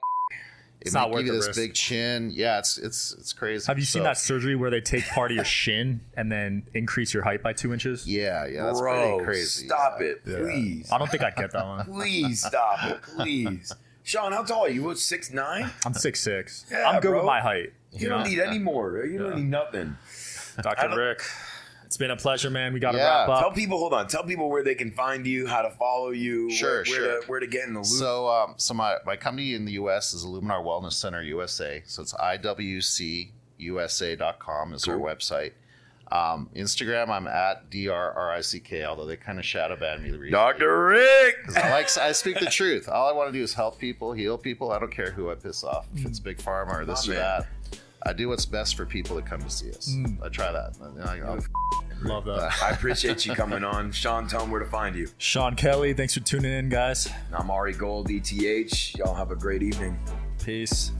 It 0.81 0.83
can 0.85 0.85
make, 0.85 0.85
it 0.85 0.87
It's 0.87 0.93
may 0.93 0.99
not 0.99 1.09
worth 1.11 1.17
give 1.19 1.25
you 1.27 1.31
the 1.33 1.37
this 1.39 1.47
risk. 1.47 1.59
big 1.59 1.73
chin. 1.73 2.31
Yeah, 2.33 2.59
it's 2.59 2.77
it's 2.77 3.13
it's 3.19 3.33
crazy. 3.33 3.65
Have 3.67 3.79
you 3.79 3.85
seen 3.85 4.03
that 4.03 4.17
surgery 4.17 4.55
where 4.55 4.69
they 4.69 4.81
take 4.81 5.05
part 5.07 5.31
of 5.31 5.35
your 5.35 5.45
shin 5.45 6.01
and 6.15 6.31
then 6.31 6.63
increase 6.73 7.13
your 7.13 7.23
height 7.23 7.41
by 7.43 7.53
two 7.53 7.73
inches? 7.73 8.07
Yeah, 8.07 8.45
yeah, 8.45 8.63
that's 8.65 8.79
Bro, 8.79 9.17
pretty 9.17 9.25
crazy. 9.25 9.65
stop 9.67 10.01
it, 10.01 10.21
Yeah. 10.25 10.37
please. 10.37 10.91
I 10.91 10.97
don't 10.97 11.09
think 11.09 11.23
I'd 11.23 11.35
get 11.35 11.51
that 11.51 11.65
one. 11.65 11.85
Please 11.85 12.43
stop 12.45 12.83
it, 12.85 13.01
please. 13.01 13.73
Sean, 14.03 14.31
how 14.31 14.43
tall 14.43 14.65
are 14.65 14.69
you? 14.69 14.83
What, 14.83 14.97
six 14.99 15.31
nine? 15.33 15.69
I'm 15.85 15.93
six 15.93 16.21
six. 16.21 16.65
Yeah, 16.71 16.87
I'm 16.89 17.01
good 17.01 17.09
bro. 17.09 17.17
with 17.19 17.25
my 17.25 17.41
height. 17.41 17.73
You 17.91 18.07
don't 18.09 18.23
need 18.27 18.39
any 18.39 18.59
more. 18.59 19.03
You 19.05 19.17
don't 19.19 19.31
Yeah. 19.31 19.35
need 19.37 19.49
nothing. 19.49 19.97
Dr. 20.61 20.95
Rick, 20.97 21.21
it's 21.97 21.99
been 22.03 22.11
a 22.11 22.15
pleasure, 22.15 22.51
man. 22.51 22.73
We 22.73 22.79
got 22.79 22.91
to 22.91 22.99
Yeah. 22.99 23.21
wrap 23.21 23.29
up. 23.29 23.39
Tell 23.39 23.51
people, 23.51 23.79
hold 23.79 23.91
on. 23.91 24.07
Tell 24.07 24.23
people 24.23 24.51
where 24.51 24.61
they 24.63 24.75
can 24.75 24.91
find 24.91 25.25
you, 25.25 25.47
how 25.47 25.63
to 25.63 25.71
follow 25.71 26.11
you, 26.11 26.51
Sure, 26.51 26.69
where, 26.69 26.75
where 26.83 26.85
sure. 26.85 27.21
to 27.21 27.27
where 27.27 27.39
to 27.39 27.47
get 27.47 27.67
in 27.67 27.73
the 27.73 27.79
loop. 27.79 27.87
So, 27.87 28.29
um, 28.29 28.53
so 28.57 28.75
my, 28.75 28.97
my 29.03 29.15
company 29.15 29.55
in 29.55 29.65
the 29.65 29.71
U.S. 29.73 30.13
is 30.13 30.23
Illuminar 30.23 30.63
Wellness 30.63 30.93
Center 30.93 31.23
USA. 31.23 31.81
So 31.87 32.03
it's 32.03 32.13
iwcusa.com 33.59 34.73
is 34.73 34.87
our 34.87 34.97
website. 34.97 35.53
Um, 36.09 36.49
Instagram, 36.55 37.09
I'm 37.09 37.27
at 37.27 37.69
drrick. 37.69 38.85
Although 38.87 39.05
they 39.07 39.17
kind 39.17 39.39
of 39.39 39.45
shadow 39.45 39.75
ban 39.75 40.01
me. 40.03 40.09
recently. 40.11 40.29
Dr. 40.29 40.85
Rick. 40.85 41.35
I 41.57 41.69
like 41.71 41.97
I 41.97 42.11
speak 42.13 42.39
the 42.39 42.45
truth. 42.45 42.87
All 42.87 43.09
I 43.09 43.11
want 43.11 43.27
to 43.27 43.37
do 43.37 43.43
is 43.43 43.53
help 43.55 43.77
people, 43.79 44.13
heal 44.13 44.37
people. 44.37 44.71
I 44.71 44.79
don't 44.79 44.91
care 44.91 45.11
who 45.11 45.29
I 45.31 45.35
piss 45.35 45.63
off. 45.65 45.87
If 45.95 46.05
it's 46.05 46.19
big 46.19 46.37
pharma 46.37 46.75
or 46.75 46.85
this 46.85 47.07
My 47.07 47.13
or 47.15 47.17
man. 47.17 47.23
that. 47.41 47.47
I 48.05 48.13
do 48.13 48.29
what's 48.29 48.45
best 48.45 48.75
for 48.75 48.85
people 48.85 49.15
that 49.17 49.25
come 49.25 49.41
to 49.41 49.49
see 49.49 49.69
us. 49.71 49.89
Mm. 49.89 50.23
I 50.23 50.29
try 50.29 50.51
that. 50.51 50.75
You 50.79 50.99
know, 50.99 51.05
I- 51.05 51.31
I'll- 51.33 51.43
Love 52.03 52.25
that. 52.25 52.53
I 52.63 52.69
appreciate 52.69 53.25
you 53.25 53.33
coming 53.33 53.63
on. 53.63 53.91
Sean, 53.91 54.27
tell 54.27 54.41
them 54.41 54.51
where 54.51 54.59
to 54.59 54.67
find 54.69 54.95
you. 54.95 55.07
Sean 55.17 55.55
Kelly, 55.55 55.93
thanks 55.95 56.13
for 56.13 56.19
tuning 56.19 56.53
in, 56.53 56.69
guys. 56.69 57.09
I'm 57.33 57.49
Ari 57.49 57.73
Gold, 57.73 58.11
ETH. 58.11 58.95
Y'all 58.95 59.15
have 59.15 59.31
a 59.31 59.35
great 59.35 59.63
evening. 59.63 59.97
Peace. 60.43 60.91